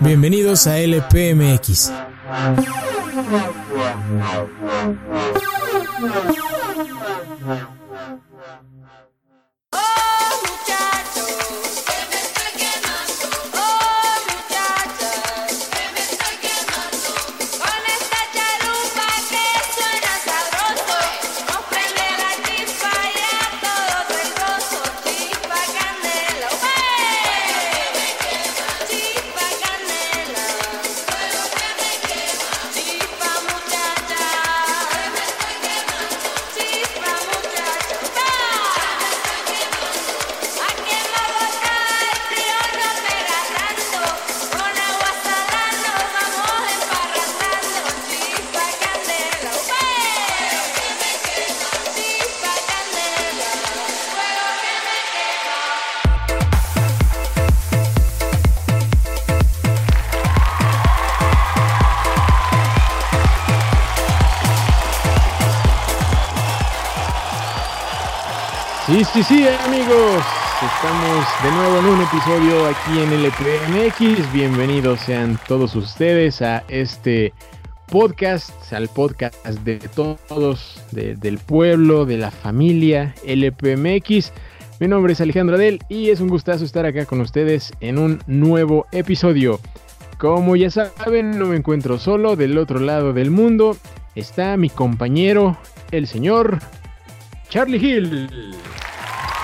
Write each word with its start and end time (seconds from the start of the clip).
Bienvenidos 0.00 0.66
a 0.66 0.78
LPMX. 0.78 1.92
Sí, 69.04 69.22
sí, 69.24 69.46
amigos. 69.66 70.22
Estamos 70.62 71.26
de 71.42 71.50
nuevo 71.50 71.78
en 71.78 71.86
un 71.86 72.02
episodio 72.02 72.66
aquí 72.66 73.00
en 73.00 73.12
LPMX. 73.24 74.32
Bienvenidos 74.32 75.00
sean 75.00 75.38
todos 75.48 75.74
ustedes 75.74 76.40
a 76.40 76.62
este 76.68 77.32
podcast, 77.88 78.72
al 78.72 78.88
podcast 78.88 79.34
de 79.44 79.78
todos, 79.94 80.80
del 80.92 81.38
pueblo, 81.38 82.06
de 82.06 82.18
la 82.18 82.30
familia 82.30 83.14
LPMX. 83.26 84.32
Mi 84.78 84.86
nombre 84.86 85.14
es 85.14 85.20
Alejandro 85.20 85.56
Adel 85.56 85.80
y 85.88 86.10
es 86.10 86.20
un 86.20 86.28
gustazo 86.28 86.64
estar 86.64 86.86
acá 86.86 87.04
con 87.04 87.20
ustedes 87.20 87.72
en 87.80 87.98
un 87.98 88.22
nuevo 88.28 88.86
episodio. 88.92 89.58
Como 90.18 90.54
ya 90.54 90.70
saben, 90.70 91.38
no 91.38 91.46
me 91.46 91.56
encuentro 91.56 91.98
solo 91.98 92.36
del 92.36 92.56
otro 92.56 92.78
lado 92.78 93.12
del 93.12 93.32
mundo. 93.32 93.76
Está 94.14 94.56
mi 94.56 94.70
compañero, 94.70 95.56
el 95.90 96.06
señor 96.06 96.60
Charlie 97.48 97.78
Hill. 97.78 98.28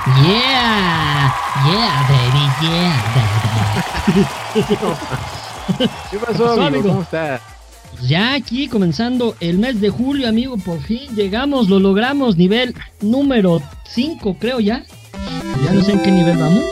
Yeah, 0.06 1.34
yeah, 1.66 2.06
baby, 2.08 2.44
yeah, 2.62 2.94
baby. 3.14 4.22
¿Qué 6.10 6.18
pasó, 6.18 6.60
amigo? 6.62 6.88
¿Cómo 6.88 7.02
estás? 7.02 7.42
Ya 8.02 8.34
aquí 8.34 8.68
comenzando 8.68 9.34
el 9.40 9.58
mes 9.58 9.80
de 9.80 9.90
julio, 9.90 10.28
amigo, 10.28 10.56
por 10.56 10.80
fin 10.80 11.14
llegamos, 11.16 11.68
lo 11.68 11.80
logramos, 11.80 12.36
nivel 12.36 12.74
número 13.00 13.60
5, 13.86 14.36
creo 14.38 14.60
ya. 14.60 14.84
Ya 15.64 15.72
no 15.72 15.82
sé 15.82 15.92
en 15.92 16.02
qué 16.02 16.10
nivel 16.12 16.38
vamos. 16.38 16.62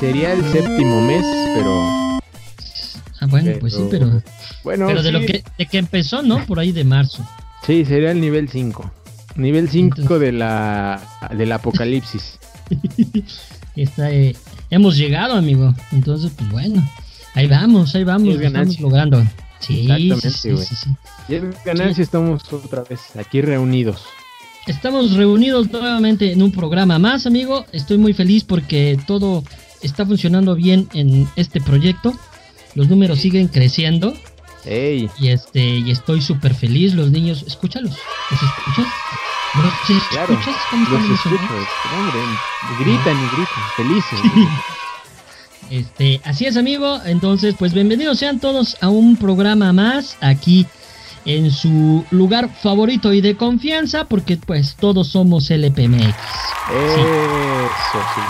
sería 0.00 0.32
el 0.32 0.44
séptimo 0.52 1.00
mes, 1.00 1.24
pero. 1.56 2.20
Ah, 3.20 3.26
bueno, 3.26 3.52
pues 3.58 3.74
sí, 3.74 3.86
pero. 3.90 4.22
Bueno, 4.62 4.86
pero 4.86 5.02
de 5.02 5.12
lo 5.12 5.20
que, 5.20 5.42
de 5.58 5.66
que 5.66 5.78
empezó, 5.78 6.22
¿no? 6.22 6.44
Por 6.46 6.58
ahí 6.58 6.72
de 6.72 6.84
marzo. 6.84 7.26
Sí, 7.66 7.84
sería 7.84 8.10
el 8.10 8.20
nivel 8.20 8.48
5. 8.48 8.90
Nivel 9.36 9.68
5 9.68 10.18
de 10.18 10.32
la 10.32 11.00
del 11.36 11.52
apocalipsis. 11.52 12.38
Está, 13.76 14.10
eh, 14.12 14.36
hemos 14.70 14.96
llegado, 14.96 15.34
amigo. 15.34 15.74
Entonces, 15.90 16.32
pues 16.36 16.50
bueno, 16.50 16.88
ahí 17.34 17.48
vamos, 17.48 17.94
ahí 17.94 18.04
vamos, 18.04 18.36
estamos 18.36 18.80
logrando. 18.80 19.24
Sí, 19.58 19.80
Exactamente, 19.90 20.52
güey. 20.52 20.66
Sí, 20.66 20.76
sí, 20.76 20.90
y 21.28 21.34
es 21.34 21.64
ganancia, 21.64 22.02
estamos 22.02 22.52
otra 22.52 22.84
vez 22.84 23.16
aquí 23.16 23.40
reunidos. 23.40 24.04
Estamos 24.66 25.12
reunidos 25.12 25.70
nuevamente 25.70 26.32
en 26.32 26.42
un 26.42 26.52
programa 26.52 26.98
más, 26.98 27.26
amigo. 27.26 27.66
Estoy 27.72 27.98
muy 27.98 28.14
feliz 28.14 28.44
porque 28.44 28.98
todo 29.06 29.44
está 29.82 30.06
funcionando 30.06 30.54
bien 30.54 30.88
en 30.94 31.28
este 31.36 31.60
proyecto. 31.60 32.14
Los 32.74 32.88
números 32.88 33.18
siguen 33.18 33.48
creciendo. 33.48 34.14
Ey. 34.64 35.10
Y 35.18 35.28
este, 35.28 35.60
y 35.60 35.90
estoy 35.90 36.22
súper 36.22 36.54
feliz. 36.54 36.94
Los 36.94 37.10
niños, 37.10 37.44
escúchalos. 37.46 37.92
¿Los 38.30 38.42
escuchas? 38.42 38.86
¿Los 39.54 40.00
claro, 40.10 40.32
escuchas? 40.32 40.56
¿Cómo 40.70 40.88
los 40.88 41.10
escucho, 41.10 41.36
hombre, 41.96 42.20
gritan 42.80 43.16
y 43.16 43.36
gritan, 43.36 43.64
felices. 43.76 44.20
Este, 45.70 46.20
así 46.24 46.46
es, 46.46 46.56
amigo. 46.56 47.00
Entonces, 47.04 47.54
pues 47.58 47.72
bienvenidos 47.72 48.18
sean 48.18 48.38
todos 48.38 48.76
a 48.80 48.88
un 48.88 49.16
programa 49.16 49.72
más 49.72 50.16
aquí 50.20 50.66
en 51.24 51.50
su 51.50 52.04
lugar 52.10 52.50
favorito 52.62 53.12
y 53.12 53.20
de 53.20 53.36
confianza, 53.36 54.04
porque 54.04 54.36
pues 54.36 54.76
todos 54.76 55.08
somos 55.08 55.50
LPMX. 55.50 56.14
Eso 56.74 57.98
sí. 58.14 58.20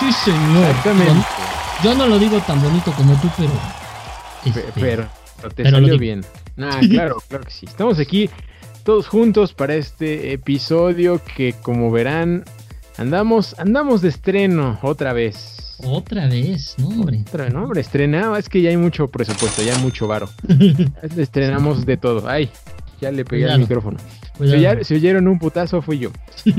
Sí, 0.00 0.12
señor. 0.24 0.68
Exactamente. 0.68 1.26
Yo, 1.82 1.90
yo 1.90 1.94
no 1.96 2.06
lo 2.06 2.18
digo 2.18 2.38
tan 2.40 2.62
bonito 2.62 2.92
como 2.92 3.14
tú, 3.20 3.28
pero. 3.36 3.52
Este, 4.44 4.64
pero, 4.74 5.08
te 5.50 5.62
pero 5.62 5.76
salió 5.76 5.98
bien. 5.98 6.24
Ah, 6.58 6.80
claro, 6.90 7.22
claro 7.28 7.44
que 7.44 7.50
sí. 7.50 7.66
Estamos 7.66 7.98
aquí 7.98 8.30
todos 8.84 9.08
juntos 9.08 9.52
para 9.54 9.74
este 9.74 10.32
episodio 10.32 11.20
que 11.36 11.54
como 11.62 11.90
verán 11.90 12.44
andamos 12.98 13.58
andamos 13.58 14.02
de 14.02 14.10
estreno 14.10 14.78
otra 14.82 15.12
vez. 15.12 15.76
Otra 15.82 16.28
vez, 16.28 16.76
no 16.78 16.88
hombre. 16.88 17.22
Otra, 17.26 17.48
no 17.48 17.64
hombre, 17.64 17.80
estrenado, 17.80 18.36
es 18.36 18.48
que 18.48 18.62
ya 18.62 18.70
hay 18.70 18.76
mucho 18.76 19.08
presupuesto, 19.08 19.62
ya 19.62 19.74
hay 19.74 19.82
mucho 19.82 20.06
varo. 20.06 20.28
Estrenamos 21.16 21.84
de 21.84 21.96
todo. 21.96 22.28
Ay, 22.28 22.48
ya 23.00 23.10
le 23.10 23.24
pegué 23.24 23.50
al 23.50 23.58
micrófono. 23.58 23.98
Si, 24.82 24.94
oyeron 24.94 25.28
un 25.28 25.38
putazo 25.38 25.82
fui 25.82 25.98
yo. 25.98 26.10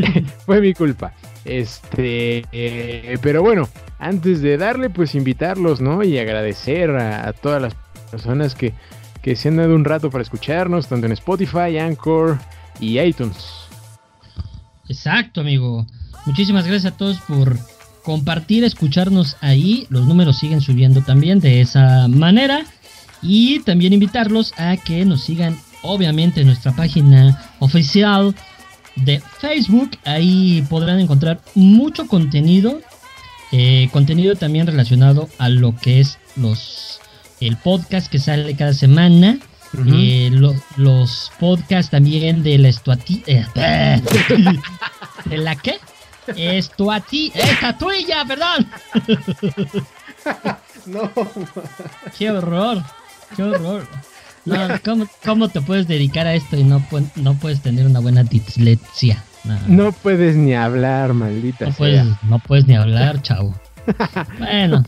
Fue 0.46 0.62
mi 0.62 0.74
culpa. 0.74 1.14
Este, 1.44 2.44
eh, 2.52 3.18
pero 3.22 3.42
bueno, 3.42 3.70
antes 4.00 4.42
de 4.42 4.58
darle, 4.58 4.90
pues 4.90 5.16
invitarlos, 5.16 5.82
¿no? 5.82 6.04
Y 6.04 6.18
agradecer 6.18 6.92
a, 6.92 7.28
a 7.28 7.34
todas 7.34 7.62
las 7.62 7.76
personas 8.12 8.56
que, 8.56 8.74
que 9.22 9.36
se 9.36 9.50
han 9.50 9.58
dado 9.58 9.76
un 9.76 9.86
rato 9.86 10.10
para 10.10 10.22
escucharnos, 10.22 10.88
tanto 10.88 11.06
en 11.06 11.12
Spotify, 11.14 11.78
Anchor 11.80 12.40
y 12.80 13.00
iTunes. 13.00 13.38
Exacto, 14.88 15.42
amigo. 15.42 15.86
Muchísimas 16.26 16.66
gracias 16.66 16.94
a 16.94 16.98
todos 16.98 17.20
por 17.22 17.58
compartir, 18.04 18.64
escucharnos 18.64 19.38
ahí. 19.42 19.88
Los 19.90 20.08
números 20.08 20.38
siguen 20.38 20.62
subiendo 20.62 21.02
también 21.02 21.40
de 21.40 21.62
esa 21.62 22.08
manera. 22.08 22.66
Y 23.22 23.60
también 23.62 23.94
invitarlos 23.94 24.54
a 24.58 24.78
que 24.78 25.04
nos 25.06 25.24
sigan, 25.24 25.58
obviamente, 25.82 26.42
en 26.42 26.48
nuestra 26.48 26.76
página 26.76 27.42
oficial 27.60 28.36
de 28.96 29.20
Facebook. 29.40 29.98
Ahí 30.06 30.64
podrán 30.70 31.00
encontrar 31.00 31.42
mucho 31.56 32.08
contenido. 32.08 32.82
Eh, 33.52 33.90
contenido 33.92 34.36
también 34.36 34.68
relacionado 34.68 35.30
a 35.38 35.50
lo 35.50 35.76
que 35.76 36.00
es 36.02 36.20
los 36.36 37.00
el 37.48 37.58
podcast 37.58 38.12
que 38.12 38.20
sale 38.20 38.56
cada 38.56 38.74
semana. 38.74 39.40
Uh 39.74 39.78
-huh. 39.78 39.96
eh, 39.98 40.30
lo, 40.32 40.56
los 40.78 41.32
podcasts 41.40 41.92
también 41.92 42.44
de 42.44 42.58
la 42.58 42.70
estuati 42.70 43.24
eh, 43.28 43.46
¿De 45.26 45.38
la 45.38 45.56
qué? 45.56 45.80
Estuati 46.36 47.32
estatuilla, 47.36 48.26
perdón. 48.26 48.68
no. 50.86 51.12
Qué 52.18 52.32
horror. 52.32 52.84
Qué 53.36 53.44
horror. 53.44 53.88
No, 54.46 54.56
¿cómo, 54.84 55.08
¿cómo, 55.24 55.50
te 55.50 55.62
puedes 55.62 55.88
dedicar 55.88 56.28
a 56.28 56.36
esto 56.36 56.56
y 56.56 56.64
no, 56.64 56.84
no 57.16 57.34
puedes 57.36 57.62
tener 57.62 57.86
una 57.86 58.00
buena 58.00 58.24
dislexia? 58.24 59.24
No. 59.44 59.60
no 59.68 59.92
puedes 59.92 60.36
ni 60.36 60.54
hablar, 60.56 61.14
maldita 61.14 61.66
no 61.66 61.72
sea. 61.72 61.78
Puedes, 61.78 62.06
no 62.24 62.40
puedes 62.40 62.68
ni 62.68 62.76
hablar, 62.76 63.22
chavo. 63.22 63.56
bueno. 64.40 64.84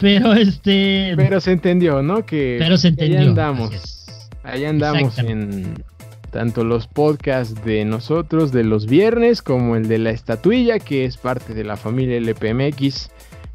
Pero 0.00 0.32
este. 0.34 1.14
Pero 1.16 1.40
se 1.40 1.52
entendió, 1.52 2.02
¿no? 2.02 2.24
Que. 2.26 2.56
Pero 2.58 2.76
se 2.76 2.88
entendió. 2.88 3.20
Ahí 3.20 3.26
andamos. 3.26 4.06
Ahí 4.42 4.64
andamos 4.64 5.18
en 5.18 5.82
tanto 6.30 6.64
los 6.64 6.88
podcasts 6.88 7.64
de 7.64 7.84
nosotros 7.84 8.50
de 8.50 8.64
los 8.64 8.86
viernes 8.86 9.40
como 9.40 9.76
el 9.76 9.86
de 9.86 9.98
la 9.98 10.10
estatuilla, 10.10 10.80
que 10.80 11.04
es 11.04 11.16
parte 11.16 11.54
de 11.54 11.64
la 11.64 11.76
familia 11.76 12.16
LPMX. 12.18 13.10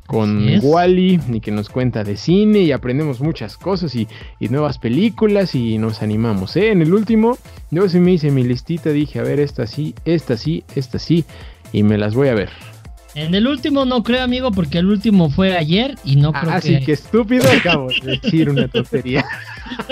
Con 0.07 0.43
Wally, 0.63 1.19
y 1.31 1.39
que 1.39 1.51
nos 1.51 1.69
cuenta 1.69 2.03
de 2.03 2.17
cine 2.17 2.61
y 2.61 2.71
aprendemos 2.71 3.21
muchas 3.21 3.57
cosas 3.57 3.93
y, 3.93 4.07
y 4.39 4.49
nuevas 4.49 4.79
películas 4.79 5.53
y 5.53 5.77
nos 5.77 6.01
animamos. 6.01 6.55
¿eh? 6.55 6.71
En 6.71 6.81
el 6.81 6.95
último, 6.95 7.37
yo 7.69 7.87
se 7.87 7.99
me 7.99 8.13
hice 8.13 8.31
mi 8.31 8.43
listita, 8.43 8.89
dije, 8.89 9.19
a 9.19 9.21
ver, 9.21 9.39
esta 9.39 9.67
sí, 9.67 9.93
esta 10.05 10.35
sí, 10.35 10.63
esta 10.75 10.97
sí, 10.97 11.25
y 11.71 11.83
me 11.83 11.99
las 11.99 12.15
voy 12.15 12.29
a 12.29 12.33
ver. 12.33 12.49
En 13.15 13.33
el 13.33 13.47
último 13.47 13.85
no 13.85 14.03
creo, 14.03 14.23
amigo, 14.23 14.51
porque 14.51 14.77
el 14.77 14.85
último 14.85 15.29
fue 15.29 15.57
ayer 15.57 15.97
y 16.03 16.15
no 16.15 16.31
creo 16.31 16.51
Así 16.51 16.77
que... 16.77 16.85
que 16.85 16.91
estúpido 16.91 17.43
acabo 17.51 17.89
de 18.03 18.19
decir 18.21 18.49
una 18.49 18.67
tontería. 18.67 19.25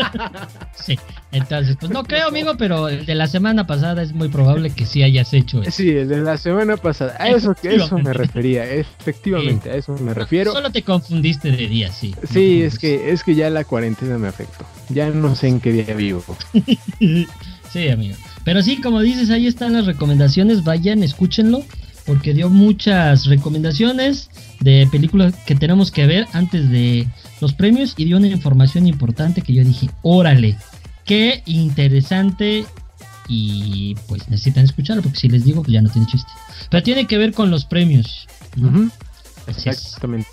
sí, 0.76 1.00
entonces, 1.32 1.78
pues 1.80 1.92
no 1.92 2.04
creo, 2.04 2.28
amigo, 2.28 2.56
pero 2.58 2.90
el 2.90 3.06
de 3.06 3.16
la 3.16 3.28
semana 3.28 3.66
pasada 3.66 4.04
es 4.04 4.14
muy 4.14 4.30
probable 4.30 4.70
que 4.70 4.86
sí 4.86 5.02
hayas 5.02 5.34
hecho 5.34 5.62
eso. 5.62 5.72
Sí, 5.72 5.90
el 5.90 6.08
de 6.08 6.22
la 6.22 6.38
semana 6.38 6.78
pasada. 6.78 7.16
A 7.20 7.30
eso, 7.30 7.56
que 7.56 7.76
eso 7.76 7.98
me 7.98 8.14
refería, 8.14 8.70
efectivamente, 8.72 9.72
a 9.72 9.76
eso 9.76 9.98
me 9.98 10.14
refiero. 10.14 10.54
Solo 10.54 10.72
te 10.72 10.84
confundiste 10.84 11.52
de 11.52 11.68
día, 11.68 11.92
sí. 11.92 12.14
Sí, 12.32 12.62
es 12.62 12.78
que, 12.78 13.12
es 13.12 13.24
que 13.24 13.34
ya 13.34 13.50
la 13.50 13.64
cuarentena 13.64 14.18
me 14.20 14.28
afectó. 14.28 14.66
Ya 14.90 15.10
no 15.10 15.36
sé 15.36 15.48
en 15.48 15.60
qué 15.60 15.72
día 15.72 15.96
vivo. 15.96 16.24
sí, 17.00 17.90
amigo. 17.90 18.16
Pero 18.44 18.62
sí, 18.62 18.80
como 18.80 19.02
dices, 19.02 19.32
ahí 19.32 19.48
están 19.48 19.74
las 19.74 19.86
recomendaciones. 19.86 20.64
Vayan, 20.64 21.04
escúchenlo 21.04 21.64
porque 22.08 22.34
dio 22.34 22.50
muchas 22.50 23.26
recomendaciones 23.26 24.32
de 24.62 24.88
películas 24.90 25.36
que 25.46 25.56
tenemos 25.56 25.92
que 25.92 26.08
ver 26.08 26.26
antes 26.32 26.70
de 26.72 27.06
los 27.42 27.54
premios 27.54 27.94
y 27.98 28.06
dio 28.06 28.18
una 28.18 28.28
información 28.28 28.88
importante 28.88 29.42
que 29.42 29.54
yo 29.54 29.64
dije, 29.64 29.90
órale, 30.02 30.58
qué 31.04 31.44
interesante 31.46 32.66
y 33.28 33.96
pues 34.08 34.30
necesitan 34.30 34.64
escucharlo 34.64 35.04
porque 35.04 35.20
si 35.20 35.28
les 35.28 35.44
digo 35.44 35.62
pues 35.62 35.74
ya 35.74 35.82
no 35.82 35.90
tiene 35.90 36.08
chiste. 36.08 36.32
Pero 36.72 36.82
tiene 36.82 37.06
que 37.06 37.18
ver 37.18 37.34
con 37.34 37.52
los 37.52 37.66
premios. 37.66 38.26
Exactamente. 39.48 40.30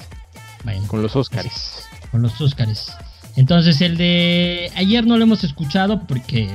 con 0.86 1.02
los 1.02 1.16
Óscares. 1.16 1.86
Con 2.12 2.22
los 2.22 2.40
Óscares. 2.40 2.92
Entonces 3.34 3.80
el 3.80 3.96
de 3.96 4.70
ayer 4.76 5.04
no 5.04 5.16
lo 5.16 5.24
hemos 5.24 5.42
escuchado 5.42 6.06
porque 6.06 6.48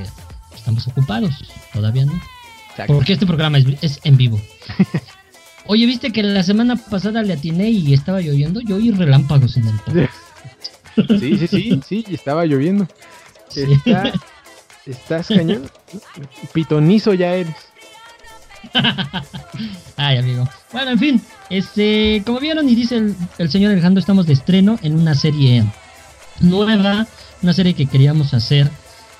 estamos 0.56 0.86
ocupados, 0.88 1.44
todavía 1.74 2.06
no. 2.06 2.18
Porque 2.86 3.12
este 3.12 3.26
programa 3.26 3.58
es, 3.58 4.00
en 4.04 4.16
vivo. 4.16 4.40
Oye, 5.66 5.86
¿viste 5.86 6.10
que 6.10 6.22
la 6.22 6.42
semana 6.42 6.76
pasada 6.76 7.22
le 7.22 7.32
atiné 7.32 7.70
y 7.70 7.92
estaba 7.92 8.20
lloviendo? 8.20 8.60
Yo 8.60 8.76
oí 8.76 8.90
relámpagos 8.90 9.56
en 9.56 9.68
el 9.68 9.74
podcast. 9.84 10.14
Sí, 11.20 11.38
sí, 11.38 11.46
sí, 11.46 11.80
sí, 11.86 12.04
estaba 12.10 12.44
lloviendo. 12.46 12.88
estás 14.86 15.28
cañón. 15.28 15.70
Pitonizo 16.52 17.14
ya 17.14 17.34
eres. 17.34 17.54
Ay, 19.96 20.18
amigo. 20.18 20.48
Bueno, 20.72 20.90
en 20.92 20.98
fin, 20.98 21.22
este, 21.48 22.22
como 22.24 22.40
vieron 22.40 22.68
y 22.68 22.74
dice 22.74 23.14
el, 23.38 23.50
señor 23.50 23.72
Alejandro, 23.72 24.00
estamos 24.00 24.26
de 24.26 24.34
estreno 24.34 24.78
en 24.82 24.98
una 24.98 25.14
serie 25.14 25.64
nueva, 26.40 27.06
una 27.42 27.52
serie 27.52 27.74
que 27.74 27.86
queríamos 27.86 28.34
hacer 28.34 28.70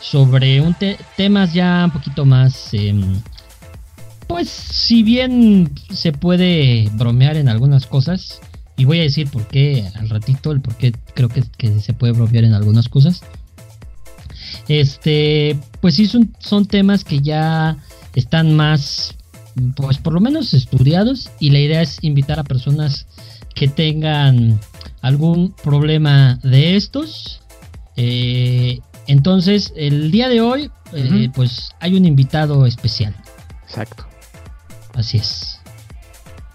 sobre 0.01 0.61
un 0.61 0.77
temas 1.17 1.53
ya 1.53 1.83
un 1.85 1.91
poquito 1.91 2.25
más 2.25 2.73
em, 2.73 3.21
pues 4.31 4.49
si 4.49 5.03
bien 5.03 5.73
se 5.93 6.13
puede 6.13 6.89
bromear 6.93 7.37
en 7.37 7.49
algunas 7.49 7.87
cosas, 7.87 8.41
y 8.77 8.85
voy 8.85 9.01
a 9.01 9.03
decir 9.03 9.29
por 9.29 9.45
qué 9.49 9.91
al 9.97 10.09
ratito, 10.09 10.53
el 10.53 10.61
por 10.61 10.77
qué 10.77 10.93
creo 11.15 11.29
que, 11.29 11.43
se 11.81 11.93
puede 11.95 12.13
bromear 12.13 12.45
en 12.45 12.55
algunas 12.55 12.89
cosas. 12.89 13.23
Este, 14.69 15.59
pues 15.81 15.97
sí 15.97 16.07
son, 16.07 16.33
son 16.39 16.67
temas 16.67 17.03
que 17.03 17.19
ya 17.19 17.77
están 18.15 18.55
más, 18.55 19.17
pues 19.75 19.99
por 19.99 20.13
lo 20.13 20.21
menos 20.21 20.55
estudiados, 20.55 21.29
y 21.41 21.51
la 21.51 21.59
idea 21.59 21.83
es 21.83 21.99
invitar 22.03 22.39
a 22.39 22.45
personas 22.45 23.09
que 23.57 23.67
tengan 23.67 24.61
algún 25.03 25.53
problema 25.65 26.39
de 26.45 26.77
estos. 26.77 27.41
Eh, 27.97 28.79
entonces, 29.09 29.73
el 29.75 30.13
día 30.13 30.29
de 30.29 30.41
hoy, 30.41 30.71
eh, 30.93 31.31
pues 31.35 31.73
hay 31.81 31.97
un 31.97 32.05
invitado 32.05 32.65
especial. 32.65 33.13
Exacto. 33.67 34.10
Así 35.01 35.17
es. 35.17 35.59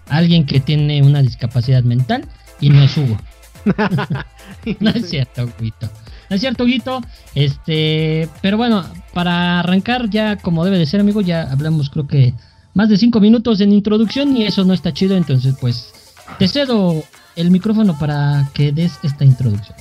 Alguien 0.08 0.46
que 0.46 0.60
tiene 0.60 1.02
una 1.02 1.22
discapacidad 1.24 1.84
mental 1.84 2.28
y 2.62 2.70
no 2.70 2.84
es 2.84 2.96
Hugo. 2.96 3.18
no 4.80 4.90
es 4.92 5.10
cierto, 5.10 5.46
Huguito. 5.46 5.90
No 6.30 6.36
es 6.36 6.42
cierto, 6.42 6.64
Huguito. 6.64 7.02
Este, 7.34 8.30
pero 8.44 8.58
bueno, 8.58 8.86
para 9.14 9.60
arrancar 9.60 10.10
ya 10.12 10.36
como 10.38 10.64
debe 10.64 10.78
de 10.78 10.86
ser, 10.86 11.00
amigo, 11.00 11.22
ya 11.22 11.52
hablamos 11.52 11.90
creo 11.90 12.08
que 12.08 12.36
más 12.76 12.88
de 12.88 12.98
cinco 12.98 13.20
minutos 13.20 13.62
en 13.62 13.72
introducción 13.72 14.38
y 14.38 14.46
eso 14.46 14.64
no 14.64 14.74
está 14.74 14.94
chido, 14.94 15.18
entonces 15.18 15.56
pues 15.60 15.92
te 16.38 16.48
cedo 16.48 17.04
el 17.36 17.50
micrófono 17.50 17.98
para 17.98 18.50
que 18.54 18.72
des 18.72 19.00
esta 19.02 19.26
introducción. 19.26 19.76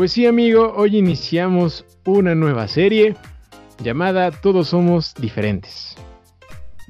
Pues 0.00 0.12
sí, 0.12 0.24
amigo, 0.24 0.72
hoy 0.78 0.96
iniciamos 0.96 1.84
una 2.06 2.34
nueva 2.34 2.66
serie 2.68 3.16
llamada 3.84 4.30
Todos 4.30 4.68
somos 4.68 5.14
diferentes. 5.14 5.94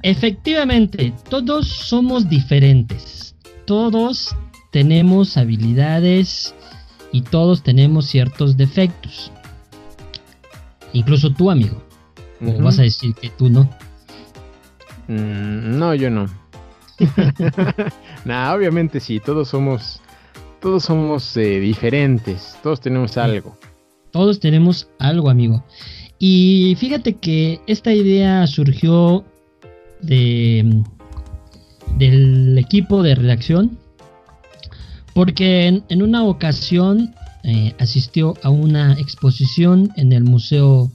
Efectivamente, 0.01 1.13
todos 1.29 1.67
somos 1.67 2.29
diferentes. 2.29 3.35
Todos 3.65 4.33
tenemos 4.71 5.35
habilidades 5.35 6.55
y 7.11 7.23
todos 7.23 7.63
tenemos 7.63 8.05
ciertos 8.05 8.55
defectos. 8.55 9.29
Incluso 10.93 11.33
tú, 11.33 11.51
amigo. 11.51 11.83
¿O 12.39 12.63
vas 12.63 12.79
a 12.79 12.83
decir 12.83 13.13
que 13.15 13.29
tú 13.29 13.49
no? 13.49 13.69
Mm, 15.09 15.77
no, 15.77 15.93
yo 15.95 16.09
no. 16.09 16.27
nah, 18.23 18.53
obviamente 18.55 19.01
sí, 19.01 19.19
todos 19.19 19.49
somos 19.49 20.01
todos 20.61 20.83
somos 20.83 21.35
eh, 21.35 21.59
diferentes, 21.59 22.55
todos 22.61 22.79
tenemos 22.79 23.17
algo. 23.17 23.57
Todos 24.11 24.39
tenemos 24.39 24.87
algo, 24.99 25.29
amigo. 25.29 25.65
Y 26.19 26.75
fíjate 26.79 27.15
que 27.15 27.59
esta 27.65 27.93
idea 27.93 28.45
surgió 28.47 29.25
de 30.01 30.83
del 31.97 32.57
equipo 32.57 33.03
de 33.03 33.15
redacción 33.15 33.77
porque 35.13 35.67
en, 35.67 36.01
una 36.01 36.23
ocasión 36.23 37.13
eh, 37.43 37.75
asistió 37.79 38.35
a 38.43 38.49
una 38.49 38.93
exposición 38.93 39.91
en 39.97 40.13
el 40.13 40.23
Museo 40.23 40.89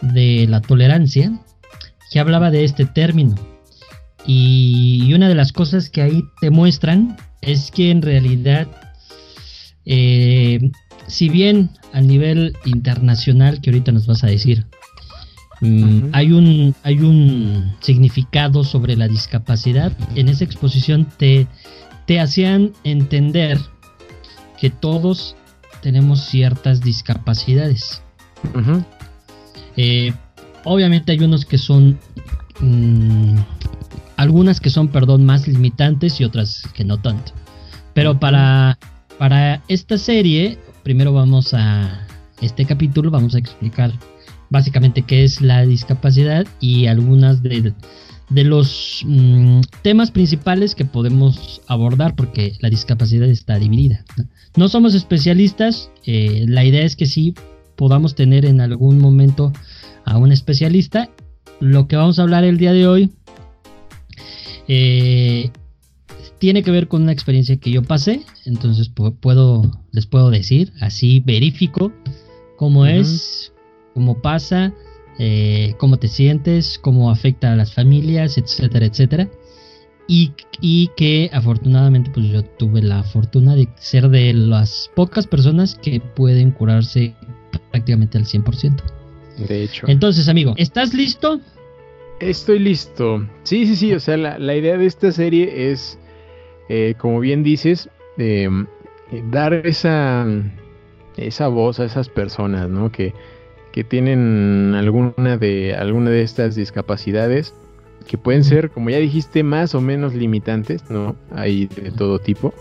de 0.00 0.46
la 0.48 0.60
Tolerancia 0.60 1.32
que 2.12 2.20
hablaba 2.20 2.52
de 2.52 2.64
este 2.64 2.84
término. 2.86 3.34
y 4.26 5.12
una 5.14 5.28
de 5.28 5.34
las 5.34 5.52
cosas 5.52 5.88
que 5.90 6.02
ahí 6.02 6.22
te 6.40 6.50
muestran 6.50 7.16
es 7.40 7.70
que 7.70 7.90
en 7.90 8.02
realidad 8.02 8.68
eh, 9.90 10.70
si 11.06 11.30
bien 11.30 11.70
a 11.94 12.02
nivel 12.02 12.54
internacional, 12.66 13.60
que 13.62 13.70
ahorita 13.70 13.90
nos 13.90 14.06
vas 14.06 14.22
a 14.22 14.26
decir, 14.26 14.66
mm, 15.62 16.10
hay, 16.12 16.32
un, 16.32 16.74
hay 16.82 16.98
un 17.00 17.72
significado 17.80 18.64
sobre 18.64 18.96
la 18.96 19.08
discapacidad, 19.08 19.96
en 20.14 20.28
esa 20.28 20.44
exposición 20.44 21.08
te, 21.16 21.46
te 22.06 22.20
hacían 22.20 22.72
entender 22.84 23.58
que 24.60 24.68
todos 24.68 25.34
tenemos 25.80 26.20
ciertas 26.20 26.82
discapacidades. 26.82 28.02
Eh, 29.76 30.12
obviamente 30.64 31.12
hay 31.12 31.20
unos 31.20 31.46
que 31.46 31.58
son... 31.58 31.98
Mm, 32.60 33.38
algunas 34.16 34.58
que 34.60 34.68
son, 34.68 34.88
perdón, 34.88 35.24
más 35.24 35.46
limitantes 35.46 36.20
y 36.20 36.24
otras 36.24 36.64
que 36.74 36.84
no 36.84 36.98
tanto. 36.98 37.32
Pero 37.94 38.18
para 38.18 38.76
para 39.18 39.62
esta 39.68 39.98
serie, 39.98 40.58
primero 40.82 41.12
vamos 41.12 41.52
a 41.52 42.06
este 42.40 42.64
capítulo, 42.64 43.10
vamos 43.10 43.34
a 43.34 43.38
explicar 43.38 43.92
básicamente 44.50 45.02
qué 45.02 45.24
es 45.24 45.40
la 45.40 45.66
discapacidad 45.66 46.46
y 46.60 46.86
algunas 46.86 47.42
de, 47.42 47.74
los 48.30 49.02
mm, 49.04 49.60
temas 49.82 50.10
principales 50.10 50.74
que 50.74 50.84
podemos 50.84 51.60
abordar 51.66 52.14
porque 52.14 52.56
la 52.60 52.70
discapacidad 52.70 53.28
está 53.28 53.58
dividida. 53.58 54.04
No, 54.56 54.68
somos 54.68 54.94
especialistas, 54.94 55.90
eh, 56.04 56.44
la 56.48 56.64
idea 56.64 56.84
es 56.84 56.96
que 56.96 57.06
sí 57.06 57.34
podamos 57.76 58.14
tener 58.14 58.44
en 58.44 58.60
algún 58.60 58.98
momento 58.98 59.52
a 60.04 60.16
un 60.16 60.32
especialista. 60.32 61.10
Lo 61.60 61.88
que 61.88 61.96
vamos 61.96 62.18
a 62.18 62.22
hablar 62.22 62.44
el 62.44 62.56
día 62.56 62.72
de 62.72 62.86
hoy 62.86 63.12
eh, 64.68 65.50
tiene 66.38 66.62
que 66.62 66.70
ver 66.70 66.88
con 66.88 67.02
una 67.02 67.12
experiencia 67.12 67.56
que 67.56 67.70
yo 67.70 67.82
pasé, 67.82 68.22
entonces 68.44 68.90
puedo, 69.20 69.70
les 69.92 70.06
puedo 70.06 70.30
decir, 70.30 70.72
así 70.80 71.20
verifico 71.20 71.92
cómo 72.56 72.86
es, 72.86 73.52
cómo 73.94 74.20
pasa, 74.20 74.72
eh, 75.18 75.74
cómo 75.78 75.98
te 75.98 76.08
sientes, 76.08 76.78
cómo 76.78 77.10
afecta 77.10 77.52
a 77.52 77.56
las 77.56 77.74
familias, 77.74 78.38
etcétera, 78.38 78.86
etcétera. 78.86 79.28
Y, 80.10 80.32
y, 80.62 80.88
que 80.96 81.28
afortunadamente 81.34 82.10
pues 82.10 82.26
yo 82.28 82.42
tuve 82.42 82.80
la 82.80 83.02
fortuna 83.02 83.54
de 83.54 83.68
ser 83.76 84.08
de 84.08 84.32
las 84.32 84.90
pocas 84.94 85.26
personas 85.26 85.74
que 85.74 86.00
pueden 86.00 86.50
curarse 86.50 87.14
prácticamente 87.70 88.16
al 88.16 88.24
100%. 88.24 88.80
De 89.46 89.64
hecho. 89.64 89.86
Entonces, 89.86 90.28
amigo, 90.28 90.54
¿estás 90.56 90.94
listo? 90.94 91.40
Estoy 92.20 92.58
listo. 92.58 93.28
Sí, 93.44 93.66
sí, 93.66 93.76
sí. 93.76 93.94
O 93.94 94.00
sea, 94.00 94.16
la, 94.16 94.56
idea 94.56 94.76
de 94.76 94.86
esta 94.86 95.12
serie 95.12 95.70
es, 95.70 95.98
eh, 96.68 96.94
como 96.98 97.20
bien 97.20 97.42
dices, 97.42 97.88
em, 98.16 98.66
dar 99.30 99.54
esa, 99.54 100.26
esa 101.16 101.48
voz 101.48 101.80
a 101.80 101.84
esas 101.84 102.08
personas, 102.08 102.68
¿no? 102.68 102.92
Que, 102.92 103.14
que 103.72 103.84
tienen 103.84 104.74
alguna 104.76 105.36
de, 105.36 105.74
alguna 105.74 106.10
de 106.10 106.22
estas 106.22 106.54
discapacidades 106.54 107.54
que 108.06 108.18
pueden 108.18 108.44
ser, 108.44 108.70
como 108.70 108.90
ya 108.90 108.98
dijiste, 108.98 109.42
más 109.42 109.74
o 109.74 109.80
menos 109.80 110.14
limitantes, 110.14 110.90
¿no? 110.90 111.16
Hay 111.34 111.66
de 111.66 111.90
todo 111.90 112.18
tipo. 112.18 112.54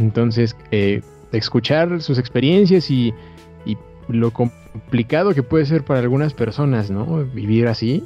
Entonces, 0.00 0.56
eh, 0.70 1.02
escuchar 1.32 2.02
sus 2.02 2.18
experiencias 2.18 2.90
y, 2.90 3.14
y, 3.64 3.76
lo 4.08 4.32
complicado 4.32 5.32
que 5.34 5.42
puede 5.42 5.64
ser 5.66 5.84
para 5.84 6.00
algunas 6.00 6.34
personas, 6.34 6.90
¿no? 6.90 7.24
Vivir 7.24 7.68
así 7.68 8.04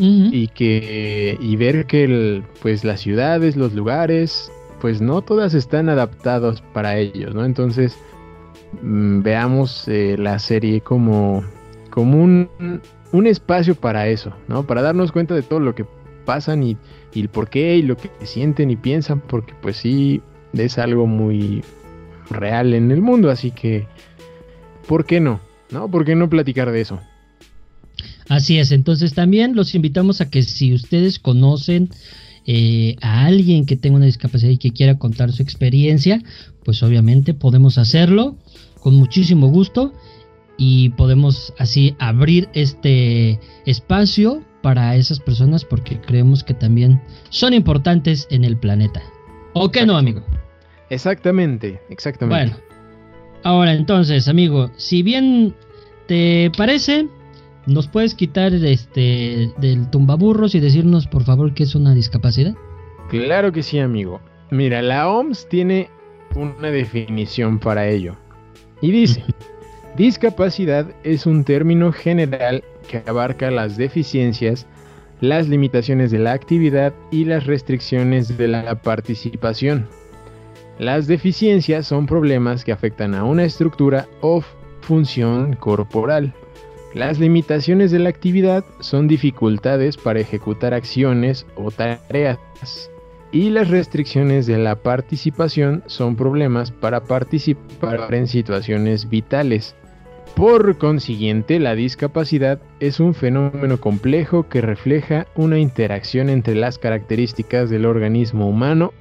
y 0.00 0.46
que 0.48 1.36
y 1.40 1.56
ver 1.56 1.86
que 1.86 2.04
el, 2.04 2.44
pues 2.62 2.84
las 2.84 3.00
ciudades, 3.00 3.56
los 3.56 3.72
lugares, 3.72 4.52
pues 4.80 5.00
no 5.00 5.22
todas 5.22 5.54
están 5.54 5.88
adaptados 5.88 6.62
para 6.72 6.98
ellos, 6.98 7.34
¿no? 7.34 7.44
Entonces 7.44 7.96
mm, 8.82 9.22
veamos 9.22 9.88
eh, 9.88 10.16
la 10.18 10.38
serie 10.38 10.80
como 10.80 11.44
como 11.90 12.22
un, 12.22 12.48
un 13.12 13.26
espacio 13.26 13.74
para 13.74 14.08
eso, 14.08 14.32
¿no? 14.46 14.66
Para 14.66 14.82
darnos 14.82 15.10
cuenta 15.10 15.34
de 15.34 15.42
todo 15.42 15.60
lo 15.60 15.74
que 15.74 15.84
pasan 16.24 16.62
y, 16.62 16.76
y 17.14 17.22
el 17.22 17.28
por 17.28 17.48
qué 17.48 17.76
y 17.76 17.82
lo 17.82 17.96
que 17.96 18.10
sienten 18.24 18.70
y 18.70 18.76
piensan, 18.76 19.20
porque 19.20 19.54
pues 19.60 19.78
sí 19.78 20.22
es 20.52 20.78
algo 20.78 21.06
muy 21.06 21.64
real 22.30 22.74
en 22.74 22.90
el 22.90 23.00
mundo, 23.00 23.30
así 23.30 23.50
que 23.50 23.86
¿por 24.86 25.06
qué 25.06 25.20
no? 25.20 25.40
¿No? 25.70 25.90
¿Por 25.90 26.04
qué 26.04 26.14
no 26.14 26.28
platicar 26.30 26.70
de 26.70 26.82
eso? 26.82 27.00
Así 28.28 28.58
es, 28.58 28.72
entonces 28.72 29.14
también 29.14 29.56
los 29.56 29.74
invitamos 29.74 30.20
a 30.20 30.30
que 30.30 30.42
si 30.42 30.74
ustedes 30.74 31.18
conocen 31.18 31.88
eh, 32.50 32.96
a 33.02 33.26
alguien 33.26 33.66
que 33.66 33.76
tenga 33.76 33.96
una 33.96 34.06
discapacidad 34.06 34.50
y 34.50 34.56
que 34.56 34.70
quiera 34.70 34.98
contar 34.98 35.32
su 35.32 35.42
experiencia, 35.42 36.22
pues 36.64 36.82
obviamente 36.82 37.34
podemos 37.34 37.76
hacerlo 37.76 38.36
con 38.80 38.94
muchísimo 38.94 39.48
gusto 39.48 39.92
y 40.56 40.88
podemos 40.90 41.52
así 41.58 41.94
abrir 41.98 42.48
este 42.54 43.38
espacio 43.66 44.42
para 44.62 44.96
esas 44.96 45.20
personas 45.20 45.66
porque 45.66 46.00
creemos 46.00 46.42
que 46.42 46.54
también 46.54 47.02
son 47.28 47.52
importantes 47.52 48.26
en 48.30 48.44
el 48.44 48.56
planeta. 48.56 49.02
¿O 49.52 49.70
qué 49.70 49.84
no, 49.84 49.98
amigo? 49.98 50.22
Exactamente, 50.88 51.82
exactamente. 51.90 52.54
Bueno, 52.54 52.64
ahora 53.44 53.74
entonces, 53.74 54.26
amigo, 54.26 54.70
si 54.78 55.02
bien 55.02 55.54
te 56.06 56.50
parece, 56.56 57.08
¿Nos 57.68 57.86
puedes 57.86 58.14
quitar 58.14 58.54
este 58.54 59.52
del 59.58 59.90
tumbaburros 59.90 60.54
y 60.54 60.60
decirnos 60.60 61.06
por 61.06 61.24
favor 61.24 61.52
qué 61.52 61.64
es 61.64 61.74
una 61.74 61.92
discapacidad? 61.92 62.54
Claro 63.10 63.52
que 63.52 63.62
sí, 63.62 63.78
amigo. 63.78 64.22
Mira, 64.50 64.80
la 64.80 65.10
OMS 65.10 65.46
tiene 65.50 65.90
una 66.34 66.70
definición 66.70 67.58
para 67.58 67.86
ello. 67.86 68.16
Y 68.80 68.90
dice, 68.90 69.22
discapacidad 69.98 70.86
es 71.04 71.26
un 71.26 71.44
término 71.44 71.92
general 71.92 72.64
que 72.88 73.02
abarca 73.06 73.50
las 73.50 73.76
deficiencias, 73.76 74.66
las 75.20 75.46
limitaciones 75.46 76.10
de 76.10 76.20
la 76.20 76.32
actividad 76.32 76.94
y 77.10 77.26
las 77.26 77.44
restricciones 77.44 78.38
de 78.38 78.48
la 78.48 78.80
participación. 78.80 79.86
Las 80.78 81.06
deficiencias 81.06 81.86
son 81.86 82.06
problemas 82.06 82.64
que 82.64 82.72
afectan 82.72 83.14
a 83.14 83.24
una 83.24 83.44
estructura 83.44 84.08
o 84.22 84.42
función 84.80 85.52
corporal. 85.52 86.32
Las 86.94 87.18
limitaciones 87.18 87.90
de 87.90 87.98
la 87.98 88.08
actividad 88.08 88.64
son 88.80 89.08
dificultades 89.08 89.96
para 89.96 90.20
ejecutar 90.20 90.72
acciones 90.72 91.46
o 91.54 91.70
tareas 91.70 92.38
y 93.30 93.50
las 93.50 93.68
restricciones 93.68 94.46
de 94.46 94.58
la 94.58 94.76
participación 94.76 95.82
son 95.86 96.16
problemas 96.16 96.70
para 96.70 97.04
participar 97.04 98.12
en 98.14 98.26
situaciones 98.26 99.08
vitales. 99.08 99.74
Por 100.34 100.78
consiguiente, 100.78 101.58
la 101.58 101.74
discapacidad 101.74 102.60
es 102.80 103.00
un 103.00 103.12
fenómeno 103.14 103.80
complejo 103.80 104.48
que 104.48 104.60
refleja 104.60 105.26
una 105.34 105.58
interacción 105.58 106.30
entre 106.30 106.54
las 106.54 106.78
características 106.78 107.70
del 107.70 107.84
organismo 107.84 108.48
humano 108.48 108.92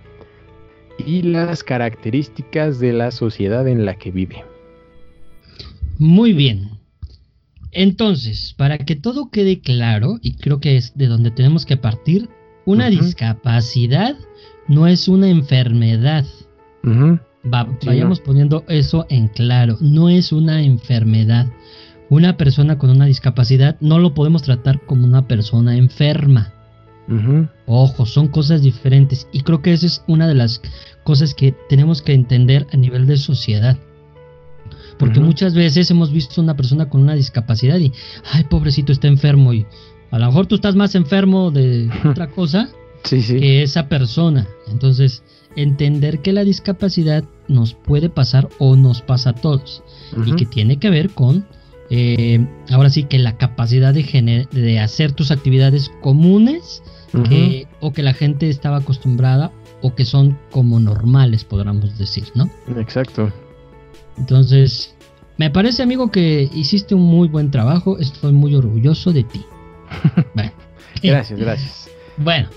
y 0.98 1.22
las 1.22 1.63
características 1.63 2.79
de 2.79 2.91
la 2.91 3.12
sociedad 3.12 3.67
en 3.67 3.86
la 3.86 3.96
que 3.96 4.12
vive. 4.12 4.44
Muy 6.00 6.34
bien, 6.34 6.77
entonces, 7.78 8.56
para 8.58 8.80
que 8.80 8.96
todo 8.96 9.30
quede 9.30 9.60
claro, 9.60 10.18
y 10.24 10.34
creo 10.34 10.60
que 10.60 10.78
es 10.78 10.98
de 10.98 11.06
donde 11.06 11.30
tenemos 11.30 11.64
que 11.64 11.78
partir, 11.78 12.28
una 12.66 12.90
discapacidad 12.90 14.18
no 14.68 14.88
es 14.88 15.08
una 15.08 15.30
enfermedad. 15.30 16.26
vayamos 17.86 18.20
poniendo 18.20 18.64
eso 18.68 19.06
en 19.10 19.28
claro, 19.28 19.78
no 19.80 20.10
es 20.10 20.32
una 20.32 20.64
enfermedad. 20.64 21.46
Una 22.10 22.36
persona 22.36 22.80
con 22.80 22.90
una 22.90 23.06
discapacidad 23.06 23.78
no 23.80 24.00
lo 24.00 24.16
podemos 24.16 24.42
tratar 24.42 24.82
como 24.88 25.06
una 25.06 25.28
persona 25.28 25.78
enferma. 25.78 26.52
Ojo, 27.68 28.08
son 28.08 28.28
cosas 28.28 28.64
diferentes 28.64 29.28
y 29.32 29.42
creo 29.42 29.62
que 29.62 29.74
esa 29.74 29.86
es 29.86 30.04
una 30.08 30.28
de 30.28 30.34
las 30.34 30.64
cosas 31.04 31.36
que 31.36 31.56
tenemos 31.70 32.02
que 32.02 32.14
entender 32.14 32.66
a 32.72 32.78
nivel 32.78 33.06
de 33.06 33.18
sociedad. 33.18 33.78
Porque 34.98 35.20
muchas 35.20 35.54
veces 35.54 35.89
hemos 35.92 36.12
visto 36.12 36.42
una 36.42 36.56
persona 36.56 36.89
con 36.89 37.01
una 37.01 37.16
discapacidad 37.16 37.77
y, 37.77 37.92
ay, 38.32 38.44
pobrecito, 38.46 38.92
está 38.92 39.08
enfermo. 39.08 39.54
Y 39.54 39.66
a 40.12 40.20
lo 40.20 40.25
mejor 40.27 40.48
tú 40.48 40.56
estás 40.56 40.75
más 40.75 40.96
enfermo 40.96 41.51
de 41.51 41.89
otra 42.06 42.27
cosa 42.27 42.70
que 43.04 43.63
esa 43.63 43.88
persona. 43.88 44.48
Entonces, 44.68 45.24
entender 45.56 46.20
que 46.20 46.34
la 46.34 46.44
discapacidad 46.44 47.24
nos 47.48 47.74
puede 47.74 48.10
pasar 48.10 48.50
o 48.60 48.75
nos 48.75 49.01
pasa 49.01 49.32
a 49.32 49.34
todos. 49.34 49.84
Y 50.25 50.36
que 50.36 50.46
tiene 50.46 50.77
que 50.77 50.89
ver 50.89 51.10
con, 51.12 51.46
eh, 51.89 52.46
ahora 52.72 52.89
sí, 52.89 53.04
que 53.04 53.20
la 53.20 53.38
capacidad 53.38 53.94
de, 53.94 54.48
de 54.51 54.80
hacer 54.80 55.12
tus 55.12 55.32
actividades 55.32 55.92
comunes 56.01 56.82
o 57.80 57.94
que 57.94 58.04
la 58.04 58.13
gente 58.13 58.50
estaba 58.50 58.77
acostumbrada 58.77 59.51
o 59.82 59.96
que 59.96 60.06
son 60.06 60.38
como 60.51 60.80
normales, 60.80 61.44
podríamos 61.44 61.98
decir, 61.98 62.25
¿no? 62.36 62.50
Exacto. 62.77 63.32
Entonces, 64.18 64.96
me 65.38 65.50
parece, 65.50 65.84
amigo, 65.84 66.12
que 66.12 66.50
hiciste 66.54 66.96
un 66.96 67.04
muy 67.04 67.28
buen 67.28 67.52
trabajo. 67.52 67.98
Estoy 68.00 68.34
muy 68.34 68.56
orgulloso 68.56 69.14
de 69.14 69.24
ti. 69.24 69.42
gracias, 71.04 71.40
gracias. 71.40 71.90
Bueno, 72.18 72.50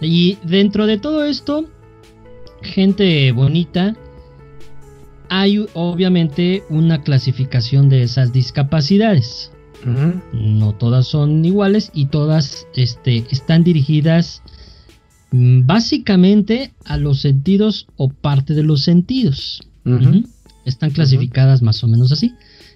y 0.00 0.38
dentro 0.42 0.86
de 0.86 0.98
todo 0.98 1.24
esto, 1.24 1.66
gente 2.62 3.32
bonita, 3.32 3.94
hay 5.28 5.66
obviamente 5.74 6.62
una 6.68 7.02
clasificación 7.02 7.88
de 7.88 8.02
esas 8.02 8.32
discapacidades. 8.32 9.50
No 10.32 10.74
todas 10.74 11.08
son 11.08 11.44
iguales 11.44 11.90
y 11.92 12.06
todas 12.06 12.68
este, 12.74 13.26
están 13.30 13.64
dirigidas 13.64 14.42
mm, 15.32 15.66
básicamente 15.66 16.72
a 16.84 16.98
los 16.98 17.20
sentidos 17.20 17.88
o 17.96 18.08
parte 18.08 18.54
de 18.54 18.62
los 18.62 18.82
sentidos. 18.82 19.60
Están 20.64 20.90
clasificadas 20.90 21.62
más 21.62 21.82
o 21.82 21.88
menos 21.88 22.12
así. 22.12 22.34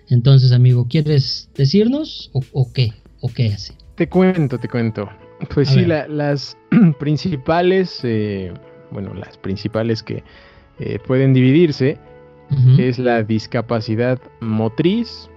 Entonces, 0.09 0.53
amigo, 0.53 0.87
¿quieres 0.89 1.51
decirnos 1.55 2.31
o, 2.33 2.73
qué? 2.73 2.93
¿O 3.21 3.29
qué 3.29 3.53
hace? 3.53 3.75
Te 3.97 4.09
cuento, 4.09 4.59
te 4.59 4.69
cuento. 4.69 5.09
Pues 5.53 5.69
sí, 5.69 5.85
las 5.85 6.57
principales, 6.99 8.01
eh, 8.03 8.53
bueno, 8.91 9.15
las 9.15 9.37
principales 9.39 10.03
que 10.03 10.23
eh, 10.79 10.99
pueden 11.07 11.33
dividirse 11.33 11.99
es 12.79 13.01
la 13.01 13.25
discapacidad 13.25 14.21
motriz, 14.41 15.29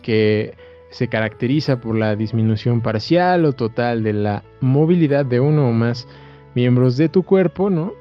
que 0.00 0.54
se 0.90 1.08
caracteriza 1.08 1.80
por 1.80 1.96
la 1.96 2.16
disminución 2.16 2.80
parcial 2.80 3.44
o 3.44 3.52
total 3.52 4.02
de 4.02 4.14
la 4.14 4.44
movilidad 4.60 5.26
de 5.26 5.40
uno 5.40 5.68
o 5.68 5.72
más 5.72 6.06
miembros 6.54 6.96
de 6.96 7.08
tu 7.10 7.22
cuerpo, 7.22 7.68
¿no? 7.68 7.92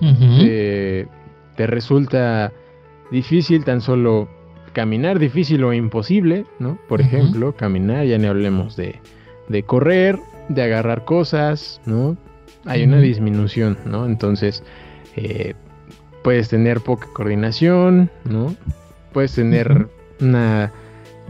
te, 0.00 1.06
resulta 1.58 2.52
difícil 3.10 3.64
tan 3.64 3.80
solo 3.80 4.28
caminar, 4.72 5.18
difícil 5.18 5.64
o 5.64 5.72
imposible, 5.72 6.44
¿no? 6.58 6.78
Por 6.88 7.00
ejemplo, 7.00 7.54
caminar, 7.56 8.06
ya 8.06 8.18
no 8.18 8.28
hablemos 8.28 8.76
de, 8.76 9.00
de 9.48 9.62
correr, 9.62 10.18
de 10.48 10.62
agarrar 10.62 11.04
cosas, 11.04 11.80
¿no? 11.84 12.16
Hay 12.64 12.84
una 12.84 13.00
disminución, 13.00 13.78
¿no? 13.86 14.06
Entonces, 14.06 14.62
eh, 15.16 15.54
puedes 16.22 16.48
tener 16.48 16.80
poca 16.80 17.08
coordinación, 17.12 18.10
¿no? 18.24 18.54
Puedes 19.12 19.34
tener 19.34 19.88
una 20.20 20.72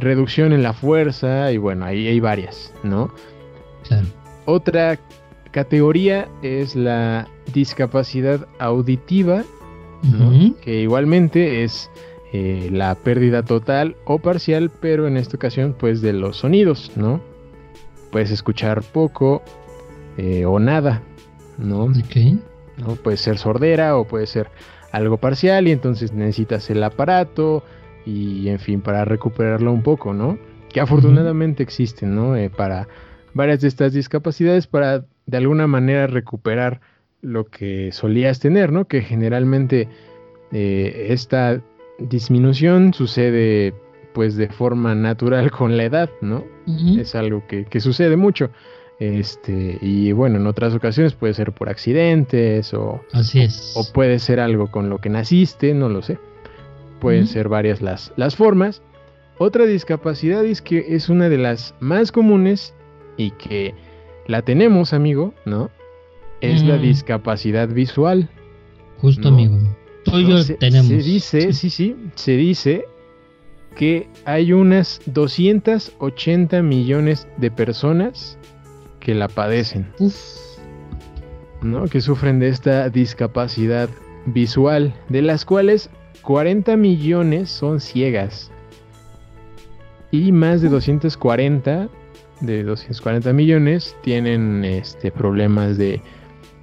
reducción 0.00 0.52
en 0.52 0.62
la 0.62 0.72
fuerza 0.72 1.52
y 1.52 1.58
bueno, 1.58 1.84
ahí 1.84 2.06
hay 2.06 2.20
varias, 2.20 2.72
¿no? 2.82 3.12
Claro. 3.86 4.06
Otra 4.46 4.98
categoría 5.50 6.28
es 6.42 6.76
la 6.76 7.28
discapacidad 7.52 8.46
auditiva, 8.58 9.44
¿no? 10.02 10.54
que 10.60 10.80
igualmente 10.80 11.64
es 11.64 11.90
eh, 12.32 12.68
la 12.70 12.94
pérdida 12.94 13.42
total 13.42 13.96
o 14.04 14.18
parcial, 14.18 14.70
pero 14.80 15.06
en 15.06 15.16
esta 15.16 15.36
ocasión 15.36 15.74
pues 15.78 16.02
de 16.02 16.12
los 16.12 16.36
sonidos, 16.36 16.92
¿no? 16.94 17.20
Puedes 18.12 18.30
escuchar 18.30 18.82
poco 18.82 19.42
eh, 20.16 20.44
o 20.44 20.58
nada, 20.58 21.02
¿no? 21.56 21.88
¿no? 22.76 22.94
Puede 22.96 23.16
ser 23.16 23.38
sordera 23.38 23.96
o 23.96 24.06
puede 24.06 24.26
ser 24.26 24.50
algo 24.92 25.16
parcial 25.16 25.68
y 25.68 25.72
entonces 25.72 26.12
necesitas 26.12 26.68
el 26.70 26.82
aparato 26.82 27.64
y 28.04 28.48
en 28.48 28.58
fin 28.58 28.80
para 28.80 29.04
recuperarlo 29.04 29.72
un 29.72 29.82
poco, 29.82 30.12
¿no? 30.12 30.38
Que 30.70 30.80
afortunadamente 30.80 31.62
existen, 31.62 32.14
¿no? 32.14 32.36
Eh, 32.36 32.50
para 32.50 32.88
varias 33.32 33.60
de 33.60 33.68
estas 33.68 33.92
discapacidades 33.92 34.66
para 34.66 35.04
de 35.26 35.36
alguna 35.36 35.66
manera 35.66 36.06
recuperar 36.06 36.80
lo 37.20 37.46
que 37.46 37.90
solías 37.92 38.40
tener, 38.40 38.72
¿no? 38.72 38.86
Que 38.86 39.02
generalmente 39.02 39.88
eh, 40.52 41.06
esta 41.10 41.62
disminución 41.98 42.94
sucede 42.94 43.74
pues 44.12 44.36
de 44.36 44.48
forma 44.48 44.94
natural 44.94 45.50
con 45.50 45.76
la 45.76 45.84
edad, 45.84 46.10
¿no? 46.20 46.44
Es 46.98 47.14
algo 47.14 47.46
que, 47.46 47.64
que, 47.64 47.80
sucede 47.80 48.16
mucho. 48.16 48.50
Este, 48.98 49.78
y 49.80 50.12
bueno, 50.12 50.38
en 50.38 50.46
otras 50.46 50.74
ocasiones 50.74 51.14
puede 51.14 51.32
ser 51.34 51.52
por 51.52 51.68
accidentes 51.68 52.74
o, 52.74 53.00
Así 53.12 53.40
es. 53.40 53.74
o, 53.76 53.90
puede 53.92 54.18
ser 54.18 54.40
algo 54.40 54.70
con 54.70 54.90
lo 54.90 54.98
que 54.98 55.08
naciste, 55.08 55.72
no 55.72 55.88
lo 55.88 56.02
sé. 56.02 56.18
Pueden 57.00 57.26
ser 57.26 57.48
varias 57.48 57.80
las, 57.80 58.12
las 58.16 58.34
formas. 58.34 58.82
Otra 59.38 59.66
discapacidad 59.66 60.44
es 60.44 60.60
que 60.60 60.96
es 60.96 61.08
una 61.08 61.28
de 61.28 61.38
las 61.38 61.74
más 61.78 62.10
comunes 62.10 62.74
y 63.16 63.30
que 63.32 63.72
la 64.26 64.42
tenemos, 64.42 64.92
amigo, 64.92 65.32
¿no? 65.44 65.70
Es 66.40 66.62
la 66.62 66.76
discapacidad 66.76 67.68
visual. 67.68 68.28
Justo, 68.98 69.28
amigo. 69.28 69.58
Tú 70.04 70.20
yo 70.20 70.44
tenemos. 70.56 70.88
Se 70.88 70.96
dice, 70.96 71.52
sí. 71.52 71.70
sí, 71.70 71.96
se 72.14 72.32
dice 72.32 72.84
que 73.76 74.08
hay 74.24 74.52
unas 74.52 75.00
280 75.06 76.62
millones 76.62 77.28
de 77.36 77.50
personas 77.50 78.38
que 79.00 79.14
la 79.14 79.28
padecen. 79.28 79.86
¿no? 81.62 81.84
Que 81.86 82.00
sufren 82.00 82.38
de 82.38 82.48
esta 82.48 82.88
discapacidad 82.88 83.88
visual, 84.26 84.94
de 85.08 85.22
las 85.22 85.44
cuales 85.44 85.90
40 86.22 86.76
millones 86.76 87.50
son 87.50 87.80
ciegas. 87.80 88.50
Y 90.10 90.32
más 90.32 90.62
de 90.62 90.68
240 90.68 91.88
de 92.40 92.62
240 92.62 93.32
millones 93.32 93.96
tienen 94.02 94.64
este 94.64 95.10
problemas 95.10 95.76
de 95.76 96.00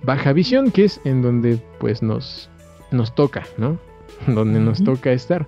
baja 0.06 0.34
visión, 0.34 0.72
que 0.72 0.86
es 0.86 1.02
en 1.04 1.22
donde 1.22 1.60
pues 1.80 2.02
nos 2.02 2.50
nos 2.92 3.14
toca, 3.16 3.46
¿no? 3.58 3.80
donde 4.28 4.60
nos 4.60 4.84
toca 4.84 5.12
estar. 5.12 5.48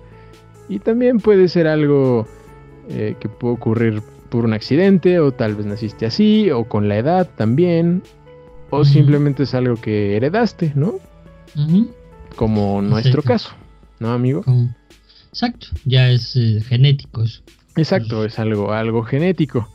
Y 0.68 0.80
también 0.80 1.18
puede 1.18 1.48
ser 1.48 1.66
algo 1.66 2.26
eh, 2.90 3.16
que 3.18 3.28
puede 3.28 3.54
ocurrir 3.54 4.02
por 4.28 4.44
un 4.44 4.52
accidente 4.52 5.20
o 5.20 5.32
tal 5.32 5.54
vez 5.54 5.66
naciste 5.66 6.04
así 6.04 6.50
o 6.50 6.64
con 6.64 6.88
la 6.88 6.98
edad 6.98 7.28
también 7.36 8.02
o 8.70 8.84
simplemente 8.84 9.44
es 9.44 9.54
algo 9.54 9.76
que 9.76 10.16
heredaste, 10.16 10.72
¿no? 10.74 10.96
Como 12.36 12.82
nuestro 12.82 13.22
caso, 13.22 13.52
¿no, 13.98 14.12
amigo? 14.12 14.44
Exacto, 15.30 15.68
ya 15.84 16.10
es 16.10 16.36
eh, 16.36 16.60
genético 16.66 17.24
Exacto, 17.76 18.24
es 18.24 18.38
algo, 18.38 18.72
algo 18.72 19.02
genético. 19.02 19.68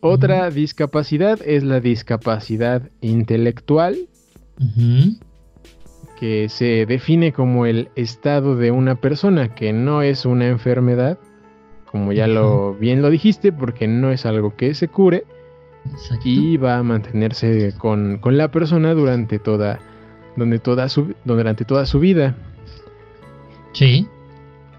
Otra 0.00 0.50
discapacidad 0.50 1.40
es 1.44 1.64
la 1.64 1.80
discapacidad 1.80 2.82
intelectual, 3.00 3.96
que 6.18 6.48
se 6.48 6.86
define 6.86 7.32
como 7.32 7.66
el 7.66 7.88
estado 7.96 8.56
de 8.56 8.70
una 8.70 8.96
persona, 8.96 9.54
que 9.54 9.72
no 9.72 10.02
es 10.02 10.24
una 10.24 10.48
enfermedad, 10.48 11.18
como 11.90 12.12
ya 12.12 12.26
lo 12.26 12.74
bien 12.74 13.02
lo 13.02 13.10
dijiste, 13.10 13.52
porque 13.52 13.88
no 13.88 14.10
es 14.10 14.26
algo 14.26 14.56
que 14.56 14.74
se 14.74 14.88
cure 14.88 15.24
y 16.24 16.56
va 16.56 16.78
a 16.78 16.82
mantenerse 16.82 17.74
con, 17.78 18.20
la 18.24 18.50
persona 18.50 18.94
durante 18.94 19.38
toda, 19.38 19.78
donde 20.36 20.58
toda 20.58 20.88
su, 20.88 21.14
durante 21.24 21.64
toda 21.64 21.86
su 21.86 22.00
vida. 22.00 22.36
Sí. 23.72 24.06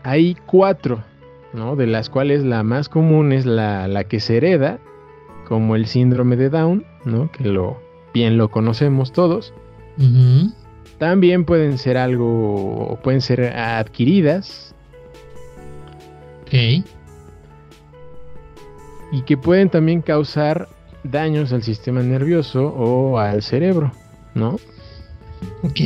Hay 0.03 0.35
cuatro, 0.45 1.03
¿no? 1.53 1.75
De 1.75 1.87
las 1.87 2.09
cuales 2.09 2.43
la 2.43 2.63
más 2.63 2.89
común 2.89 3.31
es 3.31 3.45
la, 3.45 4.03
que 4.05 4.19
se 4.19 4.37
hereda, 4.37 4.79
como 5.49 5.75
el 5.75 5.85
síndrome 5.87 6.37
de 6.37 6.49
Down, 6.49 6.85
¿no? 7.03 7.29
Que 7.31 7.43
lo 7.43 7.81
bien 8.13 8.37
lo 8.37 8.49
conocemos 8.49 9.11
todos. 9.11 9.53
También 10.97 11.43
pueden 11.43 11.77
ser 11.77 11.97
algo, 11.97 12.97
pueden 13.03 13.19
ser 13.19 13.41
adquiridas. 13.57 14.73
Ok 16.43 16.85
y 19.11 19.21
que 19.21 19.37
pueden 19.37 19.69
también 19.69 20.01
causar 20.01 20.69
daños 21.03 21.51
al 21.53 21.63
sistema 21.63 22.01
nervioso 22.01 22.67
o 22.67 23.17
al 23.17 23.41
cerebro, 23.41 23.91
¿no? 24.35 24.59
Ok. 25.63 25.79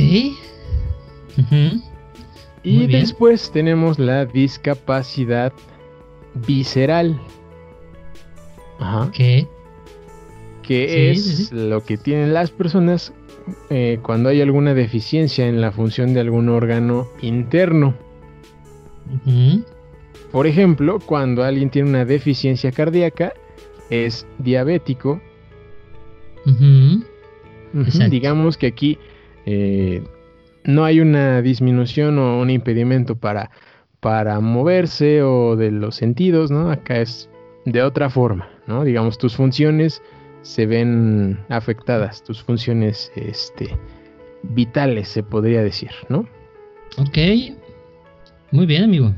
Y 2.62 2.86
después 2.86 3.50
tenemos 3.50 3.98
la 3.98 4.24
discapacidad 4.24 5.52
visceral. 6.46 7.20
Ajá. 8.78 9.10
Que 10.66 11.10
es 11.10 11.52
lo 11.52 11.84
que 11.84 11.98
tienen 11.98 12.32
las 12.32 12.50
personas 12.50 13.12
eh, 13.68 13.98
cuando 14.02 14.30
hay 14.30 14.40
alguna 14.40 14.72
deficiencia 14.72 15.46
en 15.46 15.60
la 15.60 15.70
función 15.72 16.14
de 16.14 16.20
algún 16.20 16.48
órgano 16.48 17.06
interno. 17.20 17.94
Por 20.32 20.46
ejemplo, 20.46 20.98
cuando 21.04 21.44
alguien 21.44 21.70
tiene 21.70 21.90
una 21.90 22.04
deficiencia 22.04 22.72
cardíaca, 22.72 23.34
es 23.90 24.26
diabético. 24.38 25.20
Digamos 28.08 28.56
que 28.56 28.66
aquí 28.66 28.98
eh, 29.46 30.02
no 30.64 30.84
hay 30.84 31.00
una 31.00 31.42
disminución 31.42 32.18
o 32.18 32.40
un 32.40 32.50
impedimento 32.50 33.16
para, 33.16 33.50
para 34.00 34.40
moverse 34.40 35.22
o 35.22 35.56
de 35.56 35.70
los 35.70 35.96
sentidos, 35.96 36.50
¿no? 36.50 36.70
Acá 36.70 37.00
es 37.00 37.28
de 37.64 37.82
otra 37.82 38.10
forma, 38.10 38.48
¿no? 38.66 38.84
Digamos, 38.84 39.18
tus 39.18 39.36
funciones 39.36 40.02
se 40.44 40.66
ven 40.66 41.38
afectadas, 41.48 42.22
tus 42.22 42.42
funciones 42.42 43.10
este, 43.16 43.76
vitales, 44.42 45.08
se 45.08 45.22
podría 45.22 45.62
decir, 45.62 45.90
¿no? 46.08 46.28
Ok, 46.98 47.18
muy 48.52 48.66
bien, 48.66 48.84
amigo. 48.84 49.14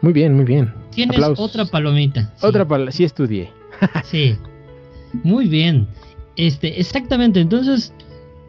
Muy 0.00 0.12
bien, 0.12 0.34
muy 0.34 0.44
bien. 0.44 0.74
Tienes 0.90 1.20
otra 1.36 1.64
palomita. 1.66 2.34
Otra 2.42 2.66
palomita, 2.66 2.90
sí 2.96 3.04
estudié. 3.04 3.50
sí. 4.04 4.36
Muy 5.22 5.46
bien. 5.46 5.86
Este, 6.36 6.80
exactamente. 6.80 7.40
Entonces, 7.40 7.92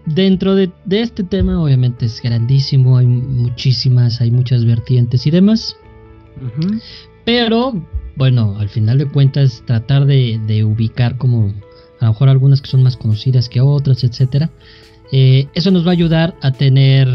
dentro 0.06 0.56
de, 0.56 0.72
este 0.90 1.24
tema, 1.24 1.62
obviamente 1.62 2.06
es 2.06 2.22
grandísimo. 2.22 2.98
Hay 2.98 3.06
muchísimas, 3.06 4.22
hay 4.22 4.32
muchas 4.32 4.66
vertientes 4.66 5.28
y 5.28 5.32
demás. 5.32 5.78
Pero, 7.26 7.74
bueno, 8.16 8.58
al 8.58 8.70
final 8.70 8.98
de 8.98 9.06
cuentas, 9.06 9.64
tratar 9.66 10.06
de, 10.06 10.64
ubicar 10.64 11.18
como 11.18 11.54
a 12.00 12.06
lo 12.06 12.12
mejor 12.12 12.30
algunas 12.30 12.62
que 12.62 12.70
son 12.70 12.84
más 12.84 12.98
conocidas 12.98 13.50
que 13.50 13.62
otras, 13.62 14.04
etcétera. 14.04 14.50
Eh, 15.12 15.48
eso 15.54 15.72
nos 15.72 15.86
va 15.86 15.90
a 15.90 15.94
ayudar 15.94 16.36
a 16.42 16.52
tener 16.52 17.08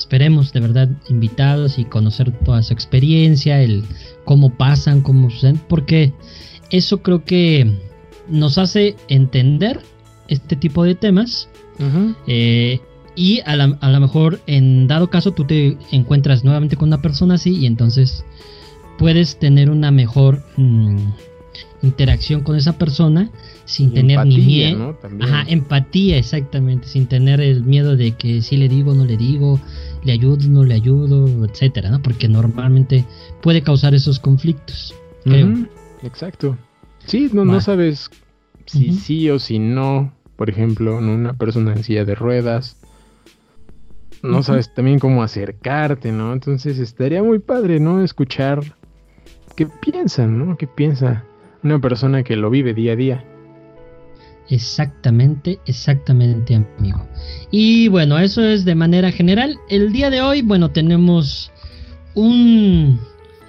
esperemos 0.00 0.50
de 0.54 0.60
verdad 0.60 0.88
invitados 1.10 1.78
y 1.78 1.84
conocer 1.84 2.32
toda 2.44 2.62
su 2.62 2.72
experiencia, 2.72 3.62
el 3.62 3.84
cómo 4.24 4.48
pasan, 4.56 5.02
cómo 5.02 5.30
suceden, 5.30 5.60
porque 5.68 6.14
eso 6.70 7.02
creo 7.02 7.22
que 7.24 7.70
nos 8.26 8.56
hace 8.56 8.96
entender 9.08 9.80
este 10.28 10.56
tipo 10.56 10.84
de 10.84 10.94
temas. 10.94 11.48
Eh, 12.26 12.80
y 13.14 13.40
a, 13.40 13.56
lo 13.56 14.00
mejor 14.00 14.40
en 14.46 14.86
dado 14.86 15.10
caso 15.10 15.32
tú 15.32 15.44
te 15.44 15.78
encuentras 15.92 16.44
nuevamente 16.44 16.76
con 16.76 16.88
una 16.88 17.00
persona 17.00 17.34
así 17.34 17.56
y 17.56 17.66
entonces 17.66 18.24
puedes 18.98 19.38
tener 19.38 19.70
una 19.70 19.90
mejor 19.90 20.42
mm, 20.56 21.08
interacción 21.82 22.42
con 22.42 22.56
esa 22.56 22.76
persona 22.76 23.30
sin 23.64 23.92
tener 23.94 24.26
ni 24.26 24.38
miedo. 24.38 24.98
Ajá, 25.20 25.44
empatía, 25.48 26.18
exactamente, 26.18 26.86
sin 26.86 27.06
tener 27.06 27.40
el 27.40 27.64
miedo 27.64 27.96
de 27.96 28.12
que 28.12 28.42
si 28.42 28.56
le 28.56 28.68
digo, 28.68 28.94
no 28.94 29.04
le 29.04 29.16
digo, 29.16 29.60
le 30.02 30.12
ayudo, 30.12 30.48
no 30.48 30.64
le 30.64 30.74
ayudo, 30.74 31.44
etcétera, 31.44 31.90
¿no? 31.90 32.02
Porque 32.02 32.28
normalmente 32.28 33.04
puede 33.42 33.62
causar 33.62 33.94
esos 33.94 34.18
conflictos. 34.18 34.94
exacto. 36.02 36.56
Sí, 37.06 37.30
no, 37.32 37.44
no 37.44 37.60
sabes 37.60 38.10
si 38.66 38.92
sí 38.92 39.30
o 39.30 39.38
si 39.38 39.58
no. 39.58 40.12
Por 40.36 40.48
ejemplo, 40.48 40.96
una 40.96 41.34
persona 41.34 41.72
en 41.72 41.84
silla 41.84 42.04
de 42.04 42.14
ruedas. 42.14 42.76
No 44.22 44.42
sabes 44.42 44.72
también 44.74 44.98
cómo 44.98 45.22
acercarte, 45.22 46.12
¿no? 46.12 46.32
Entonces 46.32 46.78
estaría 46.78 47.22
muy 47.22 47.38
padre, 47.38 47.80
¿no? 47.80 48.02
Escuchar 48.02 48.60
qué 49.56 49.66
piensan, 49.66 50.38
¿no? 50.38 50.56
¿Qué 50.56 50.66
piensa 50.66 51.24
una 51.62 51.78
persona 51.80 52.22
que 52.22 52.36
lo 52.36 52.50
vive 52.50 52.74
día 52.74 52.92
a 52.92 52.96
día? 52.96 53.24
Exactamente, 54.48 55.60
exactamente, 55.66 56.56
amigo. 56.56 57.06
Y 57.50 57.88
bueno, 57.88 58.18
eso 58.18 58.42
es 58.42 58.64
de 58.64 58.74
manera 58.74 59.12
general. 59.12 59.56
El 59.68 59.92
día 59.92 60.10
de 60.10 60.20
hoy, 60.20 60.42
bueno, 60.42 60.70
tenemos 60.70 61.52
un, 62.14 62.98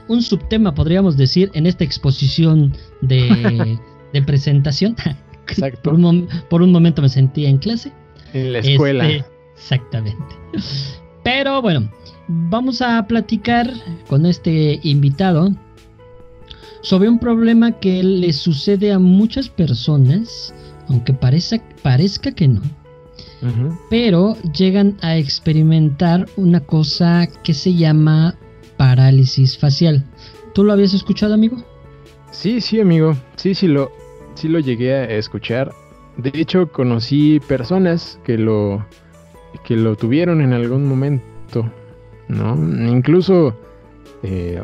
un 0.07 0.21
subtema, 0.21 0.75
podríamos 0.75 1.17
decir, 1.17 1.49
en 1.53 1.65
esta 1.65 1.83
exposición 1.83 2.73
de, 3.01 3.79
presentación. 4.25 4.95
Exacto. 5.47 5.81
por, 5.81 5.93
un, 5.95 6.29
por, 6.49 6.61
un, 6.61 6.71
momento 6.71 7.01
me 7.01 7.09
sentía 7.09 7.49
en 7.49 7.57
clase. 7.57 7.91
En 8.33 8.53
la 8.53 8.59
escuela. 8.59 9.09
Este, 9.09 9.29
exactamente. 9.55 10.35
Pero 11.23 11.61
bueno, 11.61 11.89
vamos 12.27 12.81
a 12.81 13.05
platicar 13.07 13.71
con 14.07 14.25
este 14.25 14.79
invitado 14.83 15.51
sobre 16.81 17.09
un 17.09 17.19
problema 17.19 17.73
que 17.73 18.01
le 18.03 18.33
sucede 18.33 18.91
a 18.91 18.99
muchas 18.99 19.49
personas 19.49 20.53
aunque 20.91 21.13
parezca 21.13 22.31
que 22.31 22.47
no. 22.47 22.61
Pero 23.89 24.35
llegan 24.53 24.97
a 25.01 25.17
experimentar 25.17 26.27
una 26.35 26.59
cosa 26.59 27.27
que 27.43 27.53
se 27.53 27.73
llama 27.73 28.35
parálisis 28.77 29.57
facial. 29.57 30.05
¿Tú 30.53 30.63
lo 30.63 30.73
habías 30.73 30.93
escuchado, 30.93 31.33
amigo? 31.33 31.57
Sí, 32.31 32.61
sí, 32.61 32.79
amigo. 32.79 33.15
Sí, 33.37 33.55
sí 33.55 33.67
lo, 33.67 33.91
sí 34.35 34.47
lo 34.47 34.59
llegué 34.59 34.93
a 34.93 35.05
escuchar. 35.05 35.71
De 36.17 36.31
hecho, 36.35 36.71
conocí 36.71 37.39
personas 37.39 38.19
que 38.23 38.37
lo, 38.37 38.85
que 39.63 39.75
lo 39.75 39.95
tuvieron 39.95 40.41
en 40.41 40.53
algún 40.53 40.85
momento, 40.85 41.71
¿no? 42.27 42.55
Incluso, 42.87 43.55
eh, 44.21 44.63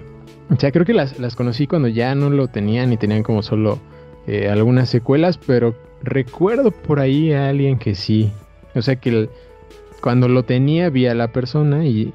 o 0.50 0.60
sea, 0.60 0.72
creo 0.72 0.86
que 0.86 0.94
las, 0.94 1.20
las, 1.20 1.36
conocí 1.36 1.68
cuando 1.68 1.88
ya 1.88 2.16
no 2.16 2.30
lo 2.30 2.48
tenían 2.48 2.94
y 2.94 2.98
tenían 2.98 3.24
como 3.24 3.42
solo 3.44 3.80
eh, 4.28 4.50
algunas 4.50 4.90
secuelas, 4.90 5.38
pero 5.38 5.76
recuerdo 6.02 6.72
por 6.72 7.00
ahí 7.00 7.34
a 7.34 7.50
alguien 7.50 7.78
que 7.78 7.96
sí. 7.96 8.32
O 8.76 8.82
sea 8.82 8.96
que 8.98 9.30
cuando 10.02 10.28
lo 10.28 10.44
tenía 10.44 10.90
vi 10.90 11.08
a 11.08 11.16
la 11.16 11.32
persona 11.32 11.86
y 11.86 12.14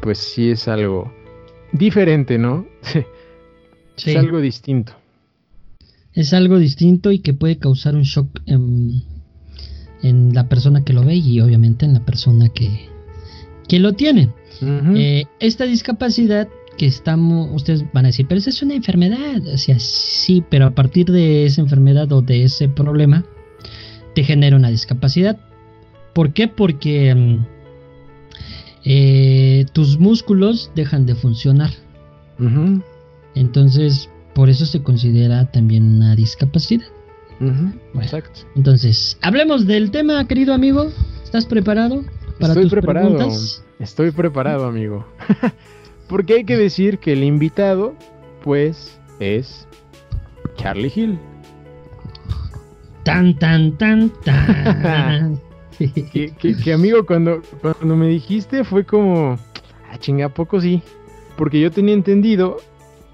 pues 0.00 0.18
sí 0.18 0.50
es 0.50 0.68
algo 0.68 1.12
diferente, 1.72 2.38
¿no? 2.38 2.66
Es 3.94 4.16
algo 4.16 4.40
distinto. 4.40 4.94
Es 6.14 6.32
algo 6.32 6.58
distinto 6.58 7.12
y 7.12 7.20
que 7.20 7.34
puede 7.34 7.58
causar 7.58 7.94
un 7.94 8.02
shock 8.02 8.40
en, 8.46 9.02
la 10.34 10.48
persona 10.48 10.82
que 10.82 10.92
lo 10.92 11.04
ve 11.04 11.16
y 11.16 11.40
obviamente 11.40 11.84
en 11.84 11.92
la 11.92 12.04
persona 12.04 12.48
que, 12.48 12.88
que 13.68 13.78
lo 13.78 13.92
tiene. 13.92 14.30
Eh, 14.62 15.26
esta 15.40 15.64
discapacidad 15.64 16.48
que 16.76 16.86
estamos, 16.86 17.50
ustedes 17.52 17.84
van 17.92 18.06
a 18.06 18.08
decir, 18.08 18.26
pero 18.28 18.38
esa 18.38 18.50
es 18.50 18.62
una 18.62 18.74
enfermedad. 18.74 19.46
O 19.46 19.58
sea, 19.58 19.78
sí, 19.78 20.42
pero 20.48 20.66
a 20.66 20.70
partir 20.70 21.06
de 21.10 21.46
esa 21.46 21.60
enfermedad 21.60 22.10
o 22.12 22.22
de 22.22 22.44
ese 22.44 22.68
problema, 22.68 23.24
te 24.14 24.24
genera 24.24 24.56
una 24.56 24.70
discapacidad. 24.70 25.38
¿Por 26.14 26.32
qué? 26.32 26.48
Porque 26.48 27.38
eh, 28.84 29.66
tus 29.72 29.98
músculos 29.98 30.70
dejan 30.74 31.06
de 31.06 31.14
funcionar. 31.14 31.70
Entonces, 33.34 34.10
por 34.34 34.50
eso 34.50 34.66
se 34.66 34.82
considera 34.82 35.50
también 35.50 35.84
una 35.84 36.16
discapacidad. 36.16 36.86
Exacto. 37.94 38.40
Entonces, 38.56 39.18
hablemos 39.20 39.66
del 39.66 39.90
tema, 39.90 40.26
querido 40.26 40.52
amigo. 40.54 40.90
¿Estás 41.22 41.46
preparado 41.46 42.02
para 42.38 42.54
Estoy 42.54 42.68
preparado. 42.68 43.28
Estoy 43.78 44.10
preparado, 44.10 44.66
amigo. 44.66 45.06
Porque 46.12 46.34
hay 46.34 46.44
que 46.44 46.58
decir 46.58 46.98
que 46.98 47.14
el 47.14 47.24
invitado, 47.24 47.94
pues, 48.42 49.00
es 49.18 49.66
Charlie 50.56 50.92
Hill. 50.94 51.18
Tan, 53.02 53.38
tan, 53.38 53.72
tan, 53.78 54.12
tan. 54.22 55.40
que, 55.78 56.72
amigo, 56.74 57.06
cuando, 57.06 57.40
cuando 57.62 57.96
me 57.96 58.08
dijiste 58.08 58.62
fue 58.62 58.84
como, 58.84 59.38
ah, 59.90 59.96
chinga, 59.98 60.28
poco 60.28 60.60
sí? 60.60 60.82
Porque 61.38 61.58
yo 61.58 61.70
tenía 61.70 61.94
entendido 61.94 62.58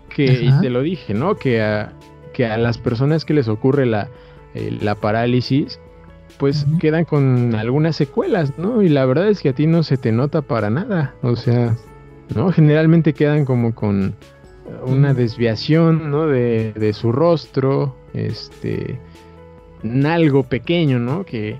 que, 0.08 0.24
y 0.24 0.60
te 0.60 0.68
lo 0.68 0.82
dije, 0.82 1.14
¿no? 1.14 1.36
Que 1.36 1.62
a, 1.62 1.92
que 2.34 2.46
a 2.46 2.58
las 2.58 2.78
personas 2.78 3.24
que 3.24 3.32
les 3.32 3.46
ocurre 3.46 3.86
la, 3.86 4.08
eh, 4.54 4.76
la 4.82 4.96
parálisis, 4.96 5.78
pues 6.36 6.66
quedan 6.80 7.04
con 7.04 7.54
algunas 7.54 7.94
secuelas, 7.94 8.58
¿no? 8.58 8.82
Y 8.82 8.88
la 8.88 9.06
verdad 9.06 9.28
es 9.28 9.40
que 9.40 9.50
a 9.50 9.52
ti 9.52 9.68
no 9.68 9.84
se 9.84 9.98
te 9.98 10.10
nota 10.10 10.42
para 10.42 10.68
nada. 10.68 11.14
O 11.22 11.36
sea, 11.36 11.76
¿no? 12.34 12.52
Generalmente 12.52 13.12
quedan 13.12 13.44
como 13.44 13.74
con 13.74 14.14
una 14.84 15.14
desviación, 15.14 16.10
¿no? 16.10 16.26
De, 16.26 16.92
su 16.92 17.12
rostro, 17.12 17.96
este, 18.14 18.98
algo 20.04 20.44
pequeño, 20.44 20.98
¿no? 20.98 21.24
Que, 21.24 21.58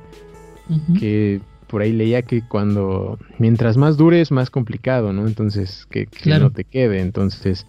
que 0.98 1.40
por 1.66 1.82
ahí 1.82 1.92
leía 1.92 2.22
que 2.22 2.42
cuando, 2.42 3.18
mientras 3.38 3.76
más 3.76 3.96
dure 3.96 4.20
es 4.20 4.30
más 4.30 4.50
complicado, 4.50 5.12
¿no? 5.12 5.26
Entonces, 5.26 5.86
que, 5.90 6.08
no 6.24 6.50
te 6.50 6.64
quede. 6.64 7.00
Entonces, 7.00 7.66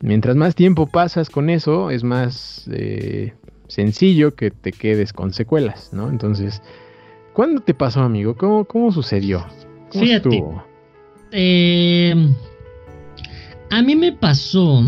mientras 0.00 0.36
más 0.36 0.54
tiempo 0.54 0.86
pasas 0.86 1.30
con 1.30 1.50
eso, 1.50 1.90
es 1.90 2.04
más 2.04 2.68
eh, 2.72 3.34
sencillo 3.68 4.34
que 4.34 4.50
te 4.50 4.72
quedes 4.72 5.12
con 5.12 5.32
secuelas, 5.32 5.92
¿no? 5.92 6.08
Entonces, 6.08 6.62
¿cuándo 7.32 7.60
te 7.60 7.74
pasó, 7.74 8.00
amigo? 8.00 8.36
¿Cómo, 8.36 8.64
cómo 8.64 8.92
sucedió? 8.92 9.46
¿Cómo 9.90 10.04
Estuvo? 10.04 10.71
Eh, 11.32 12.14
a 13.70 13.82
mí 13.82 13.96
me 13.96 14.12
pasó 14.12 14.84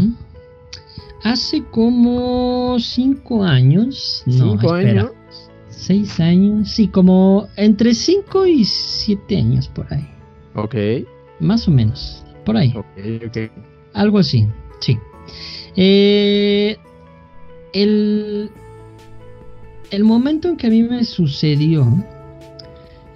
hace 1.22 1.64
como 1.70 2.78
cinco 2.78 3.42
años. 3.42 4.22
No, 4.26 4.52
¿Cinco 4.52 4.74
años? 4.74 5.10
Seis 5.68 6.20
años, 6.20 6.70
sí, 6.70 6.88
como 6.88 7.48
entre 7.56 7.94
cinco 7.94 8.46
y 8.46 8.64
siete 8.64 9.38
años 9.38 9.68
por 9.68 9.92
ahí. 9.92 10.08
Ok. 10.54 10.74
Más 11.40 11.66
o 11.66 11.70
menos, 11.70 12.24
por 12.44 12.56
ahí. 12.56 12.72
Ok, 12.76 13.26
ok. 13.26 13.50
Algo 13.94 14.18
así, 14.18 14.46
sí. 14.80 14.98
Eh, 15.76 16.76
el, 17.72 18.50
el 19.90 20.04
momento 20.04 20.48
en 20.48 20.56
que 20.56 20.68
a 20.68 20.70
mí 20.70 20.82
me 20.82 21.04
sucedió 21.04 21.86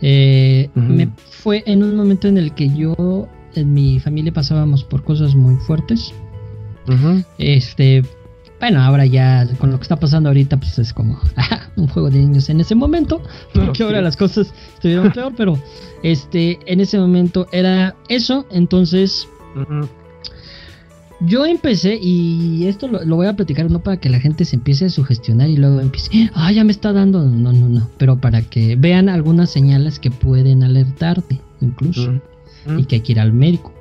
eh, 0.02 0.70
me 0.74 1.08
fue 1.30 1.62
en 1.66 1.82
un 1.82 1.96
momento 1.96 2.28
en 2.28 2.38
el 2.38 2.54
que 2.54 2.68
yo, 2.68 3.28
en 3.54 3.74
mi 3.74 3.98
familia 4.00 4.32
pasábamos 4.32 4.84
por 4.84 5.02
cosas 5.02 5.34
muy 5.34 5.56
fuertes. 5.56 6.12
Este, 7.36 8.02
bueno, 8.60 8.80
ahora 8.80 9.04
ya 9.04 9.46
con 9.58 9.70
lo 9.70 9.76
que 9.76 9.82
está 9.82 9.96
pasando 9.96 10.30
ahorita, 10.30 10.56
pues 10.56 10.78
es 10.78 10.92
como 10.92 11.20
un 11.76 11.86
juego 11.88 12.10
de 12.10 12.18
niños 12.18 12.48
en 12.48 12.60
ese 12.60 12.74
momento, 12.74 13.22
porque 13.52 13.82
ahora 13.82 14.00
las 14.00 14.16
cosas 14.16 14.52
estuvieron 14.74 15.12
peor, 15.12 15.32
pero 15.36 15.58
este, 16.02 16.58
en 16.66 16.80
ese 16.80 16.98
momento 16.98 17.46
era 17.52 17.94
eso, 18.08 18.46
entonces 18.50 19.28
yo 21.20 21.44
empecé, 21.46 21.98
y 22.00 22.66
esto 22.66 22.86
lo, 22.86 23.16
voy 23.16 23.26
a 23.26 23.34
platicar 23.34 23.70
no 23.70 23.80
para 23.80 23.96
que 23.96 24.08
la 24.08 24.20
gente 24.20 24.44
se 24.44 24.56
empiece 24.56 24.84
a 24.84 24.90
sugestionar 24.90 25.48
y 25.48 25.56
luego 25.56 25.80
empiece, 25.80 26.30
ah, 26.34 26.52
ya 26.52 26.62
me 26.62 26.70
está 26.70 26.92
dando, 26.92 27.24
no, 27.24 27.52
no, 27.52 27.68
no, 27.68 27.90
pero 27.98 28.20
para 28.20 28.42
que 28.42 28.76
vean 28.76 29.08
algunas 29.08 29.50
señales 29.50 29.98
que 29.98 30.10
pueden 30.10 30.62
alertarte, 30.62 31.40
incluso, 31.60 32.20
y 32.76 32.84
que 32.84 32.96
hay 32.96 33.00
que 33.00 33.12
ir 33.12 33.20
al 33.20 33.32
médico, 33.32 33.72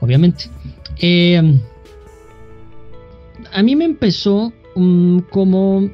obviamente. 0.00 0.50
Em, 0.98 1.60
a 3.54 3.62
mí 3.62 3.74
me 3.74 3.86
empezó 3.86 4.52
mm, 4.76 5.20
como 5.30 5.88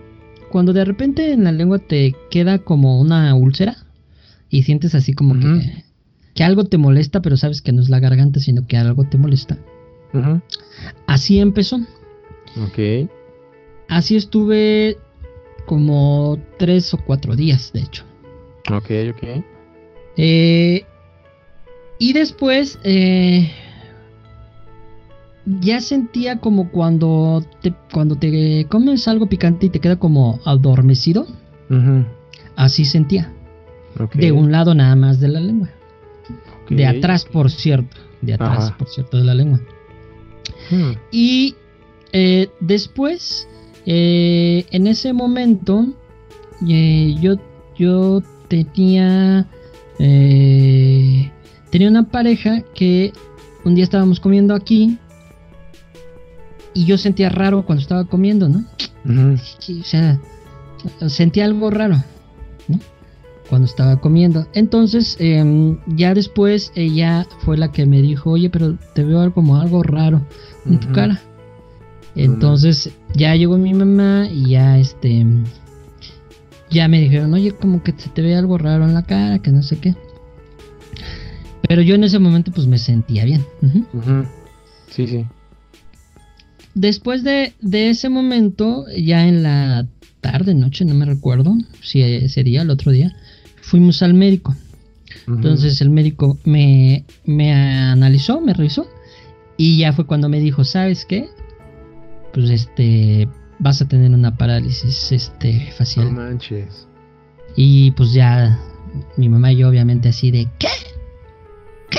cuando 0.51 0.73
de 0.73 0.85
repente 0.85 1.33
en 1.33 1.45
la 1.45 1.53
lengua 1.53 1.79
te 1.79 2.17
queda 2.31 2.59
como 2.59 3.01
una 3.01 3.35
úlcera 3.35 3.77
y 4.51 4.65
sientes 4.65 4.95
así 4.95 5.13
como 5.13 5.39
que, 5.39 5.85
que 6.35 6.43
algo 6.43 6.65
te 6.65 6.79
molesta, 6.79 7.23
pero 7.23 7.37
sabes 7.37 7.63
que 7.63 7.73
no 7.73 7.83
es 7.83 7.89
la 7.89 8.01
garganta, 8.01 8.41
sino 8.41 8.67
que 8.67 8.77
algo 8.77 9.05
te 9.05 9.19
molesta. 9.19 9.59
Así 11.07 11.39
empezó. 11.41 11.77
Ok. 12.63 13.09
Así 13.89 14.17
estuve 14.17 14.99
como 15.67 16.39
tres 16.59 16.93
o 16.95 16.99
cuatro 16.99 17.37
días, 17.37 17.73
de 17.73 17.81
hecho. 17.81 18.05
Ok, 18.71 18.91
ok. 19.11 19.45
Eh, 20.17 20.85
y 21.99 22.13
después 22.13 22.79
eh, 22.85 23.51
ya 25.61 25.81
sentía 25.81 26.39
como 26.41 26.71
cuando 26.71 27.45
te, 27.63 27.75
cuando 27.93 28.17
te 28.17 28.67
comes 28.69 29.09
algo 29.09 29.29
picante 29.29 29.67
y 29.67 29.71
te 29.71 29.81
queda 29.81 29.97
como 29.97 30.41
adormecido. 30.45 31.27
Así 32.57 32.85
sentía. 32.85 33.33
De 34.15 34.33
un 34.33 34.53
lado 34.53 34.75
nada 34.75 34.97
más 34.97 35.21
de 35.21 35.29
la 35.29 35.41
lengua. 35.41 35.71
De 36.69 36.87
atrás, 36.87 37.25
por 37.25 37.51
cierto. 37.51 37.97
De 38.21 38.35
atrás, 38.35 38.73
por 38.73 38.89
cierto, 38.89 39.17
de 39.17 39.25
la 39.25 39.35
lengua. 39.35 39.61
Hmm. 40.71 40.93
Y 41.11 41.55
eh, 42.13 42.49
después, 42.61 43.49
eh, 43.87 44.67
en 44.71 44.87
ese 44.87 45.13
momento, 45.13 45.87
eh, 46.69 47.15
yo, 47.21 47.37
yo 47.77 48.23
tenía, 48.49 49.47
tenía 49.99 51.89
una 51.89 52.09
pareja 52.09 52.63
que 52.75 53.13
un 53.65 53.75
día 53.75 53.85
estábamos 53.85 54.21
comiendo 54.21 54.55
aquí 54.55 54.99
y 56.75 56.85
yo 56.85 56.97
sentía 56.97 57.29
raro 57.29 57.65
cuando 57.67 57.83
estaba 57.83 58.05
comiendo, 58.05 58.49
¿no? 58.49 58.65
o 59.05 59.85
sea, 59.85 60.21
sentía 61.09 61.45
algo 61.45 61.71
raro. 61.71 62.03
Cuando 63.49 63.67
estaba 63.67 64.01
comiendo. 64.01 64.47
Entonces, 64.53 65.17
em, 65.21 65.79
ya 65.97 66.13
después 66.15 66.71
ella 66.75 67.27
fue 67.41 67.57
la 67.57 67.73
que 67.73 67.87
me 67.87 68.03
dijo, 68.03 68.31
oye, 68.31 68.51
pero 68.51 68.77
te 68.95 69.05
veo 69.05 69.33
como 69.33 69.57
algo 69.57 69.83
raro 69.83 70.27
en 70.67 70.81
tu 70.81 70.93
cara. 70.93 71.21
Entonces, 72.15 72.91
ya 73.15 73.35
llegó 73.37 73.57
mi 73.59 73.73
mamá 73.75 74.29
y 74.31 74.51
ya 74.51 74.79
este. 74.79 75.25
Ya 76.71 76.89
me 76.89 77.01
dijeron, 77.01 77.33
oye, 77.33 77.53
como 77.53 77.83
que 77.83 77.95
se 77.97 78.11
te 78.11 78.21
ve 78.21 78.35
algo 78.35 78.59
raro 78.59 78.85
en 78.85 78.93
la 78.93 79.03
cara, 79.03 79.39
que 79.39 79.51
no 79.51 79.63
sé 79.63 79.79
qué. 79.79 79.95
Pero 81.67 81.83
yo 81.83 81.95
en 81.95 82.05
ese 82.05 82.19
momento, 82.19 82.51
pues 82.53 82.67
me 82.67 82.79
sentía 82.79 83.25
bien. 83.25 83.45
Sí, 84.91 85.07
sí. 85.07 85.25
Después 86.75 87.25
de, 87.25 87.55
ese 87.73 88.09
momento, 88.09 88.87
ya 88.97 89.27
en 89.27 89.43
la 89.43 89.87
tarde, 90.21 90.55
noche, 90.55 90.85
no 90.85 90.95
me 90.95 91.07
recuerdo 91.07 91.57
si 91.83 92.29
sería 92.29 92.63
el 92.63 92.71
otro 92.71 92.93
día, 92.93 93.17
fuimos 93.69 94.03
al 94.03 94.15
médico. 94.15 94.55
Entonces 95.27 95.81
el 95.81 95.91
médico 95.91 96.39
me, 96.45 97.05
me 97.25 97.53
analizó, 97.53 98.41
me 98.41 98.55
revisó 98.55 98.87
y 99.57 99.79
ya 99.79 99.93
fue 99.93 100.07
cuando 100.07 100.29
me 100.29 100.41
dijo, 100.41 100.65
¿sabes 100.65 101.05
qué? 101.05 101.29
Pues 102.33 102.51
este, 102.51 103.29
vas 103.59 103.83
a 103.83 103.89
tener 103.89 104.13
una 104.13 104.37
parálisis 104.37 105.13
este, 105.13 105.71
facial. 105.77 106.07
No 106.07 106.23
manches. 106.23 106.89
Y 107.57 107.91
pues 107.93 108.13
ya 108.13 108.59
mi 109.17 109.29
mamá 109.29 109.53
y 109.53 109.59
yo 109.59 109.69
obviamente 109.69 110.09
así 110.09 110.31
de, 110.31 110.49
¿qué? 110.59 110.69
¿Qué? 111.91 111.99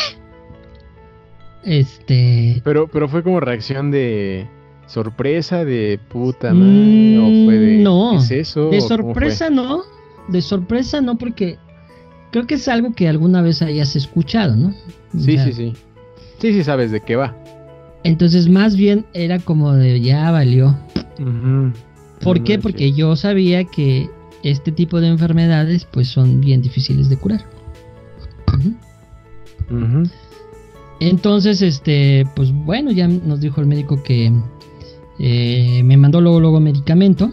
Este... 1.64 2.62
Pero, 2.64 2.88
pero 2.88 3.08
fue 3.08 3.22
como 3.22 3.40
reacción 3.40 3.92
de 3.92 4.48
sorpresa 4.88 5.66
de 5.66 6.00
puta 6.10 6.52
madre 6.52 7.20
o 7.20 7.46
fue 7.46 7.60
de 7.60 7.78
mm, 7.78 7.84
no 7.84 8.18
es 8.18 8.32
eso 8.32 8.72
de 8.72 8.82
sorpresa 8.82 9.52
no 9.52 9.84
de 10.32 10.42
sorpresa 10.42 11.02
no 11.02 11.18
porque 11.18 11.58
creo 12.32 12.48
que 12.48 12.56
es 12.56 12.68
algo 12.68 12.94
que 12.94 13.08
alguna 13.08 13.42
vez 13.42 13.62
hayas 13.62 13.96
escuchado 13.96 14.56
no 14.56 14.74
sí 15.18 15.38
sí 15.38 15.54
sí. 15.54 15.74
Sí 16.40 16.54
sí 16.54 16.64
sabes 16.64 16.92
de 16.92 17.02
qué 17.02 17.16
va. 17.16 17.36
Entonces 18.04 18.48
más 18.50 18.76
bien 18.76 19.06
era 19.14 19.40
como 19.40 19.74
de 19.74 20.00
ya 20.00 20.32
valió. 20.32 20.76
¿por 22.22 22.44
qué? 22.44 22.58
porque 22.60 22.94
yo 22.94 23.16
sabía 23.16 23.66
que 23.66 24.10
este 24.44 24.72
tipo 24.72 25.02
de 25.02 25.08
enfermedades 25.08 25.86
pues 25.86 26.08
son 26.08 26.40
bien 26.40 26.62
difíciles 26.62 27.10
de 27.10 27.18
curar. 27.18 27.46
Entonces 31.02 31.62
este 31.62 32.26
pues 32.36 32.52
bueno 32.52 32.92
ya 32.92 33.08
nos 33.08 33.42
dijo 33.42 33.60
el 33.62 33.68
médico 33.68 34.02
que 34.02 34.32
eh, 35.20 35.82
me 35.84 35.98
mandó 35.98 36.22
luego, 36.22 36.40
luego 36.40 36.60
medicamento. 36.60 37.32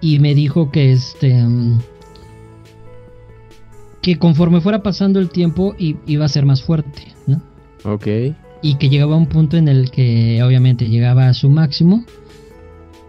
Y 0.00 0.18
me 0.18 0.34
dijo 0.34 0.70
que 0.70 0.92
este. 0.92 1.44
Que 4.00 4.18
conforme 4.18 4.60
fuera 4.60 4.82
pasando 4.82 5.18
el 5.18 5.28
tiempo 5.28 5.74
iba 5.78 6.24
a 6.24 6.28
ser 6.28 6.46
más 6.46 6.62
fuerte, 6.62 7.14
¿no? 7.26 7.42
Ok. 7.84 8.06
Y 8.62 8.74
que 8.76 8.88
llegaba 8.88 9.14
a 9.14 9.18
un 9.18 9.26
punto 9.26 9.56
en 9.56 9.68
el 9.68 9.90
que 9.90 10.42
obviamente 10.42 10.88
llegaba 10.88 11.28
a 11.28 11.34
su 11.34 11.50
máximo. 11.50 12.04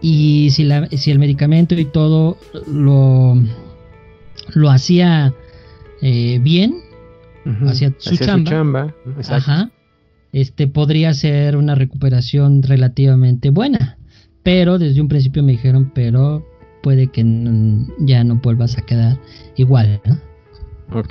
Y 0.01 0.49
si, 0.51 0.63
la, 0.63 0.87
si 0.87 1.11
el 1.11 1.19
medicamento 1.19 1.75
y 1.75 1.85
todo 1.85 2.37
lo, 2.67 3.35
lo 4.53 4.69
hacía 4.69 5.33
eh, 6.01 6.39
bien, 6.41 6.75
hacía 7.67 7.93
su 7.97 8.15
chamba. 8.17 8.93
Ajá 9.29 9.71
este 10.31 10.67
podría 10.67 11.13
ser 11.13 11.57
una 11.57 11.75
recuperación 11.75 12.63
relativamente 12.63 13.49
buena. 13.49 13.97
Pero 14.43 14.77
desde 14.77 15.01
un 15.01 15.07
principio 15.07 15.43
me 15.43 15.53
dijeron, 15.53 15.91
pero 15.93 16.45
puede 16.81 17.07
que 17.07 17.23
ya 17.99 18.23
no 18.23 18.35
vuelvas 18.35 18.77
a 18.77 18.81
quedar 18.81 19.19
igual, 19.55 20.01
¿no? 20.05 20.17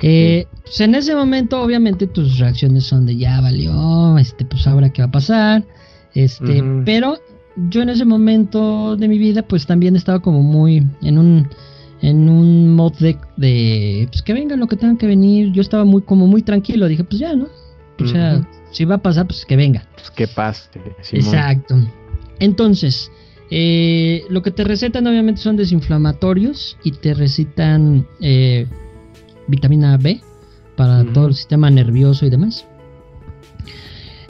Eh, 0.01 0.45
pues 0.63 0.81
en 0.81 0.95
ese 0.95 1.15
momento, 1.15 1.61
obviamente, 1.61 2.05
tus 2.05 2.37
reacciones 2.37 2.83
son 2.83 3.05
de 3.05 3.15
ya 3.15 3.39
valió, 3.39 4.17
este, 4.17 4.43
pues 4.43 4.67
ahora 4.67 4.89
qué 4.89 5.01
va 5.01 5.07
a 5.07 5.11
pasar. 5.11 5.63
Este, 6.13 6.63
pero 6.85 7.17
yo 7.69 7.81
en 7.81 7.89
ese 7.89 8.03
momento 8.03 8.97
de 8.97 9.07
mi 9.07 9.17
vida, 9.17 9.41
pues 9.43 9.65
también 9.65 9.95
estaba 9.95 10.19
como 10.19 10.41
muy 10.41 10.85
en 11.01 11.17
un 11.17 11.47
en 12.01 12.29
un 12.29 12.75
mod 12.75 12.93
de, 12.99 13.17
de 13.35 14.07
pues 14.09 14.21
que 14.21 14.33
venga 14.33 14.55
lo 14.55 14.67
que 14.67 14.75
tenga 14.75 14.97
que 14.97 15.07
venir. 15.07 15.51
Yo 15.51 15.61
estaba 15.61 15.85
muy 15.85 16.01
como 16.01 16.27
muy 16.27 16.41
tranquilo, 16.41 16.87
dije, 16.87 17.03
pues 17.03 17.19
ya, 17.19 17.35
¿no? 17.35 17.47
O 18.01 18.07
sea, 18.07 18.47
si 18.71 18.85
va 18.85 18.95
a 18.95 19.01
pasar, 19.01 19.27
pues 19.27 19.45
que 19.45 19.57
venga. 19.57 19.83
Pues 19.95 20.09
que 20.11 20.27
pase. 20.27 20.69
Exacto. 21.11 21.75
Entonces, 22.39 23.11
eh, 23.51 24.25
lo 24.29 24.41
que 24.41 24.51
te 24.51 24.63
recetan 24.63 25.07
obviamente 25.07 25.41
son 25.41 25.55
desinflamatorios 25.55 26.77
y 26.83 26.91
te 26.91 27.13
recetan 27.13 28.07
eh, 28.21 28.67
vitamina 29.47 29.97
B 29.97 30.21
para 30.75 31.03
todo 31.03 31.27
el 31.27 31.35
sistema 31.35 31.69
nervioso 31.69 32.25
y 32.25 32.29
demás. 32.29 32.65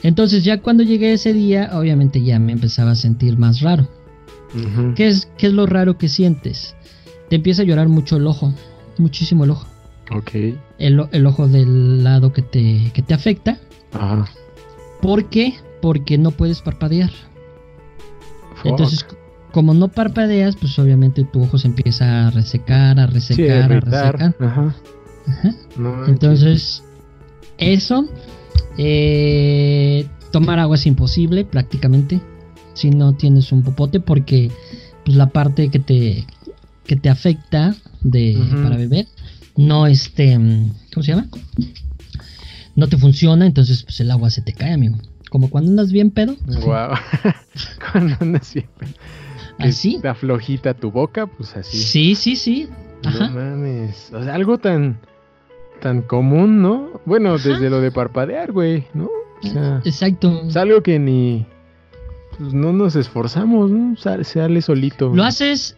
Entonces 0.02 0.44
ya 0.44 0.62
cuando 0.62 0.82
llegué 0.82 1.12
ese 1.12 1.32
día, 1.32 1.70
obviamente 1.74 2.22
ya 2.22 2.38
me 2.38 2.52
empezaba 2.52 2.92
a 2.92 2.96
sentir 2.96 3.36
más 3.38 3.60
raro. 3.60 3.88
¿Qué, 4.96 5.06
es, 5.08 5.30
¿Qué 5.38 5.46
es 5.46 5.52
lo 5.52 5.66
raro 5.66 5.96
que 5.96 6.08
sientes? 6.08 6.74
Te 7.28 7.36
empieza 7.36 7.62
a 7.62 7.64
llorar 7.64 7.88
mucho 7.88 8.16
el 8.16 8.26
ojo, 8.26 8.52
muchísimo 8.98 9.44
el 9.44 9.50
ojo. 9.50 9.66
Ok. 10.10 10.30
El, 10.78 11.06
el 11.12 11.26
ojo 11.26 11.46
del 11.46 12.02
lado 12.02 12.32
que 12.32 12.42
te, 12.42 12.90
que 12.92 13.02
te 13.02 13.14
afecta 13.14 13.58
Ajá. 13.92 14.26
¿Por 15.00 15.28
qué? 15.30 15.54
Porque 15.80 16.18
no 16.18 16.30
puedes 16.30 16.60
parpadear. 16.60 17.10
Entonces, 18.64 19.06
como 19.52 19.74
no 19.74 19.88
parpadeas, 19.88 20.56
pues 20.56 20.78
obviamente 20.78 21.24
tu 21.24 21.42
ojo 21.42 21.58
se 21.58 21.68
empieza 21.68 22.28
a 22.28 22.30
resecar, 22.30 23.00
a 23.00 23.06
resecar, 23.06 23.72
a, 23.72 23.80
resecar. 23.80 24.36
Ajá. 24.40 24.76
Entonces, 26.06 26.82
eso. 27.58 28.08
Eh, 28.78 30.06
tomar 30.30 30.58
agua 30.58 30.76
es 30.76 30.86
imposible 30.86 31.44
prácticamente 31.44 32.20
si 32.74 32.90
no 32.90 33.14
tienes 33.14 33.50
un 33.52 33.62
popote 33.62 33.98
porque 34.00 34.50
pues 35.04 35.16
la 35.16 35.28
parte 35.28 35.68
que 35.70 35.80
te 35.80 36.24
que 36.86 36.96
te 36.96 37.08
afecta 37.08 37.74
de 38.00 38.38
para 38.62 38.76
beber 38.76 39.06
no 39.56 39.86
este 39.88 40.34
¿cómo 40.94 41.02
se 41.02 41.12
llama? 41.12 41.26
no 42.76 42.88
te 42.88 42.96
funciona, 42.96 43.46
entonces 43.46 43.82
pues 43.82 44.00
el 44.00 44.10
agua 44.10 44.30
se 44.30 44.42
te 44.42 44.52
cae, 44.52 44.72
amigo. 44.72 44.96
Como 45.30 45.48
cuando 45.48 45.70
andas 45.70 45.92
bien 45.92 46.10
pedo. 46.10 46.36
Wow. 46.46 46.90
cuando 47.92 48.16
andas 48.20 48.52
bien 48.52 48.68
pedo. 48.78 48.90
así. 49.58 49.98
Te 50.02 50.08
aflojita 50.08 50.74
tu 50.74 50.90
boca, 50.90 51.26
pues 51.26 51.56
así. 51.56 51.78
Sí, 51.78 52.14
sí, 52.14 52.36
sí. 52.36 52.68
Ajá. 53.04 53.28
No 53.28 53.36
mames. 53.36 54.12
O 54.12 54.22
sea, 54.22 54.34
algo 54.34 54.58
tan 54.58 54.98
tan 55.80 56.02
común, 56.02 56.60
¿no? 56.60 57.00
Bueno, 57.06 57.38
desde 57.38 57.70
lo 57.70 57.80
de 57.80 57.90
parpadear, 57.90 58.52
güey, 58.52 58.84
¿no? 58.92 59.08
O 59.42 59.46
sea, 59.46 59.80
Exacto. 59.84 60.42
Es 60.46 60.56
algo 60.56 60.82
que 60.82 60.98
ni 60.98 61.46
pues 62.38 62.54
no 62.54 62.72
nos 62.72 62.96
esforzamos, 62.96 63.70
¿no? 63.70 63.96
Sale 63.96 64.62
solito. 64.62 65.14
Lo 65.14 65.24
haces 65.24 65.76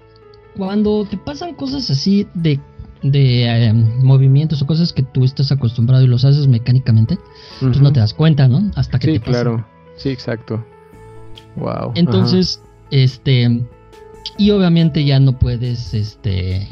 cuando 0.57 1.05
te 1.05 1.17
pasan 1.17 1.55
cosas 1.55 1.91
así 1.91 2.27
de 2.35 2.61
de 3.03 3.67
em, 3.67 4.03
movimientos 4.03 4.63
o 4.63 4.67
cosas 4.67 4.93
que 4.93 5.03
tú 5.03 5.25
estás 5.25 5.51
acostumbrado 5.53 6.05
y 6.05 6.07
los 6.07 6.25
haces 6.25 6.47
mecánicamente, 6.47 7.19
pues 7.61 7.81
no 7.81 7.93
te 7.93 8.01
das 8.01 8.15
cuenta, 8.15 8.49
¿no? 8.49 8.71
Hasta 8.77 8.99
que 8.99 9.07
sí, 9.09 9.13
te 9.15 9.21
pasa. 9.21 9.33
claro. 9.33 9.67
Sí, 9.97 10.09
exacto. 10.11 10.65
Wow. 11.57 11.93
Entonces, 11.95 12.63
este 12.91 13.63
y 14.39 14.51
obviamente 14.51 15.05
ya 15.05 15.21
no 15.21 15.39
puedes 15.39 15.95
este 15.95 16.69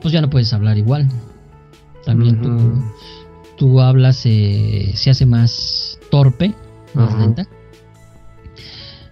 pues 0.00 0.12
ya 0.12 0.20
no 0.20 0.30
puedes 0.30 0.52
hablar 0.52 0.78
igual. 0.78 1.08
También 2.04 2.42
tú 2.42 2.82
tu 3.56 3.80
habla 3.80 4.12
se, 4.12 4.92
se 4.96 5.10
hace 5.10 5.24
más 5.24 5.98
torpe, 6.10 6.52
más 6.94 7.16
lenta. 7.16 7.46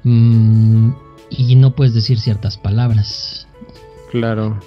Mm, 0.02 0.90
y 1.30 1.54
no 1.54 1.74
puedes 1.76 1.94
decir 1.94 2.18
ciertas 2.18 2.58
palabras. 2.58 3.46
Claro. 4.10 4.58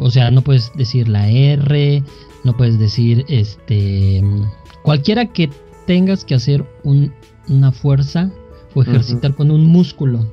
O 0.00 0.10
sea, 0.10 0.30
no 0.30 0.42
puedes 0.42 0.72
decir 0.74 1.08
la 1.08 1.28
R, 1.28 2.02
no 2.42 2.56
puedes 2.56 2.78
decir 2.78 3.24
este 3.28 4.24
cualquiera 4.82 5.26
que 5.26 5.50
tengas 5.86 6.24
que 6.24 6.34
hacer 6.34 6.64
un 6.84 7.12
una 7.48 7.70
fuerza 7.70 8.30
o 8.74 8.82
ejercitar 8.82 9.34
con 9.34 9.50
un 9.50 9.66
músculo, 9.66 10.26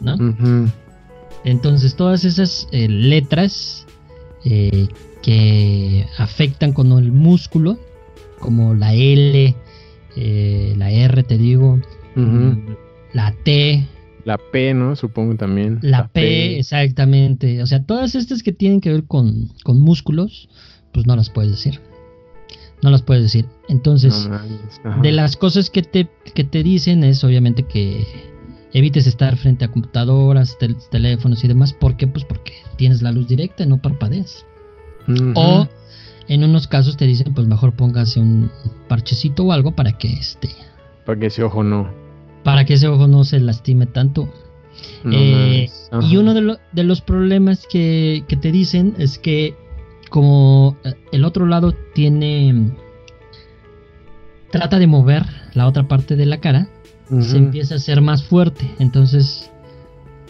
¿no? 0.00 0.16
Entonces 1.44 1.96
todas 1.96 2.24
esas 2.24 2.68
eh, 2.70 2.88
letras 2.88 3.86
eh, 4.44 4.88
que 5.22 6.06
afectan 6.18 6.72
con 6.72 6.92
el 6.92 7.10
músculo, 7.10 7.78
como 8.38 8.74
la 8.74 8.94
L, 8.94 9.56
eh, 10.16 10.74
la 10.76 10.90
R, 10.90 11.22
te 11.24 11.36
digo, 11.36 11.80
la 13.12 13.32
T. 13.42 13.88
La 14.24 14.38
P, 14.38 14.72
¿no? 14.74 14.96
Supongo 14.96 15.36
también. 15.36 15.78
La, 15.82 16.08
P, 16.08 16.58
exactamente. 16.58 17.62
O 17.62 17.66
sea, 17.66 17.84
todas 17.84 18.14
estas 18.14 18.42
que 18.42 18.52
tienen 18.52 18.80
que 18.80 18.90
ver 18.90 19.04
con, 19.04 19.50
con 19.62 19.80
músculos, 19.80 20.48
pues 20.92 21.06
no 21.06 21.14
las 21.14 21.30
puedes 21.30 21.50
decir. 21.50 21.80
No 22.82 22.90
las 22.90 23.02
puedes 23.02 23.22
decir. 23.22 23.46
Entonces, 23.68 24.28
de 25.02 25.12
las 25.12 25.36
cosas 25.36 25.70
que 25.70 25.82
te, 25.82 26.08
que 26.34 26.44
te 26.44 26.62
dicen 26.62 27.04
es 27.04 27.22
obviamente 27.24 27.64
que 27.64 28.06
evites 28.72 29.06
estar 29.06 29.36
frente 29.36 29.64
a 29.64 29.68
computadoras, 29.68 30.56
teléfonos 30.90 31.44
y 31.44 31.48
demás. 31.48 31.72
¿Por 31.72 31.96
qué? 31.96 32.06
Pues 32.06 32.24
porque 32.24 32.52
tienes 32.76 33.02
la 33.02 33.12
luz 33.12 33.28
directa 33.28 33.64
y 33.64 33.66
no 33.66 33.78
parpadeas. 33.78 34.46
O 35.34 35.68
en 36.28 36.44
unos 36.44 36.66
casos 36.66 36.96
te 36.96 37.06
dicen, 37.06 37.34
pues 37.34 37.46
mejor 37.46 37.74
póngase 37.74 38.20
un 38.20 38.50
parchecito 38.88 39.44
o 39.44 39.52
algo 39.52 39.72
para 39.72 39.92
que 39.92 40.08
este. 40.08 40.48
Para 41.04 41.20
que 41.20 41.26
ese 41.26 41.42
ojo 41.42 41.62
no. 41.62 42.03
Para 42.44 42.64
que 42.64 42.74
ese 42.74 42.86
ojo 42.88 43.08
no 43.08 43.24
se 43.24 43.40
lastime 43.40 43.86
tanto. 43.86 44.32
Eh, 45.10 45.68
y 46.02 46.16
uno 46.16 46.34
de, 46.34 46.58
de, 46.72 46.84
los 46.84 47.00
problemas 47.00 47.66
que, 47.66 48.24
que 48.28 48.36
te 48.36 48.52
dicen 48.52 48.94
es 48.98 49.18
que 49.18 49.54
como 50.10 50.76
eh, 50.84 50.94
el 51.12 51.24
otro 51.24 51.46
lado 51.46 51.72
tiene 51.94 52.72
trata 54.50 54.78
de 54.78 54.86
mover 54.86 55.24
la 55.54 55.66
otra 55.66 55.86
parte 55.86 56.16
de 56.16 56.26
la 56.26 56.40
cara 56.40 56.68
se 57.20 57.36
empieza 57.36 57.74
a 57.74 57.78
ser 57.78 58.00
más 58.00 58.24
fuerte. 58.24 58.70
Entonces 58.78 59.50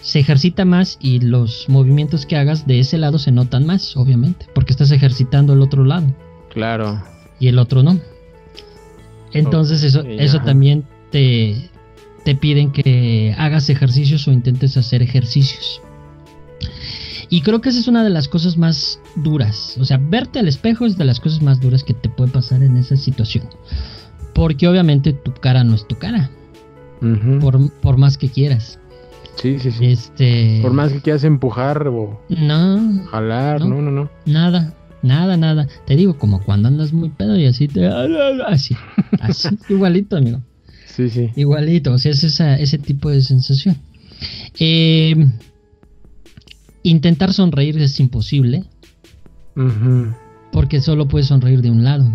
se 0.03 0.21
ejercita 0.21 0.65
más 0.65 0.99
y 1.01 1.21
los 1.21 1.69
movimientos 1.69 2.27
que 2.27 2.37
hagas 2.37 2.67
de 2.67 2.81
ese 2.81 2.99
lado 2.99 3.19
se 3.19 3.33
notan 3.33 3.65
más, 3.65 3.97
obviamente, 3.97 4.47
porque 4.55 4.73
estás 4.73 4.91
ejercitando 4.91 5.53
el 5.53 5.63
otro 5.63 5.85
lado. 5.85 6.07
Claro. 6.51 7.03
Y 7.39 7.49
el 7.49 7.59
otro 7.59 7.83
no. 7.83 7.99
Entonces 9.33 9.83
eso, 9.83 10.03
eso 10.03 10.41
también 10.41 10.85
te, 11.11 11.71
te 12.25 12.35
piden 12.35 12.73
que 12.73 13.35
hagas 13.39 13.69
ejercicios 13.69 14.27
o 14.27 14.33
intentes 14.33 14.77
hacer 14.77 15.03
ejercicios. 15.03 15.81
Y 17.29 17.41
creo 17.41 17.61
que 17.61 17.71
esa 17.71 17.81
es 17.81 17.89
una 17.89 18.05
de 18.05 18.11
las 18.11 18.29
cosas 18.29 18.57
más 18.57 19.01
duras. 19.17 19.77
O 19.81 19.85
sea, 19.85 19.99
verte 19.99 20.39
al 20.39 20.49
espejo 20.49 20.87
es 20.87 20.97
de 20.97 21.05
las 21.05 21.21
cosas 21.21 21.43
más 21.43 21.61
duras 21.61 21.83
que 21.83 21.95
te 21.95 22.09
puede 22.09 22.31
pasar 22.31 22.63
en 22.63 22.77
esa 22.77 22.97
situación. 22.97 23.49
Porque 24.35 24.69
obviamente 24.69 25.13
tu 25.13 25.33
cara 25.33 25.65
no 25.65 25.75
es 25.75 25.87
tu 25.87 25.97
cara 25.97 26.31
por, 27.83 27.97
más 27.97 28.17
que 28.19 28.29
quieras. 28.29 28.79
Sí, 29.37 29.59
sí, 29.59 29.71
sí. 29.73 29.87
Este... 29.87 30.61
Por 30.63 30.73
más 30.73 30.93
que 30.93 31.01
quieras 31.01 31.25
empujar 31.25 31.87
o 31.89 32.21
no, 32.29 33.05
jalar, 33.11 33.61
no, 33.61 33.83
no, 33.83 33.91
no. 33.91 34.11
Nada, 34.27 34.75
nada, 35.03 35.37
nada. 35.37 35.67
Te 35.87 35.97
digo, 35.97 36.17
como 36.19 36.43
cuando 36.43 36.69
andas 36.69 36.93
muy 36.93 37.11
pedo 37.11 37.37
y 37.37 37.47
así 37.47 37.69
te... 37.69 37.87
Así, 38.47 38.77
así, 39.21 39.59
igualito, 39.69 40.17
amigo. 40.17 40.41
Sí, 40.95 41.11
sí. 41.11 41.31
Igualito, 41.35 41.93
o 41.93 41.99
sea, 41.99 42.13
es 42.13 42.23
esa, 42.23 42.57
ese 42.57 42.79
tipo 42.79 43.11
de 43.11 43.21
sensación. 43.21 43.77
Em, 44.59 45.33
intentar 46.85 47.33
sonreír 47.33 47.77
es 47.79 47.99
imposible. 47.99 48.65
Porque 50.53 50.81
solo 50.81 51.09
puedes 51.09 51.29
sonreír 51.29 51.63
de 51.63 51.71
un 51.71 51.83
lado. 51.83 52.09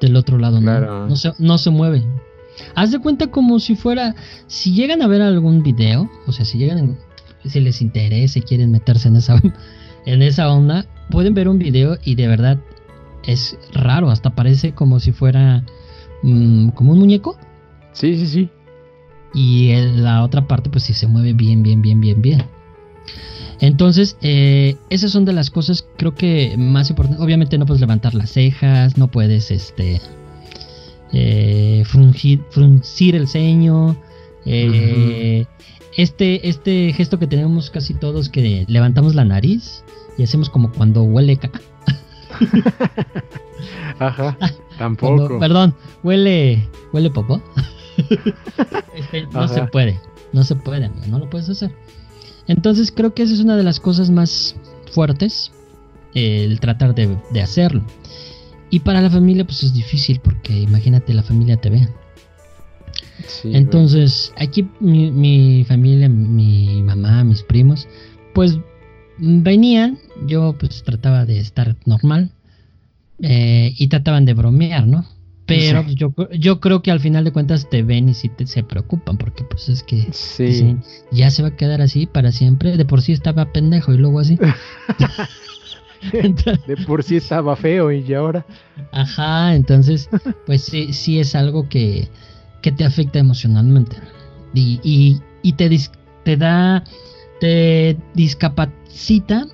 Del 0.00 0.16
otro 0.16 0.38
lado 0.38 0.60
no. 0.60 1.08
No 1.08 1.16
se, 1.16 1.32
no 1.38 1.58
se 1.58 1.70
mueve. 1.70 2.02
Haz 2.74 2.90
de 2.90 3.00
cuenta 3.00 3.26
como 3.26 3.60
si 3.60 3.76
fuera, 3.76 4.14
si 4.46 4.72
llegan 4.72 5.02
a 5.02 5.08
ver 5.08 5.20
algún 5.20 5.62
video, 5.62 6.10
o 6.26 6.32
sea, 6.32 6.46
si 6.46 6.56
llegan, 6.56 6.98
si 7.44 7.60
les 7.60 7.82
interesa 7.82 8.38
y 8.38 8.42
quieren 8.42 8.70
meterse 8.70 9.08
en 9.08 9.16
esa, 9.16 9.40
en 10.06 10.22
esa 10.22 10.50
onda, 10.50 10.86
pueden 11.10 11.34
ver 11.34 11.48
un 11.48 11.58
video 11.58 11.98
y 12.02 12.14
de 12.14 12.28
verdad 12.28 12.58
es 13.24 13.58
raro, 13.72 14.10
hasta 14.10 14.34
parece 14.34 14.72
como 14.72 15.00
si 15.00 15.12
fuera 15.12 15.64
mm, 16.26 16.68
como 16.70 16.92
un 16.92 16.98
muñeco. 16.98 17.38
Sí, 17.92 18.16
sí, 18.18 18.26
sí. 18.26 18.50
Y 19.32 19.74
la 19.96 20.22
otra 20.22 20.46
parte, 20.46 20.70
pues 20.70 20.84
sí 20.84 20.94
se 20.94 21.06
mueve 21.06 21.32
bien, 21.32 21.62
bien, 21.62 21.82
bien, 21.82 22.00
bien, 22.00 22.20
bien. 22.20 22.44
Entonces, 23.60 24.16
eh, 24.20 24.76
esas 24.90 25.10
son 25.10 25.24
de 25.24 25.32
las 25.32 25.50
cosas 25.50 25.86
creo 25.96 26.14
que 26.14 26.56
más 26.58 26.90
importantes. 26.90 27.24
Obviamente 27.24 27.58
no 27.58 27.66
puedes 27.66 27.80
levantar 27.80 28.14
las 28.14 28.30
cejas, 28.32 28.98
no 28.98 29.08
puedes, 29.08 29.50
este, 29.50 30.00
eh, 31.12 31.84
fruncir, 31.86 33.14
el 33.14 33.28
ceño, 33.28 33.96
eh, 34.44 35.46
este, 35.96 36.48
este 36.48 36.92
gesto 36.92 37.18
que 37.18 37.26
tenemos 37.26 37.70
casi 37.70 37.94
todos 37.94 38.28
que 38.28 38.64
levantamos 38.68 39.14
la 39.14 39.24
nariz 39.24 39.82
y 40.18 40.24
hacemos 40.24 40.50
como 40.50 40.70
cuando 40.72 41.02
huele 41.02 41.36
caca. 41.38 41.60
Ajá, 43.98 44.36
tampoco. 44.78 45.38
perdón, 45.38 45.74
huele, 46.02 46.68
huele 46.92 47.10
popó. 47.10 47.42
Este, 48.94 49.26
no 49.32 49.48
se 49.48 49.62
puede, 49.64 49.98
no 50.32 50.44
se 50.44 50.54
puede, 50.54 50.90
no 51.08 51.18
lo 51.18 51.30
puedes 51.30 51.48
hacer. 51.48 51.70
Entonces 52.46 52.92
creo 52.92 53.14
que 53.14 53.22
esa 53.22 53.34
es 53.34 53.40
una 53.40 53.56
de 53.56 53.62
las 53.62 53.80
cosas 53.80 54.10
más 54.10 54.54
fuertes, 54.92 55.52
el 56.14 56.60
tratar 56.60 56.94
de, 56.94 57.16
de 57.30 57.42
hacerlo. 57.42 57.82
Y 58.70 58.80
para 58.80 59.00
la 59.00 59.10
familia 59.10 59.44
pues 59.44 59.62
es 59.62 59.72
difícil 59.72 60.20
porque 60.20 60.52
imagínate 60.52 61.14
la 61.14 61.22
familia 61.22 61.56
te 61.56 61.70
ve. 61.70 61.88
Entonces 63.44 64.32
aquí 64.36 64.68
mi, 64.80 65.64
familia, 65.64 66.08
mi 66.08 66.82
mamá, 66.82 67.24
mis 67.24 67.42
primos, 67.42 67.88
pues 68.34 68.58
venían, 69.18 69.98
yo 70.26 70.54
pues 70.58 70.82
trataba 70.82 71.24
de 71.24 71.38
estar 71.38 71.76
normal 71.86 72.30
eh, 73.20 73.74
y 73.76 73.88
trataban 73.88 74.24
de 74.24 74.34
bromear, 74.34 74.86
¿no? 74.86 75.06
Pero 75.46 75.86
yo, 75.86 76.12
yo 76.32 76.58
creo 76.58 76.82
que 76.82 76.90
al 76.90 76.98
final 76.98 77.24
de 77.24 77.32
cuentas 77.32 77.70
te 77.70 77.84
ven 77.84 78.08
y 78.08 78.14
sí 78.14 78.28
te, 78.28 78.46
se 78.48 78.64
preocupan 78.64 79.16
porque 79.16 79.44
pues 79.44 79.68
es 79.68 79.84
que 79.84 80.08
ya 81.12 81.30
se 81.30 81.42
va 81.42 81.48
a 81.48 81.56
quedar 81.56 81.80
así 81.80 82.06
para 82.06 82.32
siempre. 82.32 82.76
De 82.76 82.84
por 82.84 83.00
sí 83.00 83.12
estaba 83.12 83.52
pendejo 83.52 83.94
y 83.94 83.98
luego 83.98 84.18
así. 84.18 84.36
de 86.12 86.76
por 86.84 87.04
sí 87.04 87.16
estaba 87.16 87.54
feo 87.54 87.92
y 87.92 88.12
ahora. 88.12 88.44
Ajá, 88.90 89.54
entonces, 89.54 90.08
pues 90.46 90.64
sí, 90.64 90.92
sí 90.92 91.20
es 91.20 91.36
algo 91.36 91.68
que, 91.68 92.08
que 92.60 92.72
te 92.72 92.84
afecta 92.84 93.20
emocionalmente. 93.20 93.96
Y, 94.52 95.20
y, 95.42 95.52
te, 95.52 95.70
te 96.24 96.36
da, 96.36 96.82
te 97.40 97.96
discapacita 98.14 99.46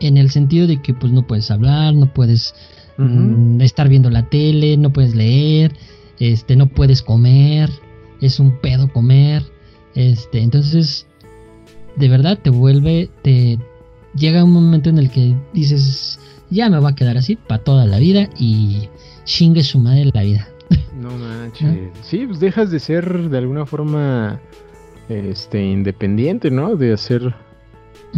en 0.00 0.16
el 0.18 0.30
sentido 0.30 0.66
de 0.66 0.80
que 0.80 0.94
pues 0.94 1.12
no 1.12 1.26
puedes 1.26 1.50
hablar, 1.50 1.94
no 1.94 2.12
puedes 2.12 2.54
mm, 2.98 3.60
estar 3.60 3.88
viendo 3.88 4.10
la 4.10 4.28
tele, 4.28 4.76
no 4.76 4.92
puedes 4.92 5.14
leer, 5.14 5.72
este, 6.18 6.56
no 6.56 6.68
puedes 6.68 7.02
comer, 7.02 7.70
es 8.20 8.40
un 8.40 8.58
pedo 8.60 8.92
comer, 8.92 9.42
este, 9.94 10.40
entonces 10.40 11.06
de 11.96 12.08
verdad 12.08 12.38
te 12.40 12.50
vuelve, 12.50 13.10
te, 13.22 13.58
llega 14.14 14.44
un 14.44 14.52
momento 14.52 14.90
en 14.90 14.98
el 14.98 15.10
que 15.10 15.34
dices, 15.52 16.18
ya 16.50 16.68
me 16.68 16.78
va 16.78 16.90
a 16.90 16.94
quedar 16.94 17.16
así 17.16 17.36
para 17.36 17.62
toda 17.62 17.86
la 17.86 17.98
vida 17.98 18.28
y 18.38 18.88
chingue 19.24 19.62
su 19.62 19.78
madre 19.78 20.10
la 20.12 20.22
vida. 20.22 20.48
No 21.00 21.10
manches. 21.18 21.90
Sí, 22.02 22.26
pues 22.26 22.40
dejas 22.40 22.70
de 22.70 22.80
ser 22.80 23.30
de 23.30 23.38
alguna 23.38 23.66
forma 23.66 24.40
este 25.08 25.62
independiente, 25.62 26.50
¿no? 26.50 26.76
De 26.76 26.92
hacer 26.92 27.34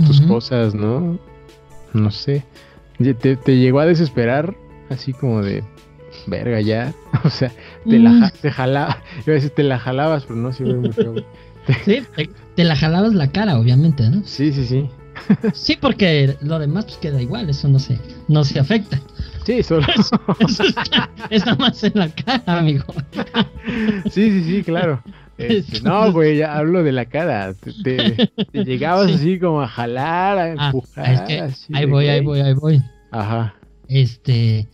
tus 0.07 0.21
cosas, 0.23 0.75
¿no? 0.75 1.19
No 1.93 2.11
sé. 2.11 2.45
Te, 2.99 3.37
te, 3.37 3.57
llegó 3.59 3.81
a 3.81 3.87
desesperar 3.87 4.57
así 4.91 5.13
como 5.13 5.43
de 5.43 5.63
verga 6.27 6.61
ya. 6.61 6.93
O 7.25 7.31
sea, 7.31 7.51
te 7.89 7.99
la 7.99 8.11
mm. 8.11 8.31
te 8.41 8.51
jalaba, 8.51 8.93
a 8.93 9.31
veces 9.31 9.55
te 9.55 9.63
la 9.63 9.79
jalabas, 9.79 10.25
pero 10.25 10.37
no 10.37 10.53
se 10.53 10.65
ve 10.65 10.75
muy 10.75 10.93
feo. 10.93 11.15
Sí, 11.85 12.03
te 12.57 12.65
la 12.65 12.77
jalabas 12.77 13.15
la 13.15 13.31
cara, 13.31 13.59
obviamente, 13.59 14.09
¿no? 14.11 14.23
Sí, 14.25 14.53
sí, 14.53 14.65
sí. 14.67 14.89
Sí, 15.55 15.79
porque 15.81 16.37
lo 16.43 16.59
demás 16.59 16.87
pues 16.87 16.99
queda 16.99 17.23
igual, 17.23 17.49
eso 17.49 17.69
no 17.69 17.79
se, 17.79 17.99
no 18.29 18.45
se 18.45 18.59
afecta. 18.59 19.01
Sí, 19.45 19.63
solo. 19.63 19.87
está, 21.31 21.55
más 21.57 21.85
en 21.85 21.93
la 21.95 22.09
cara, 22.09 22.59
amigo. 22.59 22.85
Sí, 24.11 24.31
sí, 24.31 24.45
sí, 24.45 24.63
claro. 24.65 25.03
Este, 25.37 25.81
no, 25.81 26.13
güey, 26.13 26.39
ya 26.39 26.57
hablo 26.57 26.83
de 26.83 26.93
la 26.93 27.05
cara. 27.07 27.55
Te, 27.83 28.31
llegabas 28.53 29.13
así 29.13 29.39
como 29.39 29.63
a 29.63 29.69
jalar, 29.69 30.39
a 30.39 30.45
ah, 30.59 30.67
empujar. 30.67 31.27
ahí 31.73 31.87
voy, 31.87 32.09
ahí 32.09 32.21
voy, 32.21 32.41
ahí 32.41 32.55
voy. 32.55 32.83
Ajá. 33.11 33.55
Este. 33.89 34.67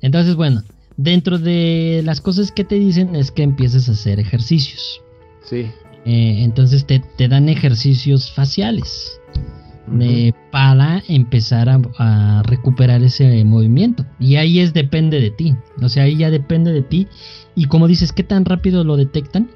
Entonces, 0.00 0.34
bueno, 0.34 0.62
dentro 0.96 1.38
de 1.38 2.02
las 2.04 2.20
cosas 2.20 2.52
que 2.52 2.64
te 2.64 2.76
dicen 2.76 3.14
es 3.14 3.30
que 3.30 3.42
empieces 3.42 3.88
a 3.88 3.92
hacer 3.92 4.20
ejercicios. 4.20 5.02
Sí. 5.42 5.66
Eh, 6.06 6.44
entonces 6.44 6.86
te, 6.86 7.00
te 7.16 7.28
dan 7.28 7.48
ejercicios 7.48 8.30
faciales 8.30 9.18
eh, 10.00 10.32
para 10.50 11.02
empezar 11.08 11.68
a, 11.68 12.42
recuperar 12.46 13.02
ese 13.02 13.44
movimiento. 13.44 14.04
Y 14.18 14.36
ahí 14.36 14.60
es 14.60 14.72
depende 14.72 15.20
de 15.20 15.30
ti. 15.30 15.54
O 15.82 15.88
sea, 15.88 16.04
ahí 16.04 16.16
ya 16.16 16.30
depende 16.30 16.72
de 16.72 16.82
ti. 16.82 17.06
Y 17.54 17.66
como 17.66 17.86
dices, 17.86 18.12
¿qué 18.12 18.22
tan 18.22 18.44
rápido 18.44 18.82
lo 18.84 18.96
detectan? 18.96 19.50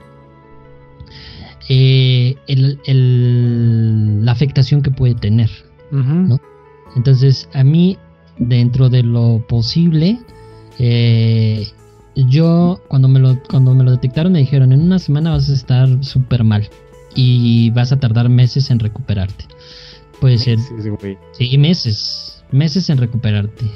Eh, 1.69 2.37
la 2.47 4.33
afectación 4.33 4.83
que 4.83 4.91
puede 4.91 5.15
tener. 5.15 5.51
Entonces, 6.95 7.49
a 7.55 7.65
mí, 7.65 7.97
dentro 8.39 8.89
de 8.89 9.03
lo 9.03 9.45
posible, 9.49 10.19
eh, 10.79 11.67
yo 12.15 12.81
cuando 12.89 13.09
me, 13.09 13.21
lo, 13.21 13.41
cuando 13.49 13.75
me 13.75 13.85
lo 13.85 13.93
detectaron 13.93 14.33
me 14.33 14.41
dijeron, 14.41 14.73
en 14.73 14.81
una 14.81 14.99
semana 14.99 15.31
vas 15.31 15.49
a 15.51 15.55
estar 15.55 16.05
súper 16.05 16.45
mal 16.45 16.69
y 17.15 17.71
vas 17.71 17.93
a 17.93 18.01
tardar 18.01 18.29
meses 18.29 18.71
en 18.71 18.79
recuperarte. 18.79 19.45
Puede 20.21 20.39
ser. 20.39 20.59
Sí, 21.33 21.59
meses. 21.59 22.43
Meses 22.51 22.89
en 22.91 22.99
recuperarte. 22.99 23.71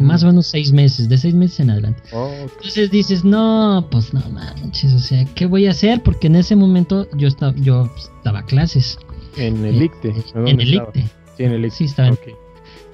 Más 0.00 0.22
o 0.22 0.26
menos 0.26 0.46
seis 0.46 0.70
meses. 0.70 1.08
De 1.08 1.18
seis 1.18 1.34
meses 1.34 1.60
en 1.60 1.70
adelante. 1.70 2.02
Entonces 2.12 2.90
dices, 2.90 3.24
no, 3.24 3.86
pues 3.90 4.12
no 4.12 4.20
manches. 4.30 4.92
O 4.92 4.98
sea, 4.98 5.24
¿qué 5.34 5.46
voy 5.46 5.66
a 5.66 5.70
hacer? 5.70 6.02
Porque 6.02 6.26
en 6.26 6.36
ese 6.36 6.54
momento 6.56 7.08
yo 7.16 7.26
estaba, 7.26 7.54
yo 7.56 7.90
estaba 7.96 8.40
a 8.40 8.44
clases. 8.44 8.98
En 9.36 9.64
el 9.64 9.82
ICTE. 9.82 10.14
En 10.34 10.60
el 10.60 10.74
ICTE. 10.74 11.02
Sí, 11.36 11.42
en 11.44 11.52
el 11.52 11.64
ICTE. 11.64 11.76
Sí, 11.76 11.84
estaba. 11.84 12.16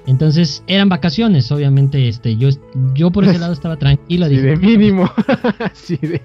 Entonces 0.05 0.63
eran 0.67 0.89
vacaciones, 0.89 1.51
obviamente, 1.51 2.09
este, 2.09 2.35
yo, 2.35 2.49
yo 2.93 3.11
por 3.11 3.23
ese 3.23 3.39
lado 3.39 3.53
estaba 3.53 3.77
tranquilo. 3.77 4.27
Sí, 4.27 4.37
de 4.37 4.55
mínimo, 4.57 5.09
sí, 5.73 5.97
de 5.97 6.21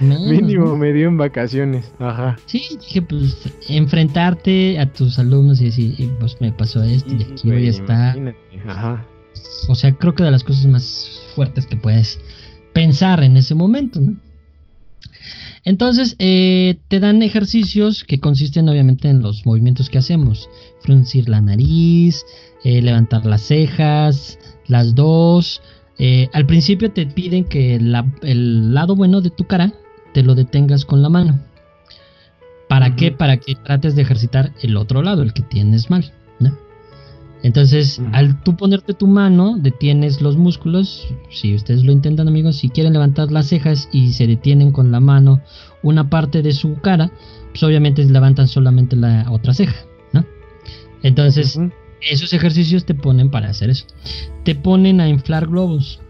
mínimo 0.00 0.76
me 0.76 0.92
dio 0.92 1.08
en 1.08 1.16
vacaciones, 1.16 1.92
ajá. 1.98 2.36
Sí, 2.46 2.62
dije, 2.80 3.02
pues, 3.02 3.36
enfrentarte 3.68 4.78
a 4.78 4.92
tus 4.92 5.18
alumnos 5.18 5.60
y 5.60 5.66
decir, 5.66 6.10
pues 6.18 6.40
me 6.40 6.52
pasó 6.52 6.82
esto 6.82 7.14
y 7.14 7.22
aquí 7.22 7.48
voy 7.48 7.66
a 7.66 7.70
estar. 7.70 8.34
Ajá. 8.66 9.06
O 9.68 9.74
sea, 9.74 9.92
creo 9.92 10.14
que 10.14 10.24
de 10.24 10.30
las 10.30 10.44
cosas 10.44 10.66
más 10.66 11.22
fuertes 11.34 11.66
que 11.66 11.76
puedes 11.76 12.20
pensar 12.72 13.22
en 13.22 13.36
ese 13.36 13.54
momento, 13.54 14.00
¿no? 14.00 14.16
Entonces, 15.64 16.14
eh, 16.18 16.76
te 16.88 17.00
dan 17.00 17.22
ejercicios 17.22 18.04
que 18.04 18.20
consisten 18.20 18.68
obviamente 18.68 19.08
en 19.08 19.22
los 19.22 19.46
movimientos 19.46 19.88
que 19.88 19.98
hacemos. 19.98 20.48
Fruncir 20.80 21.28
la 21.28 21.40
nariz, 21.40 22.26
eh, 22.64 22.82
levantar 22.82 23.24
las 23.24 23.42
cejas, 23.42 24.38
las 24.66 24.94
dos. 24.94 25.62
Eh, 25.98 26.28
al 26.32 26.44
principio 26.46 26.92
te 26.92 27.06
piden 27.06 27.44
que 27.44 27.76
el 27.76 28.74
lado 28.74 28.94
bueno 28.94 29.20
de 29.20 29.30
tu 29.30 29.44
cara 29.44 29.72
te 30.12 30.22
lo 30.22 30.34
detengas 30.34 30.84
con 30.84 31.02
la 31.02 31.08
mano. 31.08 31.40
¿Para 32.68 32.96
qué? 32.96 33.10
Para 33.10 33.38
que 33.38 33.54
trates 33.54 33.94
de 33.94 34.02
ejercitar 34.02 34.52
el 34.62 34.76
otro 34.76 35.02
lado, 35.02 35.22
el 35.22 35.32
que 35.32 35.42
tienes 35.42 35.90
mal. 35.90 36.12
Entonces, 37.44 38.00
al 38.12 38.42
tú 38.42 38.56
ponerte 38.56 38.94
tu 38.94 39.06
mano, 39.06 39.58
detienes 39.58 40.22
los 40.22 40.38
músculos. 40.38 41.06
Si 41.28 41.54
ustedes 41.54 41.84
lo 41.84 41.92
intentan, 41.92 42.26
amigos, 42.26 42.56
si 42.56 42.70
quieren 42.70 42.94
levantar 42.94 43.30
las 43.30 43.48
cejas 43.48 43.86
y 43.92 44.14
se 44.14 44.26
detienen 44.26 44.72
con 44.72 44.90
la 44.90 44.98
mano 44.98 45.42
una 45.82 46.08
parte 46.08 46.40
de 46.40 46.52
su 46.52 46.76
cara, 46.76 47.12
pues 47.50 47.62
obviamente 47.62 48.02
levantan 48.02 48.48
solamente 48.48 48.96
la 48.96 49.30
otra 49.30 49.52
ceja, 49.52 49.76
¿no? 50.14 50.24
Entonces, 51.02 51.60
esos 52.00 52.32
ejercicios 52.32 52.86
te 52.86 52.94
ponen 52.94 53.30
para 53.30 53.50
hacer 53.50 53.68
eso. 53.68 53.84
Te 54.42 54.54
ponen 54.54 55.02
a 55.02 55.10
inflar 55.10 55.46
globos. 55.46 56.00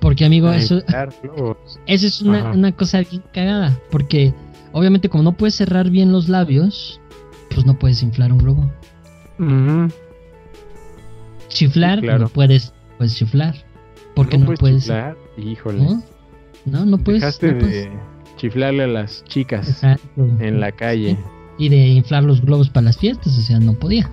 Porque, 0.00 0.24
amigo, 0.24 0.50
eso, 0.50 0.82
eso 1.86 2.06
es 2.06 2.22
una, 2.22 2.72
cosa 2.72 3.02
bien 3.02 3.22
cagada. 3.34 3.78
Porque, 3.90 4.32
obviamente, 4.72 5.10
como 5.10 5.24
no 5.24 5.32
puedes 5.32 5.56
cerrar 5.56 5.90
bien 5.90 6.10
los 6.10 6.30
labios, 6.30 7.02
pues 7.50 7.66
no 7.66 7.78
puedes 7.78 8.02
inflar 8.02 8.32
un 8.32 8.38
globo. 8.38 8.72
Chiflar, 11.54 12.02
no 12.02 12.28
puedes, 12.28 12.72
puedes 12.98 13.14
chiflar. 13.14 13.54
Porque 14.14 14.36
no, 14.36 14.52
puedes. 14.54 14.82
Chiflar? 14.82 15.16
Híjole. 15.38 15.86
¿No? 16.66 16.84
no, 16.84 16.98
puedes. 16.98 17.22
Dejaste 17.22 17.54
de 17.54 17.90
chiflarle 18.36 18.82
a 18.82 18.86
las 18.88 19.24
chicas 19.24 19.82
en 20.16 20.60
la 20.60 20.72
calle. 20.72 21.16
Y 21.56 21.68
de 21.68 21.86
inflar 21.86 22.24
los 22.24 22.40
globos 22.40 22.68
para 22.68 22.86
las 22.86 22.98
fiestas, 22.98 23.38
o 23.38 23.40
sea, 23.40 23.60
no 23.60 23.74
podía. 23.74 24.10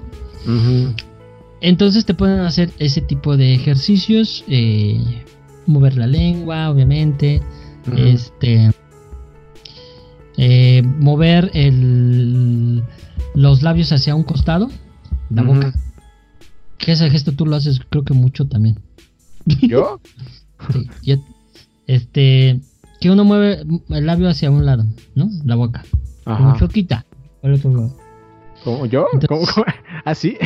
Entonces 1.62 2.06
te 2.06 2.14
pueden 2.14 2.40
hacer 2.42 2.72
ese 2.78 3.02
tipo 3.02 3.36
de 3.38 3.56
ejercicios, 3.56 4.44
eh, 4.48 5.24
mover 5.66 5.98
la 5.98 6.06
lengua, 6.06 6.70
obviamente, 6.70 7.42
este, 7.98 8.72
eh, 10.38 10.84
mover 10.84 11.50
el, 11.56 12.84
los 13.34 13.64
labios 13.64 13.92
hacia 13.92 14.14
un 14.14 14.24
costado, 14.24 14.70
la 15.32 15.42
boca. 15.42 15.74
Que 16.92 16.96
ese 16.96 17.10
gesto 17.10 17.32
tú 17.32 17.46
lo 17.46 17.56
haces, 17.56 17.80
creo 17.90 18.04
que 18.04 18.14
mucho 18.14 18.50
también. 18.50 18.78
¿Yo? 19.62 20.02
este, 21.88 22.60
que 23.00 23.10
uno 23.10 23.24
mueve 23.24 23.64
el 23.92 24.06
labio 24.06 24.28
hacia 24.28 24.52
un 24.52 24.66
lado, 24.66 24.84
¿no? 25.16 25.30
La 25.46 25.56
boca. 25.56 25.86
Ajá. 26.26 26.58
choquita. 26.60 27.06
Por 27.42 27.52
otro 27.52 27.74
lado. 27.74 27.98
¿Cómo 28.66 28.86
yo? 28.88 29.08
¿Cómo, 29.30 29.46
¿Así? 30.04 30.38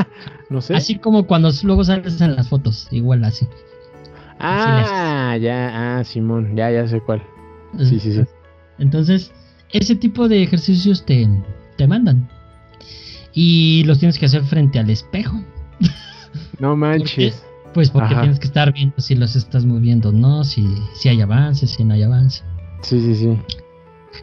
no 0.48 0.62
sé. 0.62 0.74
Así 0.74 0.94
como 0.94 1.26
cuando 1.26 1.50
luego 1.64 1.84
sales 1.84 2.18
en 2.22 2.34
las 2.34 2.48
fotos, 2.48 2.88
igual 2.92 3.22
así. 3.22 3.46
Ah, 4.38 5.36
ya, 5.38 5.98
ah, 5.98 6.04
Simón, 6.04 6.56
ya, 6.56 6.70
ya 6.70 6.88
sé 6.88 7.02
cuál. 7.02 7.22
Sí, 7.76 8.00
sí, 8.00 8.14
sí. 8.14 8.22
Entonces, 8.78 9.32
ese 9.70 9.96
tipo 9.96 10.28
de 10.28 10.44
ejercicios 10.44 11.04
te, 11.04 11.28
te 11.76 11.86
mandan. 11.86 12.26
Y 13.34 13.84
los 13.84 13.98
tienes 13.98 14.18
que 14.18 14.24
hacer 14.24 14.44
frente 14.44 14.78
al 14.78 14.88
espejo. 14.88 15.38
No 16.60 16.76
manches. 16.76 17.42
Pues 17.74 17.90
porque 17.90 18.14
tienes 18.14 18.38
que 18.40 18.46
estar 18.46 18.72
viendo 18.72 18.96
si 18.98 19.14
los 19.14 19.36
estás 19.36 19.64
moviendo, 19.64 20.10
¿no? 20.12 20.44
Si, 20.44 20.66
si 20.94 21.08
hay 21.08 21.20
avance, 21.20 21.66
si 21.66 21.84
no 21.84 21.94
hay 21.94 22.02
avance. 22.02 22.42
Sí, 22.82 23.00
sí, 23.00 23.14
sí. 23.14 23.38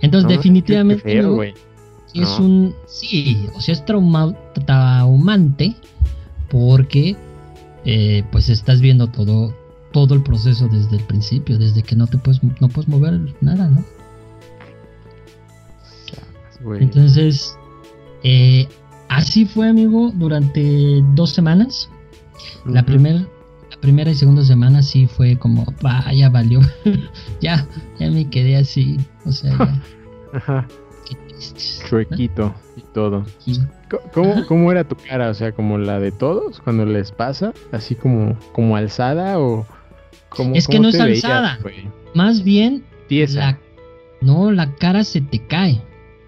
Entonces, 0.02 0.30
definitivamente 0.30 1.20
es 2.14 2.40
un. 2.40 2.76
Sí, 2.86 3.48
o 3.56 3.62
sea, 3.62 3.74
es 3.74 3.86
traumante 3.86 5.76
porque 6.50 7.16
eh, 7.86 8.24
pues 8.32 8.50
estás 8.50 8.82
viendo 8.82 9.08
todo, 9.08 9.54
todo 9.92 10.14
el 10.14 10.24
proceso 10.24 10.68
desde 10.68 10.98
el 10.98 11.04
principio, 11.06 11.58
desde 11.58 11.84
que 11.84 11.96
no 11.96 12.08
te 12.08 12.18
puedes, 12.18 12.42
no 12.44 12.68
puedes 12.70 12.88
mover 12.88 13.20
nada, 13.42 13.70
¿no? 13.70 13.84
Entonces, 16.80 17.56
eh, 18.24 18.68
así 19.10 19.46
fue, 19.46 19.70
amigo, 19.70 20.12
durante 20.14 21.02
dos 21.14 21.32
semanas. 21.32 21.90
La, 22.66 22.84
primer, 22.84 23.28
la 23.72 23.78
primera 23.82 24.12
y 24.12 24.16
segunda 24.16 24.44
semana 24.44 24.84
sí 24.84 25.08
fue 25.08 25.38
como, 25.38 25.66
vaya, 25.82 26.30
valió. 26.30 26.60
ya, 27.42 27.68
ya 28.00 28.12
me 28.12 28.30
quedé 28.30 28.58
así. 28.58 28.98
O 29.26 29.32
sea, 29.32 29.58
ya. 29.58 29.84
Ajá. 30.34 30.68
Chuequito 31.88 32.54
y 32.76 32.82
todo. 32.94 33.26
¿Cómo, 34.14 34.46
¿Cómo, 34.48 34.72
era 34.72 34.84
tu 34.84 34.96
cara? 34.96 35.30
O 35.30 35.34
sea, 35.34 35.52
como 35.52 35.78
la 35.78 36.00
de 36.00 36.12
todos 36.12 36.60
cuando 36.60 36.86
les 36.86 37.12
pasa, 37.12 37.54
así 37.72 37.96
como, 37.96 38.38
como 38.54 38.76
alzada 38.76 39.40
o 39.40 39.66
como 40.30 40.56
Es 40.56 40.68
que 40.68 40.80
no 40.80 40.90
es 40.90 41.00
alzada. 41.00 41.60
Más 42.14 42.44
bien 42.44 42.84
La, 43.10 43.60
no, 44.22 44.52
la 44.52 44.74
cara 44.76 45.04
se 45.04 45.22
te 45.22 45.46
cae. 45.46 45.82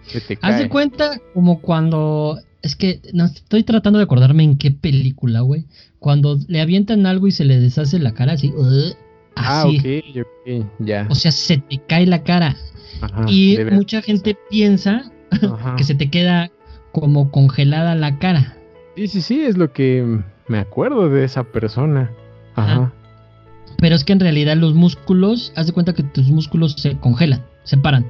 Se 0.03 0.21
te 0.21 0.37
cae. 0.37 0.53
Haz 0.53 0.59
de 0.59 0.69
cuenta 0.69 1.19
como 1.33 1.59
cuando 1.59 2.39
es 2.61 2.75
que 2.75 3.01
no 3.13 3.25
estoy 3.25 3.63
tratando 3.63 3.99
de 3.99 4.03
acordarme 4.03 4.43
en 4.43 4.57
qué 4.57 4.71
película, 4.71 5.41
güey. 5.41 5.65
Cuando 5.99 6.37
le 6.47 6.61
avientan 6.61 7.05
algo 7.05 7.27
y 7.27 7.31
se 7.31 7.45
le 7.45 7.59
deshace 7.59 7.99
la 7.99 8.13
cara 8.13 8.33
así. 8.33 8.53
ah, 9.35 9.65
ok, 9.67 10.21
ok, 10.21 10.65
ya. 10.79 11.07
O 11.09 11.15
sea, 11.15 11.31
se 11.31 11.57
te 11.57 11.81
cae 11.87 12.05
la 12.05 12.23
cara 12.23 12.55
y 13.27 13.57
mucha 13.71 14.01
gente 14.01 14.37
piensa 14.49 15.11
que 15.77 15.83
se 15.83 15.95
te 15.95 16.09
queda 16.09 16.51
como 16.91 17.31
congelada 17.31 17.95
la 17.95 18.17
cara. 18.19 18.55
Sí, 18.95 19.07
sí, 19.07 19.21
sí, 19.21 19.41
es 19.41 19.57
lo 19.57 19.71
que 19.71 20.21
me 20.47 20.59
acuerdo 20.59 21.09
de 21.09 21.23
esa 21.23 21.43
persona. 21.43 22.11
Ajá. 22.55 22.91
Pero 23.77 23.95
es 23.95 24.03
que 24.03 24.13
en 24.13 24.19
realidad 24.19 24.57
los 24.57 24.73
músculos, 24.73 25.53
haz 25.55 25.67
de 25.67 25.73
cuenta 25.73 25.93
que 25.93 26.03
tus 26.03 26.29
músculos 26.29 26.73
se 26.73 26.97
congelan, 26.97 27.45
se 27.63 27.77
paran. 27.77 28.05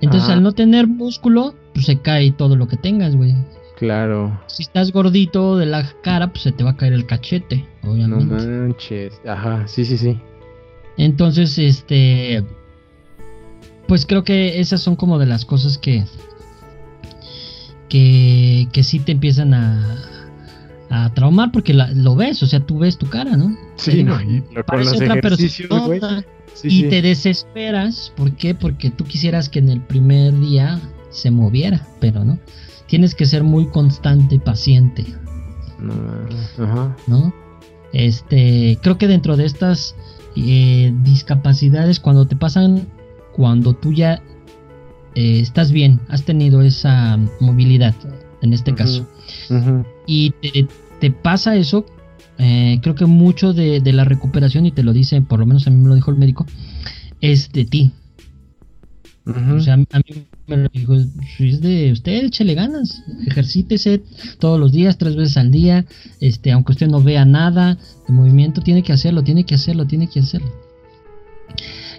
Entonces 0.00 0.30
al 0.30 0.42
no 0.42 0.52
tener 0.52 0.86
músculo, 0.86 1.54
pues 1.74 1.86
se 1.86 1.98
cae 1.98 2.30
todo 2.32 2.56
lo 2.56 2.68
que 2.68 2.76
tengas, 2.76 3.16
güey. 3.16 3.34
Claro. 3.78 4.40
Si 4.48 4.64
estás 4.64 4.90
gordito 4.90 5.56
de 5.56 5.66
la 5.66 5.88
cara, 6.02 6.32
pues 6.32 6.42
se 6.42 6.52
te 6.52 6.64
va 6.64 6.70
a 6.70 6.76
caer 6.76 6.94
el 6.94 7.06
cachete, 7.06 7.64
obviamente. 7.84 8.34
No 8.34 8.66
manches. 8.66 9.20
Ajá, 9.24 9.68
sí, 9.68 9.84
sí, 9.84 9.96
sí. 9.96 10.18
Entonces, 10.96 11.56
este, 11.58 12.44
pues 13.86 14.04
creo 14.04 14.24
que 14.24 14.58
esas 14.58 14.80
son 14.80 14.96
como 14.96 15.18
de 15.20 15.26
las 15.26 15.44
cosas 15.44 15.78
que 15.78 16.04
que, 17.88 18.66
que 18.72 18.82
sí 18.82 18.98
te 18.98 19.12
empiezan 19.12 19.54
a, 19.54 19.96
a 20.90 21.14
traumar 21.14 21.52
porque 21.52 21.72
lo 21.72 22.16
ves, 22.16 22.42
o 22.42 22.46
sea, 22.46 22.58
tú 22.58 22.80
ves 22.80 22.98
tu 22.98 23.08
cara, 23.08 23.36
¿no? 23.36 23.56
Sí, 23.76 24.02
no, 24.02 24.20
y 24.20 24.42
lo, 24.52 24.64
parece 24.64 24.96
otra 24.96 25.20
persona 25.20 26.24
y 26.64 26.82
te 26.84 27.00
desesperas, 27.00 28.12
¿por 28.16 28.32
qué? 28.32 28.56
Porque 28.56 28.90
tú 28.90 29.04
quisieras 29.04 29.48
que 29.48 29.60
en 29.60 29.68
el 29.68 29.80
primer 29.80 30.38
día 30.40 30.80
se 31.10 31.30
moviera, 31.30 31.86
pero 32.00 32.24
no. 32.24 32.40
Tienes 32.88 33.14
que 33.14 33.26
ser 33.26 33.44
muy 33.44 33.66
constante 33.66 34.34
y 34.34 34.38
paciente. 34.38 35.04
No, 35.78 35.94
ajá. 36.64 36.96
¿no? 37.06 37.32
Este, 37.92 38.78
creo 38.82 38.98
que 38.98 39.06
dentro 39.06 39.36
de 39.36 39.44
estas 39.46 39.94
eh, 40.36 40.92
discapacidades, 41.02 42.00
cuando 42.00 42.26
te 42.26 42.36
pasan, 42.36 42.86
cuando 43.32 43.74
tú 43.74 43.92
ya 43.92 44.22
eh, 45.14 45.40
estás 45.40 45.70
bien, 45.70 46.00
has 46.08 46.24
tenido 46.24 46.62
esa 46.62 47.18
movilidad, 47.40 47.94
en 48.42 48.52
este 48.52 48.74
caso, 48.74 49.08
y 50.06 50.30
te, 50.30 50.66
te 51.00 51.10
pasa 51.10 51.56
eso, 51.56 51.86
eh, 52.38 52.78
creo 52.82 52.94
que 52.94 53.06
mucho 53.06 53.52
de, 53.52 53.80
de 53.80 53.92
la 53.92 54.04
recuperación, 54.04 54.66
y 54.66 54.72
te 54.72 54.82
lo 54.82 54.92
dice, 54.92 55.22
por 55.22 55.38
lo 55.38 55.46
menos 55.46 55.66
a 55.66 55.70
mí 55.70 55.76
me 55.76 55.88
lo 55.88 55.94
dijo 55.94 56.10
el 56.10 56.18
médico, 56.18 56.46
es 57.20 57.52
de 57.52 57.64
ti. 57.64 57.92
O 59.26 59.60
sea, 59.60 59.74
a 59.74 59.76
mí 59.76 59.84
me 60.48 60.56
lo 60.56 60.68
dijo, 60.72 60.96
"Si 61.36 61.50
es 61.50 61.60
de 61.60 61.92
usted, 61.92 62.24
échele 62.24 62.54
ganas, 62.54 63.02
ejercítese 63.26 64.02
todos 64.38 64.58
los 64.58 64.72
días, 64.72 64.98
tres 64.98 65.14
veces 65.14 65.36
al 65.36 65.50
día, 65.50 65.84
este, 66.20 66.52
aunque 66.52 66.72
usted 66.72 66.88
no 66.88 67.02
vea 67.02 67.24
nada 67.24 67.78
de 68.06 68.14
movimiento, 68.14 68.60
tiene 68.62 68.82
que 68.82 68.92
hacerlo, 68.92 69.22
tiene 69.22 69.44
que 69.44 69.54
hacerlo, 69.54 69.86
tiene 69.86 70.08
que 70.08 70.20
hacerlo. 70.20 70.50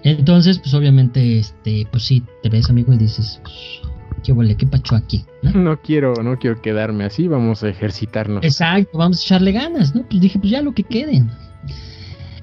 Entonces, 0.03 0.59
pues 0.59 0.73
obviamente, 0.73 1.39
este, 1.39 1.85
pues 1.91 2.03
sí, 2.03 2.23
te 2.41 2.49
ves 2.49 2.69
amigo 2.69 2.93
y 2.93 2.97
dices, 2.97 3.39
pues, 3.43 3.53
qué 4.23 4.31
huele, 4.31 4.55
qué 4.55 4.65
pacho 4.65 4.95
aquí, 4.95 5.25
¿no? 5.41 5.51
No 5.51 5.81
quiero, 5.81 6.13
no 6.23 6.37
quiero 6.37 6.61
quedarme 6.61 7.03
así, 7.05 7.27
vamos 7.27 7.63
a 7.63 7.69
ejercitarnos. 7.69 8.43
Exacto, 8.43 8.97
vamos 8.97 9.21
a 9.21 9.23
echarle 9.25 9.51
ganas, 9.51 9.93
¿no? 9.93 10.03
Pues 10.07 10.21
dije, 10.21 10.39
pues 10.39 10.51
ya 10.51 10.61
lo 10.61 10.73
que 10.73 10.83
quede. 10.83 11.25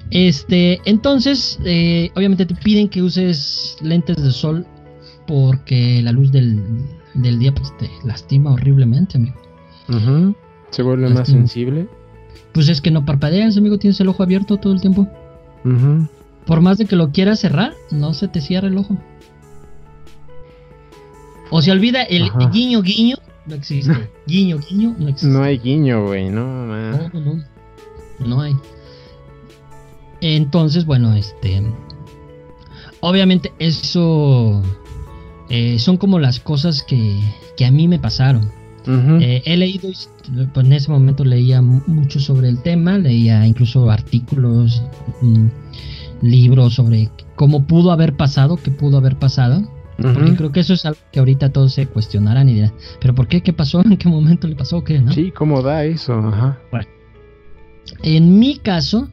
Este, 0.09 0.79
entonces, 0.85 1.59
eh, 1.65 2.11
obviamente 2.15 2.45
te 2.45 2.55
piden 2.55 2.87
que 2.87 3.01
uses 3.01 3.75
lentes 3.81 4.21
de 4.21 4.31
sol 4.31 4.65
porque 5.27 6.01
la 6.01 6.11
luz 6.11 6.31
del, 6.31 6.63
del 7.13 7.39
día 7.39 7.53
pues 7.53 7.75
te 7.77 7.89
lastima 8.03 8.51
horriblemente, 8.53 9.17
amigo. 9.17 9.35
Ujú. 9.89 10.35
Se 10.71 10.81
vuelve 10.83 11.09
más 11.09 11.27
sensible. 11.27 11.87
Pues 12.53 12.69
es 12.69 12.81
que 12.81 12.91
no 12.91 13.05
parpadeas, 13.05 13.57
amigo, 13.57 13.77
tienes 13.77 13.99
el 13.99 14.07
ojo 14.07 14.23
abierto 14.23 14.57
todo 14.57 14.73
el 14.73 14.81
tiempo. 14.81 15.07
Ujú. 15.63 16.07
Por 16.45 16.61
más 16.61 16.77
de 16.77 16.85
que 16.85 16.95
lo 16.95 17.11
quieras 17.11 17.39
cerrar, 17.39 17.73
no 17.91 18.13
se 18.13 18.27
te 18.27 18.41
cierra 18.41 18.67
el 18.67 18.77
ojo. 18.77 18.97
O 21.49 21.61
se 21.61 21.71
olvida 21.71 22.03
el 22.03 22.23
Ajá. 22.23 22.49
guiño, 22.49 22.81
guiño, 22.81 23.17
no 23.45 23.55
existe. 23.55 23.93
Guiño, 24.27 24.57
guiño, 24.59 24.95
no 24.97 25.07
existe. 25.07 25.27
No 25.27 25.43
hay 25.43 25.57
guiño, 25.57 26.05
güey, 26.05 26.29
no, 26.29 26.45
ma. 26.45 26.91
No, 26.91 27.09
no, 27.13 27.19
no. 27.35 27.43
No 28.19 28.41
hay. 28.41 28.55
Entonces, 30.19 30.85
bueno, 30.85 31.13
este. 31.13 31.63
Obviamente, 32.99 33.53
eso. 33.59 34.61
Eh, 35.49 35.79
son 35.79 35.97
como 35.97 36.19
las 36.19 36.39
cosas 36.39 36.83
que, 36.83 37.19
que 37.55 37.65
a 37.65 37.71
mí 37.71 37.87
me 37.87 37.99
pasaron. 37.99 38.51
Eh, 39.21 39.41
he 39.45 39.57
leído, 39.57 39.89
pues 40.53 40.65
en 40.65 40.71
ese 40.73 40.89
momento 40.91 41.25
leía 41.25 41.61
mu- 41.61 41.81
mucho 41.87 42.19
sobre 42.21 42.47
el 42.47 42.61
tema, 42.61 42.97
leía 42.97 43.45
incluso 43.45 43.89
artículos, 43.91 44.81
mm, 45.21 45.47
libros 46.21 46.75
sobre 46.75 47.09
cómo 47.35 47.65
pudo 47.67 47.91
haber 47.91 48.15
pasado, 48.15 48.55
qué 48.55 48.71
pudo 48.71 48.97
haber 48.97 49.17
pasado. 49.17 49.61
Porque 50.13 50.35
creo 50.35 50.51
que 50.51 50.59
eso 50.59 50.73
es 50.75 50.85
algo 50.85 50.99
que 51.11 51.19
ahorita 51.19 51.49
todos 51.51 51.73
se 51.73 51.87
cuestionarán 51.87 52.47
y 52.49 52.53
dirán, 52.53 52.71
¿pero 53.01 53.15
por 53.15 53.27
qué? 53.27 53.41
¿Qué 53.41 53.51
pasó? 53.51 53.81
¿En 53.85 53.97
qué 53.97 54.07
momento 54.07 54.47
le 54.47 54.55
pasó? 54.55 54.83
¿Qué? 54.83 54.99
¿no? 55.01 55.11
Sí, 55.11 55.31
¿cómo 55.31 55.61
da 55.63 55.83
eso? 55.85 56.13
Ajá. 56.13 56.59
En 58.03 58.37
mi 58.39 58.57
caso, 58.59 59.09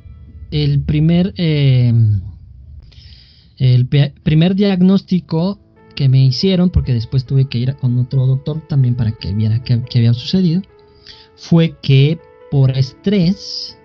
el 0.51 0.83
primer, 0.83 1.33
eh, 1.37 1.93
el 3.57 3.87
primer 4.23 4.55
diagnóstico 4.55 5.59
que 5.95 6.09
me 6.09 6.25
hicieron, 6.25 6.71
porque 6.71 6.93
después 6.93 7.25
tuve 7.25 7.47
que 7.47 7.59
ir 7.59 7.77
con 7.77 7.99
otro 7.99 8.27
doctor 8.27 8.61
también 8.69 8.95
para 8.95 9.13
que 9.13 9.33
viera 9.33 9.63
qué, 9.63 9.83
qué 9.89 9.99
había 9.99 10.15
sucedido, 10.15 10.63
fue 11.37 11.77
que 11.83 12.19
por 12.51 12.71
estrés 12.77 13.79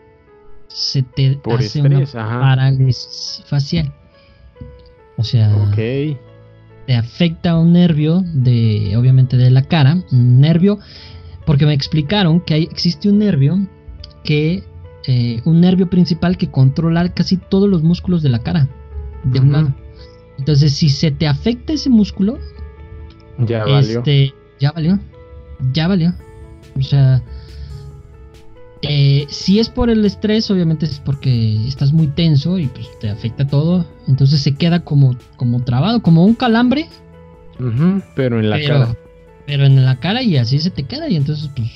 se 0.68 1.04
te 1.04 1.36
Por 1.38 1.56
hace 1.56 1.80
estrés, 1.80 2.14
una 2.14 2.24
ajá. 2.24 2.40
parálisis 2.40 3.44
facial. 3.46 3.94
O 5.18 5.24
sea, 5.24 5.52
te 5.76 6.96
afecta 6.96 7.58
un 7.58 7.74
nervio 7.74 8.24
de, 8.34 8.96
obviamente, 8.96 9.36
de 9.38 9.52
la 9.52 9.64
cara, 9.64 10.02
un 10.12 10.40
nervio, 10.40 10.80
porque 11.46 11.66
me 11.66 11.74
explicaron 11.74 12.40
que 12.40 12.54
hay, 12.54 12.64
existe 12.64 13.10
un 13.10 13.20
nervio 13.20 13.60
que, 14.24 14.64
eh, 15.08 15.42
un 15.46 15.60
nervio 15.62 15.90
principal 15.90 16.38
que 16.38 16.50
controla 16.50 17.08
casi 17.14 17.38
todos 17.38 17.68
los 17.70 17.84
músculos 17.84 18.24
de 18.24 18.30
la 18.30 18.40
cara, 18.40 18.70
de 19.24 19.40
un 19.40 19.48
Ujú. 19.48 19.54
lado. 19.54 19.76
Entonces, 20.40 20.74
si 20.74 20.90
se 20.90 21.12
te 21.12 21.28
afecta 21.28 21.74
ese 21.74 21.90
músculo, 21.90 22.40
Ya 23.38 23.64
valió. 23.66 24.00
este, 24.00 24.34
ya 24.60 24.72
valió, 24.72 25.00
ya 25.74 25.88
valió. 25.88 26.14
O 26.78 26.82
sea, 26.82 27.22
eh, 28.82 29.26
si 29.30 29.60
es 29.60 29.70
por 29.70 29.90
el 29.90 30.04
estrés, 30.06 30.50
obviamente 30.50 30.86
es 30.86 31.00
porque 31.00 31.68
estás 31.68 31.92
muy 31.94 32.08
tenso 32.08 32.58
y 32.58 32.68
pues 32.68 32.88
te 33.00 33.10
afecta 33.10 33.46
todo. 33.46 33.86
Entonces 34.08 34.42
se 34.42 34.56
queda 34.56 34.84
como, 34.86 35.16
como 35.36 35.62
trabado, 35.64 36.02
como 36.02 36.24
un 36.26 36.34
calambre, 36.36 36.88
Pero 38.16 38.40
en 38.40 38.50
la 38.50 38.56
pero, 38.56 38.80
cara. 38.80 38.96
pero 39.46 39.66
en 39.66 39.84
la 39.86 40.00
cara 40.00 40.24
y 40.24 40.38
así 40.38 40.60
se 40.60 40.70
te 40.72 40.84
queda. 40.84 41.10
Y 41.10 41.18
entonces, 41.18 41.50
pues, 41.56 41.70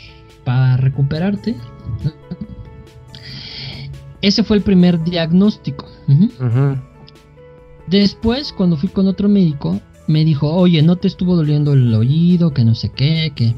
para 0.46 0.78
recuperarte. 0.78 1.56
Ese 4.22 4.44
fue 4.44 4.56
el 4.58 4.64
primer 4.64 5.04
diagnóstico. 5.04 5.86
Ujú. 6.08 6.78
Después, 7.88 8.54
cuando 8.54 8.78
fui 8.78 8.90
con 8.90 9.08
otro 9.08 9.28
médico, 9.30 9.80
me 10.08 10.24
dijo, 10.26 10.50
oye, 10.54 10.82
¿no 10.82 10.96
te 10.96 11.08
estuvo 11.08 11.36
doliendo 11.36 11.74
el 11.74 11.94
oído? 11.94 12.54
Que 12.54 12.66
no 12.66 12.76
sé 12.76 12.90
qué, 12.96 13.32
que... 13.36 13.56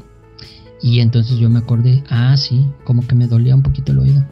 Y 0.82 1.00
entonces 1.00 1.38
yo 1.38 1.48
me 1.48 1.58
acordé, 1.60 2.04
ah, 2.10 2.36
sí, 2.36 2.66
como 2.84 3.06
que 3.06 3.14
me 3.14 3.26
dolía 3.26 3.54
un 3.54 3.62
poquito 3.62 3.92
el 3.92 3.98
oído. 4.00 4.24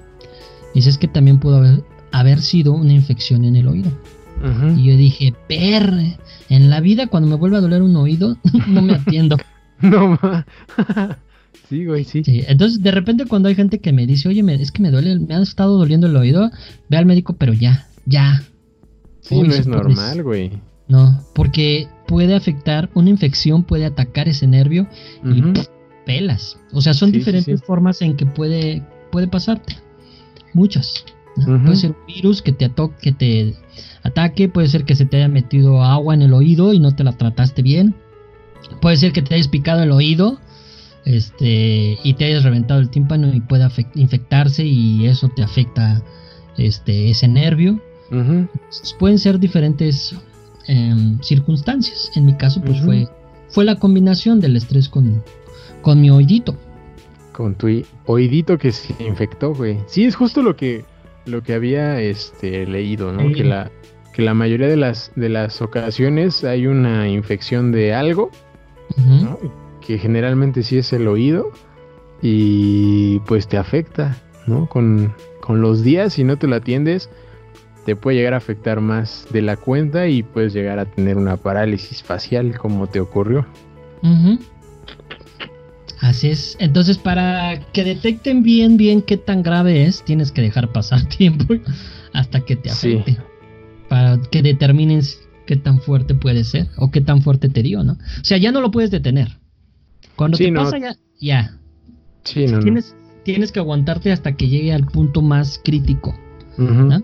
Dice, 0.75 0.91
es 0.91 0.99
que 0.99 1.09
también 1.09 1.39
pudo 1.39 1.57
haber, 1.57 1.83
haber 2.13 2.41
sido 2.43 2.73
una 2.75 2.93
infección 2.93 3.45
en 3.45 3.57
el 3.57 3.67
oído. 3.69 3.91
Y 4.77 4.85
yo 4.91 4.97
dije, 4.97 5.33
perre, 5.49 6.19
en 6.51 6.69
la 6.69 6.81
vida 6.81 7.07
cuando 7.07 7.29
me 7.29 7.37
vuelve 7.37 7.57
a 7.57 7.61
doler 7.61 7.83
un 7.83 7.97
oído, 7.97 8.37
no 8.69 8.83
me 8.83 8.95
atiendo. 8.95 9.37
No 9.81 10.19
sí, 11.69 11.85
güey, 11.85 12.05
sí. 12.05 12.23
Sí, 12.25 12.43
entonces 12.47 12.81
de 12.83 12.91
repente 12.91 13.27
cuando 13.27 13.49
hay 13.49 13.55
gente 13.55 13.81
que 13.81 13.93
me 13.93 14.07
dice, 14.07 14.29
oye, 14.29 14.43
me- 14.43 14.55
es 14.55 14.71
que 14.71 14.83
me 14.83 14.91
duele, 14.91 15.19
me 15.19 15.35
ha 15.35 15.41
estado 15.43 15.77
doliendo 15.77 16.07
el 16.07 16.17
oído, 16.17 16.51
ve 16.89 16.97
al 16.97 17.07
médico, 17.07 17.35
pero 17.35 17.53
ya, 17.53 17.87
ya. 18.07 18.43
Sí, 19.25 19.41
no 19.43 19.53
es 19.55 19.67
normal, 19.67 20.23
güey. 20.23 20.53
No, 20.87 21.21
porque 21.35 21.89
puede 22.07 22.35
afectar, 22.35 22.91
una 22.95 23.09
infección 23.11 23.65
puede 23.65 23.87
atacar 23.87 24.29
ese 24.29 24.47
nervio 24.47 24.87
y 25.25 25.41
pff, 25.41 25.67
pelas. 26.05 26.59
O 26.73 26.81
sea, 26.83 26.93
son 26.95 27.11
Sí, 27.11 27.19
diferentes 27.19 27.61
sí. 27.61 27.67
formas 27.67 28.03
en 28.03 28.17
que 28.17 28.27
puede, 28.27 28.83
puede 29.11 29.27
pasarte. 29.27 29.77
Muchas. 30.53 31.05
Puede 31.37 31.75
ser 31.77 31.91
un 31.91 31.97
virus 32.07 32.43
que 32.43 32.53
te, 32.53 32.71
que 33.01 33.13
te 33.13 33.55
ataque, 34.05 34.49
puede 34.49 34.69
ser 34.69 34.85
que 34.85 34.95
se 34.95 35.05
te 35.07 35.17
haya 35.17 35.29
metido 35.29 35.83
agua 35.83 36.15
en 36.15 36.23
el 36.23 36.33
oído 36.33 36.73
y 36.73 36.79
no 36.79 36.95
te 36.95 37.03
la 37.03 37.13
trataste 37.17 37.63
bien. 37.63 37.97
Puede 38.81 38.97
ser 38.99 39.13
que 39.13 39.23
te 39.23 39.35
hayas 39.35 39.49
picado 39.49 39.83
el 39.83 39.91
oído 39.91 40.39
este, 41.05 41.99
y 42.05 42.15
te 42.15 42.27
hayas 42.27 42.45
reventado 42.45 42.79
el 42.81 42.89
tímpano 42.91 43.35
y 43.35 43.41
pueda 43.41 43.71
infectarse 43.95 44.65
y 44.65 45.07
eso 45.07 45.29
te 45.29 45.43
afecta 45.43 46.03
este, 46.57 47.11
ese 47.11 47.27
nervio. 47.27 47.81
Pueden 48.99 49.19
ser 49.19 49.39
diferentes 49.39 50.15
em, 50.67 51.21
circunstancias. 51.23 52.11
En 52.15 52.27
mi 52.27 52.35
caso, 52.35 52.61
pues 52.61 52.81
fue, 52.81 53.09
fue 53.49 53.65
la 53.65 53.77
combinación 53.77 54.41
del 54.41 54.57
estrés 54.57 54.89
con, 54.89 55.23
con 55.83 56.01
mi 56.01 56.11
oídito. 56.11 56.57
Con 57.33 57.55
tu 57.55 57.69
oídito 58.07 58.59
que 58.59 58.73
se 58.73 58.95
infectó, 59.03 59.55
güey. 59.55 59.79
Sí, 59.87 60.05
es 60.05 60.15
justo 60.15 60.43
lo 60.43 60.57
que 60.57 60.85
lo 61.27 61.43
que 61.43 61.55
había 61.55 62.01
este 62.01 62.67
leído, 62.67 63.13
¿no? 63.13 63.29
Sí. 63.29 63.35
Que 63.35 63.45
la 63.45 63.71
que 64.13 64.23
la 64.23 64.35
mayoría 64.35 64.69
de 64.69 64.77
las 64.77 65.11
de 65.17 65.29
las 65.29 65.61
ocasiones 65.61 66.45
hay 66.45 66.67
una 66.67 67.09
infección 67.09 67.73
de 67.73 67.95
algo. 67.95 68.31
Que 69.85 69.99
generalmente 69.99 70.63
sí 70.63 70.79
es 70.79 70.93
el 70.93 71.09
oído 71.09 71.51
y 72.23 73.19
pues 73.21 73.49
te 73.49 73.57
afecta, 73.57 74.17
¿no? 74.47 74.69
Con 74.69 75.13
con 75.41 75.61
los 75.61 75.83
días 75.83 76.15
si 76.15 76.25
no 76.25 76.39
te 76.39 76.47
lo 76.47 76.57
atiendes 76.57 77.11
te 77.85 77.97
puede 77.97 78.17
llegar 78.17 78.35
a 78.35 78.39
afectar 78.39 78.81
más 78.81 79.27
de 79.31 79.43
la 79.43 79.57
cuenta 79.57 80.09
y 80.09 80.23
puedes 80.23 80.53
llegar 80.55 80.79
a 80.79 80.85
tener 80.87 81.17
una 81.17 81.37
parálisis 81.37 82.03
facial 82.03 82.57
como 82.59 82.87
te 82.87 83.01
ocurrió. 83.01 83.47
Así 86.01 86.29
es. 86.29 86.57
Entonces, 86.61 86.99
para 86.99 87.61
que 87.73 87.85
detecten 87.85 88.43
bien, 88.43 88.77
bien 88.77 89.01
qué 89.03 89.17
tan 89.17 89.43
grave 89.43 89.85
es, 89.85 90.03
tienes 90.05 90.33
que 90.33 90.43
dejar 90.43 90.73
pasar 90.73 91.05
tiempo 91.09 91.55
hasta 92.13 92.41
que 92.41 92.57
te 92.57 92.71
Sí. 92.71 92.95
afecte. 92.99 93.19
Para 93.89 94.19
que 94.31 94.43
determinen 94.43 95.01
qué 95.47 95.57
tan 95.57 95.79
fuerte 95.81 96.15
puede 96.15 96.45
ser 96.45 96.69
o 96.77 96.91
qué 96.91 97.01
tan 97.01 97.23
fuerte 97.23 97.49
te 97.49 97.63
dio, 97.63 97.85
¿no? 97.85 97.93
O 97.95 98.25
sea, 98.25 98.39
ya 98.39 98.51
no 98.53 98.61
lo 98.61 98.71
puedes 98.71 98.91
detener. 98.91 99.39
Cuando 100.17 100.37
Sí, 100.37 100.45
te 100.45 100.51
no. 100.51 100.65
pasa 100.65 100.79
ya, 100.79 100.97
ya. 101.21 101.59
Sí, 102.25 102.47
no, 102.47 102.53
no. 102.57 102.59
Tienes, 102.61 102.95
tienes 103.25 103.53
que 103.53 103.61
aguantarte 103.61 104.11
hasta 104.13 104.37
que 104.37 104.49
llegue 104.49 104.73
al 104.73 104.87
punto 104.87 105.23
más 105.23 105.61
crítico. 105.63 106.15
Ujú. 106.59 106.73
¿no? 106.73 107.03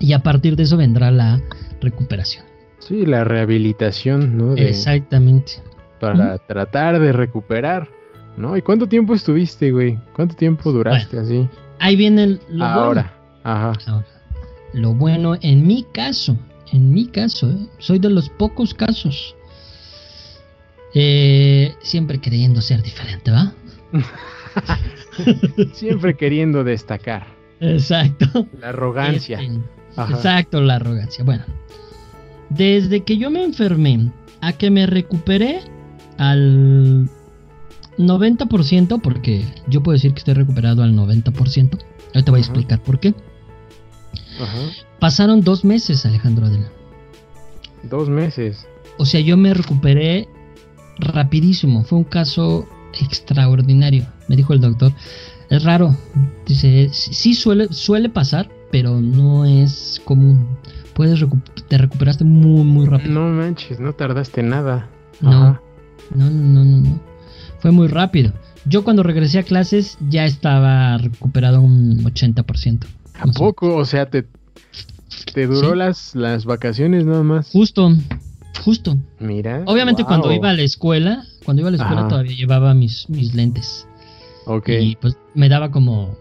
Y 0.00 0.12
a 0.14 0.18
partir 0.20 0.56
de 0.56 0.62
eso 0.64 0.76
vendrá 0.76 1.10
la 1.10 1.40
recuperación. 1.80 2.44
Sí, 2.78 3.04
la 3.06 3.22
rehabilitación, 3.24 4.36
¿no? 4.36 4.54
De- 4.54 4.68
Exactamente. 4.68 5.52
para 6.00 6.38
tratar 6.38 6.98
de 6.98 7.12
recuperar, 7.12 7.88
¿no? 8.38 8.56
¿Y 8.56 8.62
cuánto 8.62 8.86
tiempo 8.88 9.14
estuviste, 9.14 9.70
güey? 9.70 9.98
¿Cuánto 10.14 10.34
tiempo 10.34 10.72
duraste 10.72 11.18
así? 11.18 11.46
Ahí 11.78 11.94
viene 11.96 12.38
lo 12.48 12.64
Ahora, 12.64 13.12
ajá. 13.44 13.72
Ahora, 13.86 14.06
lo 14.72 14.94
bueno 14.94 15.36
en 15.42 15.66
mi 15.66 15.82
caso, 15.92 16.38
en 16.72 16.90
mi 16.90 17.06
caso, 17.06 17.50
¿eh? 17.50 17.66
soy 17.78 17.98
de 17.98 18.08
los 18.08 18.30
pocos 18.30 18.72
casos, 18.72 19.36
eh, 20.94 21.74
siempre 21.82 22.18
queriendo 22.18 22.62
ser 22.62 22.82
diferente, 22.82 23.30
¿va? 23.30 23.52
Siempre 25.74 26.16
queriendo 26.16 26.64
destacar. 26.64 27.26
Exacto. 27.60 28.46
La 28.58 28.70
arrogancia. 28.70 29.40
Este, 29.40 29.60
Ajá. 29.96 30.14
exacto, 30.14 30.60
la 30.60 30.76
arrogancia. 30.76 31.24
Bueno, 31.24 31.44
desde 32.48 33.02
que 33.02 33.16
yo 33.16 33.30
me 33.30 33.42
enfermé 33.44 34.10
a 34.40 34.52
que 34.52 34.70
me 34.70 34.86
recuperé 34.86 35.60
al 36.18 37.08
90%, 37.98 39.00
porque 39.00 39.44
yo 39.68 39.82
puedo 39.82 39.94
decir 39.94 40.12
que 40.12 40.18
estoy 40.18 40.34
recuperado 40.34 40.82
al 40.82 40.94
90%. 40.94 41.34
Ahorita 41.34 42.24
te 42.24 42.30
voy 42.30 42.40
a 42.40 42.42
Ajá. 42.42 42.50
explicar 42.50 42.82
por 42.82 42.98
qué. 43.00 43.14
Ajá. 44.40 44.58
Pasaron 44.98 45.42
dos 45.42 45.64
meses, 45.64 46.04
Alejandro 46.06 46.46
Adela. 46.46 46.70
Dos 47.82 48.08
meses. 48.08 48.66
O 48.98 49.06
sea, 49.06 49.20
yo 49.20 49.36
me 49.36 49.54
recuperé 49.54 50.28
rapidísimo. 50.98 51.84
Fue 51.84 51.98
un 51.98 52.04
caso 52.04 52.66
extraordinario. 53.00 54.06
Me 54.28 54.36
dijo 54.36 54.52
el 54.52 54.60
doctor. 54.60 54.92
Es 55.48 55.62
raro. 55.64 55.96
Dice, 56.46 56.90
sí 56.92 57.34
suele, 57.34 57.72
suele 57.72 58.08
pasar, 58.08 58.50
pero 58.70 59.00
no 59.00 59.44
es 59.44 60.00
común. 60.04 60.46
Puedes 60.94 61.20
recu- 61.20 61.42
te 61.68 61.78
recuperaste 61.78 62.24
muy, 62.24 62.64
muy 62.64 62.86
rápido. 62.86 63.12
No 63.12 63.28
manches, 63.28 63.80
no 63.80 63.92
tardaste 63.94 64.42
nada. 64.42 64.88
No. 65.20 65.30
Ajá. 65.30 65.60
No, 66.14 66.28
no, 66.30 66.64
no, 66.64 66.80
no. 66.80 67.00
Fue 67.60 67.70
muy 67.70 67.88
rápido. 67.88 68.32
Yo 68.66 68.84
cuando 68.84 69.02
regresé 69.02 69.38
a 69.38 69.42
clases 69.42 69.96
ya 70.08 70.24
estaba 70.24 70.98
recuperado 70.98 71.60
un 71.60 72.02
80%. 72.04 72.86
¿A 73.18 73.26
poco? 73.28 73.76
O 73.76 73.84
sea, 73.84 74.06
te, 74.10 74.26
te 75.32 75.46
duró 75.46 75.72
Sí. 75.72 75.76
las, 75.78 76.14
las 76.14 76.44
vacaciones 76.44 77.04
nada 77.04 77.22
más. 77.22 77.50
Justo, 77.52 77.92
justo. 78.64 78.96
Mira. 79.18 79.62
Obviamente 79.66 80.04
cuando 80.04 80.32
iba 80.32 80.50
a 80.50 80.54
la 80.54 80.62
escuela, 80.62 81.24
cuando 81.44 81.60
iba 81.62 81.68
a 81.68 81.72
la 81.72 81.76
escuela 81.78 82.00
Ajá. 82.02 82.08
todavía 82.08 82.36
llevaba 82.36 82.74
mis, 82.74 83.08
mis 83.08 83.34
lentes. 83.34 83.86
Ok. 84.46 84.68
Y 84.68 84.96
pues 84.96 85.16
me 85.34 85.48
daba 85.48 85.70
como 85.70 86.16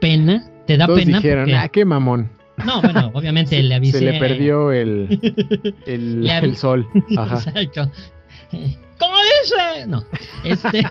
pena. 0.00 0.44
Te 0.66 0.76
da 0.76 0.86
Todos 0.86 1.00
pena. 1.00 1.18
dijeron, 1.18 1.44
porque- 1.44 1.56
ah, 1.56 1.68
qué 1.68 1.84
mamón. 1.84 2.30
No, 2.64 2.80
bueno, 2.82 3.10
obviamente 3.14 3.60
le 3.62 3.74
avisé. 3.74 3.98
Se 3.98 4.04
le 4.04 4.18
perdió 4.18 4.70
el, 4.72 5.74
el, 5.86 6.56
sol. 6.56 6.86
Ajá. 7.16 7.36
Exacto. 7.60 7.90
¿Cómo 8.98 9.14
dice? 9.42 9.86
No. 9.88 10.04
Este, 10.44 10.84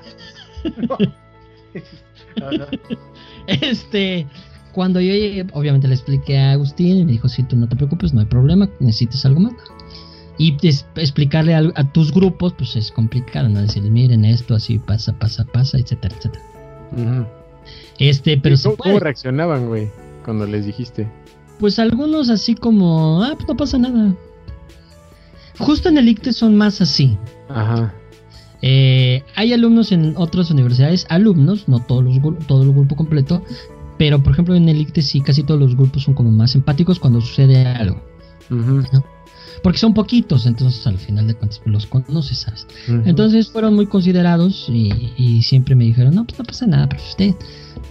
Ajá. 2.42 2.68
este, 3.48 4.28
cuando 4.74 5.00
yo 5.00 5.14
llegué, 5.14 5.46
obviamente 5.54 5.88
le 5.88 5.94
expliqué 5.96 6.38
a 6.38 6.52
Agustín 6.52 6.98
y 6.98 7.06
me 7.06 7.12
dijo, 7.14 7.30
sí, 7.30 7.44
tú 7.44 7.56
no 7.56 7.68
te 7.68 7.76
preocupes, 7.76 8.14
no 8.14 8.20
hay 8.20 8.26
problema, 8.26 8.70
necesitas 8.80 9.26
algo 9.26 9.40
más. 9.42 9.54
Y 10.38 10.58
es- 10.68 10.86
explicarle 10.96 11.54
a, 11.56 11.62
a 11.76 11.84
tus 11.92 12.12
grupos, 12.12 12.54
pues 12.58 12.76
es 12.76 12.92
complicado, 12.92 13.48
¿no? 13.50 13.62
Decirles, 13.62 13.92
miren 13.92 14.26
esto, 14.26 14.56
así 14.56 14.80
pasa, 14.80 15.14
pasa, 15.14 15.46
pasa, 15.46 15.78
etcétera, 15.78 16.16
etcétera. 16.18 16.44
Ujú. 16.92 17.26
Este, 18.00 18.38
pero 18.38 18.56
¿Y 18.56 18.58
se 18.58 18.64
¿Cómo, 18.66 18.78
puede. 18.78 18.92
cómo 18.92 19.00
reaccionaban, 19.00 19.68
güey? 19.68 19.90
Cuando 20.24 20.46
les 20.46 20.66
dijiste. 20.66 21.10
Pues 21.60 21.80
algunos 21.80 22.30
así 22.30 22.56
como, 22.56 23.24
ah, 23.24 23.34
pues 23.36 23.48
no 23.48 23.56
pasa 23.56 23.78
nada. 23.78 24.16
Justo 25.60 25.90
en 25.90 25.98
el 25.98 26.08
ICTE 26.10 26.34
son 26.34 26.56
más 26.58 26.82
así. 26.82 27.18
Ajá. 27.50 27.94
Eh, 28.62 29.24
hay 29.36 29.54
alumnos 29.54 29.92
en 29.92 30.14
otras 30.18 30.50
universidades, 30.50 31.06
alumnos, 31.10 31.68
no 31.68 31.80
todos 31.80 32.04
los, 32.04 32.20
todo 32.48 32.64
el 32.64 32.72
grupo 32.72 32.96
completo, 32.96 33.44
pero 33.98 34.24
por 34.24 34.32
ejemplo 34.34 34.56
en 34.56 34.70
el 34.70 34.80
ICTE 34.82 35.02
sí, 35.02 35.22
casi 35.22 35.44
todos 35.44 35.60
los 35.60 35.76
grupos 35.76 36.04
son 36.04 36.14
como 36.14 36.32
más 36.32 36.56
empáticos 36.56 36.98
cuando 36.98 37.20
sucede 37.20 37.66
algo. 37.66 38.02
Ujú, 38.50 38.84
Porque 39.62 39.78
son 39.78 39.94
poquitos, 39.94 40.46
entonces 40.46 40.86
al 40.88 40.98
final 40.98 41.28
de 41.28 41.36
cuentas 41.36 41.60
pues, 41.60 41.72
los 41.72 41.86
conoces, 41.86 42.40
¿sabes? 42.40 42.66
Entonces 43.06 43.50
fueron 43.52 43.76
muy 43.76 43.86
considerados 43.86 44.68
y, 44.70 45.12
y 45.18 45.42
siempre 45.44 45.76
me 45.76 45.84
dijeron, 45.86 46.16
no, 46.16 46.26
pues 46.26 46.40
no 46.40 46.46
pasa 46.46 46.66
nada, 46.66 46.90
pero 46.90 47.02
usted, 47.04 47.36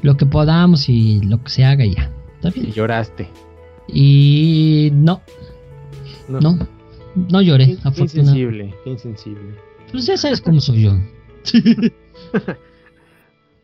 lo 0.02 0.16
que 0.16 0.26
podamos 0.26 0.88
y 0.88 1.20
lo 1.20 1.42
que 1.42 1.50
se 1.50 1.64
haga 1.64 1.84
y 1.84 1.94
ya. 1.94 2.10
¿Está 2.36 2.48
Y 2.48 2.62
bien? 2.62 2.72
lloraste. 2.72 3.28
Y 3.88 4.90
no, 4.92 5.20
no, 6.28 6.58
no 7.28 7.42
lloré, 7.42 7.66
Qué, 7.66 7.76
qué 7.76 7.88
afortunadamente. 7.88 8.20
insensible, 8.20 8.74
qué 8.84 8.90
insensible. 8.90 9.54
Pues 9.92 10.06
ya 10.06 10.16
sabes 10.16 10.40
cómo 10.40 10.60
soy 10.60 10.82
yo. 10.82 10.92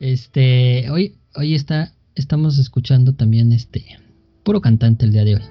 este, 0.01 0.91
hoy, 0.91 1.17
hoy 1.35 1.55
está, 1.55 1.93
estamos 2.15 2.59
escuchando 2.59 3.15
también 3.15 3.53
este 3.53 3.85
puro 4.45 4.61
cantante 4.61 5.05
el 5.05 5.13
día 5.13 5.25
de 5.25 5.35
hoy. 5.37 5.43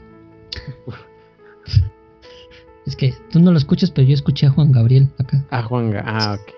Es 2.87 2.95
que 2.95 3.13
tú 3.31 3.39
no 3.39 3.51
lo 3.51 3.57
escuchas, 3.59 3.91
pero 3.91 4.07
yo 4.07 4.13
escuché 4.15 4.47
a 4.47 4.49
Juan 4.49 4.71
Gabriel 4.71 5.09
acá. 5.19 5.45
A 5.51 5.61
Juanga, 5.61 6.03
ah, 6.07 6.37
ok. 6.41 6.51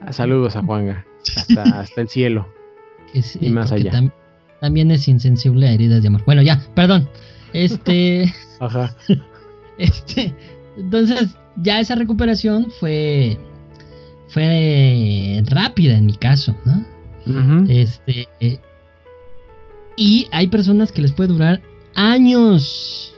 Ah, 0.00 0.12
saludos 0.12 0.56
a 0.56 0.62
Juanga. 0.62 1.04
Hasta, 1.36 1.62
hasta 1.80 2.00
el 2.00 2.08
cielo. 2.08 2.48
es, 3.14 3.36
Y 3.40 3.50
más 3.50 3.68
porque 3.70 3.88
allá. 3.88 3.92
tam- 4.00 4.12
también 4.60 4.90
es 4.90 5.06
insensible 5.06 5.68
a 5.68 5.72
heridas 5.72 6.00
de 6.02 6.08
amor. 6.08 6.24
Bueno, 6.24 6.42
ya, 6.42 6.60
perdón. 6.74 7.08
Este, 7.52 8.32
Ajá. 8.60 8.96
este, 9.78 10.34
entonces 10.76 11.36
ya 11.56 11.80
esa 11.80 11.94
recuperación 11.96 12.70
fue, 12.80 13.38
fue 14.28 15.42
rápida 15.46 15.96
en 15.98 16.06
mi 16.06 16.14
caso, 16.16 16.56
¿no? 16.64 16.84
Este. 17.68 18.26
eh, 18.40 18.58
y 19.96 20.28
hay 20.32 20.46
personas 20.46 20.92
que 20.92 21.02
les 21.02 21.12
puede 21.12 21.28
durar 21.28 21.60
años. 21.94 23.14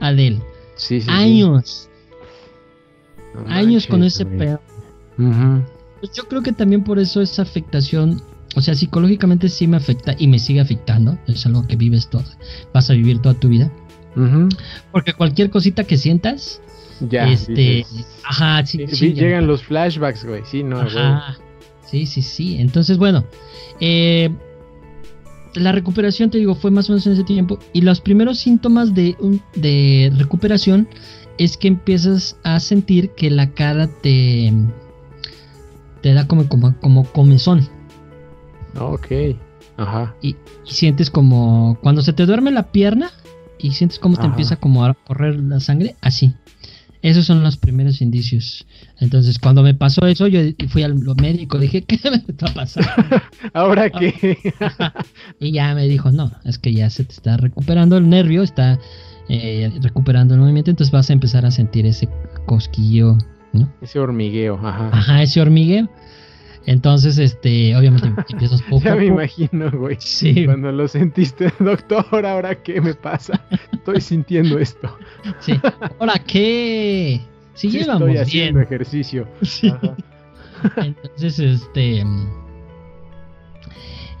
Adel. 0.00 0.42
Sí, 0.78 1.00
sí, 1.00 1.06
sí. 1.06 1.10
años. 1.10 1.88
No 3.34 3.52
años 3.52 3.86
con 3.86 4.02
ese 4.02 4.24
güey. 4.24 4.38
pedo. 4.38 4.60
Pues 6.00 6.12
yo 6.12 6.24
creo 6.24 6.42
que 6.42 6.52
también 6.52 6.82
por 6.82 6.98
eso 6.98 7.20
esa 7.20 7.42
afectación. 7.42 8.22
O 8.56 8.62
sea, 8.62 8.74
psicológicamente 8.74 9.48
sí 9.50 9.66
me 9.66 9.76
afecta 9.76 10.14
y 10.18 10.26
me 10.26 10.38
sigue 10.38 10.60
afectando. 10.60 11.18
Es 11.26 11.44
algo 11.44 11.66
que 11.66 11.76
vives 11.76 12.08
todo. 12.08 12.24
Vas 12.72 12.88
a 12.88 12.94
vivir 12.94 13.20
toda 13.20 13.34
tu 13.34 13.48
vida. 13.48 13.70
Porque 14.90 15.12
cualquier 15.12 15.50
cosita 15.50 15.84
que 15.84 15.96
sientas. 15.98 16.60
Ya. 17.00 17.28
este. 17.30 17.52
dices, 17.52 18.06
Ajá, 18.24 18.64
sí. 18.66 18.84
ya. 18.86 19.22
llegan 19.22 19.46
los 19.46 19.62
flashbacks, 19.62 20.24
güey. 20.24 20.42
Sí, 20.44 20.62
no, 20.62 20.82
güey. 20.82 20.96
Ajá. 20.96 21.38
Sí, 21.84 22.06
sí, 22.06 22.22
sí. 22.22 22.56
Entonces, 22.58 22.98
bueno. 22.98 23.24
eh, 23.80 24.30
la 25.58 25.72
recuperación, 25.72 26.30
te 26.30 26.38
digo, 26.38 26.54
fue 26.54 26.70
más 26.70 26.88
o 26.88 26.92
menos 26.92 27.06
en 27.06 27.14
ese 27.14 27.24
tiempo. 27.24 27.58
Y 27.72 27.82
los 27.82 28.00
primeros 28.00 28.38
síntomas 28.38 28.94
de, 28.94 29.16
de 29.54 30.12
recuperación 30.16 30.88
es 31.38 31.56
que 31.56 31.68
empiezas 31.68 32.36
a 32.42 32.60
sentir 32.60 33.10
que 33.10 33.30
la 33.30 33.50
cara 33.50 33.88
te, 34.02 34.52
te 36.02 36.12
da 36.12 36.26
como, 36.26 36.48
como, 36.48 36.78
como 36.80 37.04
comezón. 37.04 37.68
Ok. 38.78 39.06
Ajá. 39.76 40.14
Y, 40.20 40.36
y 40.64 40.72
sientes 40.72 41.10
como 41.10 41.78
cuando 41.82 42.02
se 42.02 42.12
te 42.12 42.26
duerme 42.26 42.50
la 42.50 42.72
pierna 42.72 43.10
y 43.58 43.72
sientes 43.72 43.98
como 43.98 44.16
te 44.16 44.26
empieza 44.26 44.56
como 44.56 44.84
a 44.84 44.94
correr 44.94 45.38
la 45.40 45.60
sangre, 45.60 45.96
así. 46.00 46.34
Esos 47.02 47.26
son 47.26 47.42
los 47.42 47.56
primeros 47.56 48.00
indicios. 48.00 48.66
Entonces, 48.98 49.38
cuando 49.38 49.62
me 49.62 49.74
pasó 49.74 50.06
eso, 50.06 50.26
yo 50.26 50.40
fui 50.68 50.82
al 50.82 50.96
médico, 51.20 51.58
dije, 51.58 51.82
¿qué 51.82 51.98
me 52.10 52.16
está 52.16 52.52
pasando? 52.52 52.90
Ahora 53.54 53.90
que. 53.90 54.38
Y 55.40 55.52
ya 55.52 55.74
me 55.74 55.86
dijo, 55.86 56.10
no, 56.10 56.32
es 56.44 56.58
que 56.58 56.72
ya 56.72 56.90
se 56.90 57.04
te 57.04 57.12
está 57.12 57.36
recuperando 57.36 57.96
el 57.96 58.08
nervio, 58.08 58.42
está 58.42 58.78
eh, 59.28 59.70
recuperando 59.82 60.34
el 60.34 60.40
movimiento, 60.40 60.70
entonces 60.70 60.92
vas 60.92 61.10
a 61.10 61.12
empezar 61.12 61.46
a 61.46 61.50
sentir 61.50 61.86
ese 61.86 62.08
cosquillo, 62.46 63.16
¿no? 63.52 63.72
Ese 63.80 64.00
hormigueo, 64.00 64.54
ajá. 64.56 64.90
Ajá, 64.92 65.22
ese 65.22 65.40
hormigueo. 65.40 65.88
Entonces, 66.66 67.18
este, 67.18 67.74
obviamente 67.76 68.08
empiezas 68.28 68.62
poco 68.62 68.84
Ya 68.84 68.94
me 68.94 69.06
imagino, 69.06 69.70
güey. 69.70 69.96
Sí, 70.00 70.44
Cuando 70.44 70.70
lo 70.72 70.86
sentiste, 70.88 71.52
doctor, 71.60 72.26
¿ahora 72.26 72.54
qué 72.62 72.80
me 72.80 72.94
pasa? 72.94 73.40
Estoy 73.72 74.00
sintiendo 74.00 74.58
esto. 74.58 74.96
sí. 75.40 75.54
¿Ahora 75.98 76.14
qué? 76.26 77.20
Sí, 77.54 77.70
Sí 77.70 77.78
llevamos 77.78 78.08
estoy 78.08 78.18
haciendo 78.22 78.58
bien. 78.60 78.66
ejercicio. 78.66 79.28
Sí. 79.42 79.68
Ajá. 79.68 79.96
Entonces, 80.84 81.38
este. 81.38 82.04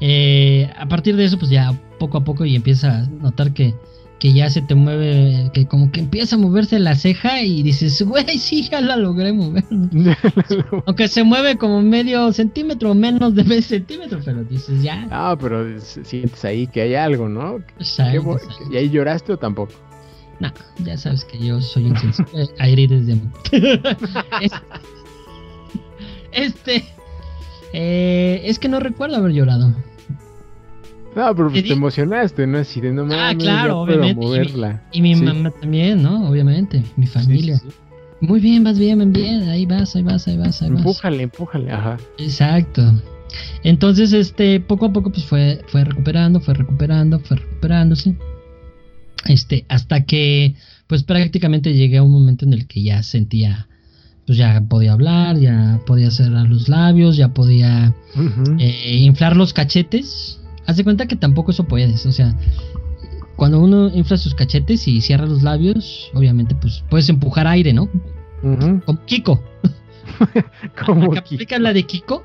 eh, 0.00 0.70
a 0.76 0.86
partir 0.86 1.16
de 1.16 1.24
eso, 1.24 1.38
pues 1.38 1.50
ya 1.50 1.72
poco 1.98 2.18
a 2.18 2.24
poco 2.24 2.44
y 2.44 2.54
empieza 2.54 2.98
a 3.00 3.06
notar 3.06 3.52
que, 3.52 3.74
que 4.18 4.32
ya 4.32 4.50
se 4.50 4.62
te 4.62 4.74
mueve, 4.74 5.50
que 5.54 5.66
como 5.66 5.92
que 5.92 6.00
empieza 6.00 6.34
a 6.34 6.38
moverse 6.38 6.78
la 6.80 6.96
ceja 6.96 7.42
y 7.42 7.62
dices, 7.62 8.02
güey, 8.02 8.24
sí, 8.38 8.68
ya 8.68 8.80
la 8.80 8.96
logré 8.96 9.32
mover. 9.32 9.64
Aunque 10.86 11.06
se 11.08 11.22
mueve 11.22 11.56
como 11.56 11.80
medio 11.82 12.32
centímetro 12.32 12.90
o 12.90 12.94
menos 12.94 13.34
de 13.36 13.44
medio 13.44 13.62
centímetro, 13.62 14.18
pero 14.24 14.42
dices, 14.44 14.82
ya. 14.82 15.06
ah, 15.10 15.36
pero 15.40 15.64
sientes 15.80 16.44
ahí 16.44 16.66
que 16.66 16.82
hay 16.82 16.94
algo, 16.96 17.28
¿no? 17.28 17.58
sabes, 17.80 18.12
¿Qué 18.14 18.18
bo- 18.18 18.38
sabes. 18.38 18.56
¿Y 18.72 18.76
ahí 18.76 18.90
lloraste 18.90 19.34
o 19.34 19.36
tampoco? 19.38 19.72
No, 20.40 20.52
ya 20.84 20.96
sabes 20.96 21.24
que 21.24 21.38
yo 21.38 21.60
soy 21.60 21.86
insensible 21.86 22.48
a 22.58 22.68
heridas 22.68 23.06
de 23.06 23.12
amor. 23.14 23.32
Es- 24.40 24.52
este. 26.32 26.84
Eh, 27.72 28.42
es 28.44 28.58
que 28.58 28.68
no 28.68 28.80
recuerdo 28.80 29.16
haber 29.16 29.32
llorado. 29.32 29.74
No, 31.16 31.34
pero 31.34 31.50
pues 31.50 31.64
te 31.64 31.72
emocionaste, 31.72 32.46
¿no? 32.46 32.58
Así 32.58 32.80
de 32.80 32.92
no 32.92 33.06
Ah, 33.10 33.34
claro, 33.36 33.80
obviamente. 33.80 34.78
Y 34.92 35.02
mi, 35.02 35.14
mamá 35.16 35.50
también, 35.50 36.02
¿no? 36.02 36.28
Obviamente, 36.28 36.82
mi 36.96 37.06
familia. 37.06 37.60
Muy 38.20 38.40
bien, 38.40 38.64
vas 38.64 38.78
bien, 38.78 39.12
bien, 39.12 39.48
ahí 39.48 39.64
vas, 39.64 39.94
ahí 39.94 40.02
vas, 40.02 40.26
ahí 40.26 40.36
vas, 40.36 40.60
ahí 40.60 40.70
vas. 40.70 40.78
Empújale, 40.78 41.22
empújale, 41.22 41.70
ajá. 41.70 41.98
Exacto. 42.18 42.82
Entonces, 43.62 44.12
este, 44.12 44.60
poco 44.60 44.86
a 44.86 44.92
poco, 44.92 45.10
pues 45.10 45.24
fue, 45.24 45.62
fue 45.68 45.84
recuperando, 45.84 46.40
fue 46.40 46.54
recuperando, 46.54 47.20
fue 47.20 47.36
recuperándose. 47.36 48.16
Este, 49.26 49.64
hasta 49.68 50.04
que, 50.04 50.54
pues 50.86 51.02
prácticamente 51.02 51.74
llegué 51.74 51.98
a 51.98 52.02
un 52.02 52.12
momento 52.12 52.44
en 52.44 52.54
el 52.54 52.66
que 52.66 52.82
ya 52.82 53.02
sentía, 53.02 53.68
pues 54.26 54.38
ya 54.38 54.60
podía 54.68 54.92
hablar, 54.92 55.38
ya 55.38 55.80
podía 55.86 56.10
cerrar 56.10 56.48
los 56.48 56.68
labios, 56.68 57.16
ya 57.16 57.34
podía 57.34 57.94
eh, 58.58 58.96
inflar 58.96 59.36
los 59.36 59.52
cachetes. 59.52 60.40
Haz 60.68 60.76
de 60.76 60.84
cuenta 60.84 61.06
que 61.06 61.16
tampoco 61.16 61.50
eso 61.50 61.64
puedes, 61.64 62.04
o 62.04 62.12
sea, 62.12 62.36
cuando 63.36 63.58
uno 63.58 63.88
infla 63.88 64.18
sus 64.18 64.34
cachetes 64.34 64.86
y 64.86 65.00
cierra 65.00 65.24
los 65.24 65.42
labios, 65.42 66.10
obviamente, 66.12 66.54
pues 66.54 66.84
puedes 66.90 67.08
empujar 67.08 67.46
aire, 67.46 67.72
¿no? 67.72 67.88
Como 68.84 69.04
Kiko. 69.06 69.42
Como 70.86 71.14
aplica 71.16 71.58
la 71.58 71.72
de 71.72 71.84
Kiko. 71.84 72.22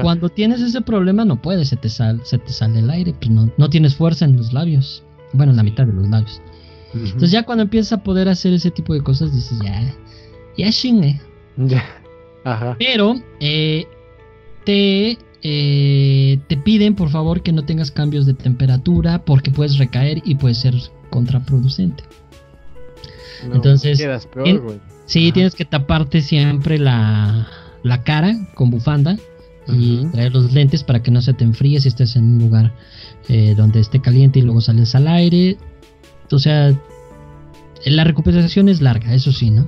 Cuando 0.00 0.30
tienes 0.30 0.62
ese 0.62 0.80
problema 0.80 1.26
no 1.26 1.42
puedes, 1.42 1.68
se 1.68 1.76
te, 1.76 1.90
se 1.90 2.38
te 2.38 2.52
sale 2.52 2.78
el 2.78 2.88
aire, 2.88 3.14
pues 3.18 3.30
no, 3.30 3.52
no 3.58 3.68
tienes 3.68 3.96
fuerza 3.96 4.24
en 4.24 4.38
los 4.38 4.54
labios. 4.54 5.02
Bueno, 5.34 5.50
en 5.52 5.56
la 5.58 5.62
mitad 5.62 5.84
de 5.86 5.92
los 5.92 6.08
labios. 6.08 6.40
Entonces 6.94 7.32
ya 7.32 7.42
cuando 7.42 7.64
empiezas 7.64 7.92
a 7.92 8.02
poder 8.02 8.30
hacer 8.30 8.54
ese 8.54 8.70
tipo 8.70 8.94
de 8.94 9.02
cosas, 9.02 9.34
dices, 9.34 9.58
ya, 9.62 9.94
ya 10.56 10.70
chingue. 10.70 11.20
Ya. 11.58 11.84
Ajá. 12.44 12.76
Pero 12.78 13.16
eh, 13.40 13.86
te 14.64 15.18
eh, 15.46 16.38
te 16.48 16.56
piden 16.56 16.94
por 16.94 17.10
favor 17.10 17.42
que 17.42 17.52
no 17.52 17.66
tengas 17.66 17.90
cambios 17.90 18.24
de 18.24 18.32
temperatura 18.32 19.26
porque 19.26 19.50
puedes 19.50 19.76
recaer 19.76 20.22
y 20.24 20.36
puede 20.36 20.54
ser 20.54 20.74
contraproducente. 21.10 22.02
Entonces, 23.52 24.02
sí, 25.04 25.32
tienes 25.32 25.54
que 25.54 25.66
taparte 25.66 26.22
siempre 26.22 26.78
la, 26.78 27.46
cara 28.04 28.34
con 28.54 28.70
bufanda 28.70 29.18
y 29.68 30.06
traer 30.06 30.32
los 30.32 30.52
lentes 30.54 30.82
para 30.82 31.02
que 31.02 31.10
no 31.10 31.20
se 31.20 31.34
te 31.34 31.44
enfríe 31.44 31.78
si 31.78 31.88
estás 31.88 32.16
en 32.16 32.24
un 32.24 32.38
lugar 32.38 32.72
eh, 33.28 33.54
donde 33.54 33.80
esté 33.80 34.00
caliente 34.00 34.38
y 34.38 34.42
luego 34.42 34.62
sales 34.62 34.94
al 34.94 35.08
aire. 35.08 35.58
O 36.30 36.38
sea, 36.38 36.72
la 37.84 38.04
recuperación 38.04 38.70
es 38.70 38.80
larga, 38.80 39.12
eso 39.12 39.30
sí, 39.30 39.50
¿no? 39.50 39.66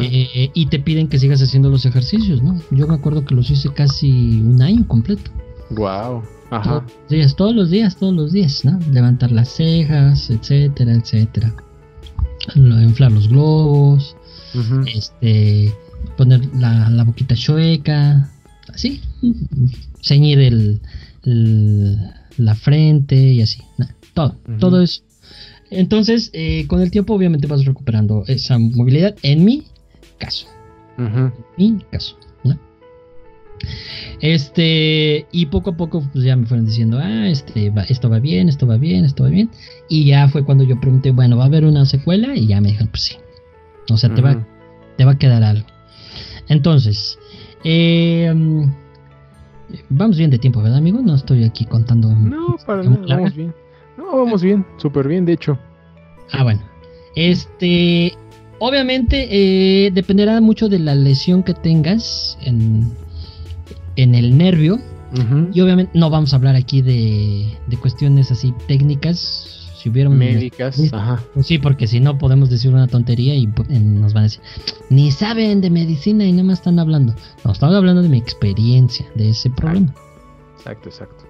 Eh, 0.00 0.50
y 0.52 0.66
te 0.66 0.78
piden 0.78 1.08
que 1.08 1.18
sigas 1.18 1.42
haciendo 1.42 1.70
los 1.70 1.86
ejercicios, 1.86 2.42
¿no? 2.42 2.60
Yo 2.70 2.86
me 2.86 2.94
acuerdo 2.94 3.24
que 3.24 3.34
los 3.34 3.50
hice 3.50 3.72
casi 3.72 4.40
un 4.40 4.60
año 4.62 4.86
completo. 4.86 5.30
Wow. 5.70 6.22
Ajá. 6.50 6.84
Todos 6.84 6.92
los 7.06 7.08
días, 7.08 7.36
todos 7.36 7.54
los 7.54 7.70
días, 7.70 7.96
todos 7.96 8.14
los 8.14 8.32
días, 8.32 8.64
¿no? 8.64 8.78
Levantar 8.90 9.30
las 9.30 9.48
cejas, 9.48 10.30
etcétera, 10.30 10.94
etcétera. 10.94 11.54
Inflar 12.56 13.12
los 13.12 13.28
globos, 13.28 14.16
este, 14.92 15.72
poner 16.16 16.44
la, 16.56 17.04
boquita 17.04 17.36
chueca, 17.36 18.28
así, 18.72 19.00
ceñir 20.02 20.40
el, 20.40 20.80
la 22.36 22.54
frente 22.56 23.16
y 23.16 23.42
así, 23.42 23.62
todo, 24.14 24.34
todo 24.58 24.82
eso 24.82 25.02
entonces, 25.70 26.30
eh, 26.32 26.66
con 26.66 26.80
el 26.80 26.90
tiempo, 26.90 27.14
obviamente 27.14 27.46
vas 27.46 27.64
recuperando 27.64 28.24
esa 28.26 28.58
movilidad. 28.58 29.14
En 29.22 29.44
mi 29.44 29.64
caso. 30.18 30.46
En 30.98 31.32
mi 31.56 31.78
caso. 31.90 32.16
Este, 34.20 35.26
y 35.32 35.46
poco 35.46 35.70
a 35.70 35.76
poco, 35.76 36.02
pues 36.12 36.24
ya 36.24 36.36
me 36.36 36.46
fueron 36.46 36.66
diciendo, 36.66 36.98
ah, 37.00 37.28
este, 37.28 37.72
esto 37.88 38.10
va 38.10 38.18
bien, 38.18 38.48
esto 38.48 38.66
va 38.66 38.76
bien, 38.76 39.04
esto 39.04 39.24
va 39.24 39.30
bien. 39.30 39.50
Y 39.88 40.04
ya 40.04 40.28
fue 40.28 40.44
cuando 40.44 40.64
yo 40.64 40.78
pregunté, 40.80 41.10
bueno, 41.10 41.36
¿va 41.36 41.44
a 41.44 41.46
haber 41.46 41.64
una 41.64 41.86
secuela? 41.86 42.34
Y 42.36 42.46
ya 42.46 42.60
me 42.60 42.68
dijeron, 42.68 42.88
pues 42.88 43.02
sí. 43.02 43.16
O 43.90 43.96
sea, 43.96 44.14
te, 44.14 44.20
va, 44.20 44.46
te 44.96 45.04
va 45.04 45.12
a 45.12 45.18
quedar 45.18 45.42
algo. 45.42 45.66
Entonces, 46.48 47.18
eh, 47.64 48.32
vamos 49.88 50.18
bien 50.18 50.30
de 50.30 50.38
tiempo, 50.38 50.62
¿verdad, 50.62 50.78
amigo? 50.78 51.00
No 51.00 51.14
estoy 51.14 51.44
aquí 51.44 51.64
contando. 51.64 52.10
No, 52.14 52.56
para 52.66 52.82
nada, 52.82 53.16
vamos 53.16 53.34
bien. 53.34 53.54
No, 54.10 54.24
vamos 54.24 54.42
bien, 54.42 54.66
súper 54.76 55.06
bien, 55.06 55.24
de 55.24 55.34
hecho. 55.34 55.58
Ah, 56.32 56.42
bueno. 56.42 56.60
Este, 57.14 58.12
obviamente 58.58 59.28
eh, 59.30 59.90
dependerá 59.92 60.40
mucho 60.40 60.68
de 60.68 60.78
la 60.78 60.94
lesión 60.94 61.42
que 61.42 61.54
tengas 61.54 62.36
en, 62.42 62.92
en 63.96 64.14
el 64.14 64.36
nervio. 64.36 64.78
Y 65.52 65.60
obviamente 65.60 65.90
no 65.98 66.08
vamos 66.08 66.32
a 66.32 66.36
hablar 66.36 66.54
aquí 66.54 66.82
de, 66.82 67.58
de 67.66 67.76
cuestiones 67.76 68.30
así 68.30 68.54
técnicas. 68.68 69.72
Si 69.76 69.88
hubiera 69.88 70.08
médicas, 70.08 70.78
ajá. 70.92 71.20
Pues 71.34 71.46
sí, 71.46 71.58
porque 71.58 71.88
si 71.88 71.98
no 71.98 72.16
podemos 72.16 72.48
decir 72.48 72.72
una 72.72 72.86
tontería 72.86 73.34
y 73.34 73.46
nos 73.46 74.12
van 74.12 74.22
a 74.22 74.26
decir, 74.26 74.40
ni 74.88 75.10
saben 75.10 75.60
de 75.62 75.70
medicina 75.70 76.24
y 76.24 76.32
nada 76.32 76.44
más 76.44 76.58
están 76.58 76.78
hablando. 76.78 77.14
No, 77.44 77.52
estamos 77.52 77.74
hablando 77.74 78.02
de 78.02 78.08
mi 78.08 78.18
experiencia, 78.18 79.04
de 79.16 79.30
ese 79.30 79.50
problema. 79.50 79.92
Exacto, 80.58 80.90
exacto. 80.90 81.24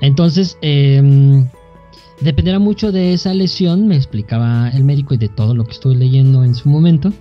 Entonces, 0.00 0.56
eh, 0.62 1.46
Dependerá 2.20 2.58
mucho 2.58 2.92
de 2.92 3.12
esa 3.12 3.34
lesión, 3.34 3.88
me 3.88 3.96
explicaba 3.96 4.70
el 4.70 4.84
médico 4.84 5.14
y 5.14 5.18
de 5.18 5.28
todo 5.28 5.54
lo 5.54 5.64
que 5.64 5.72
estoy 5.72 5.96
leyendo 5.96 6.44
en 6.44 6.54
su 6.54 6.68
momento, 6.68 7.12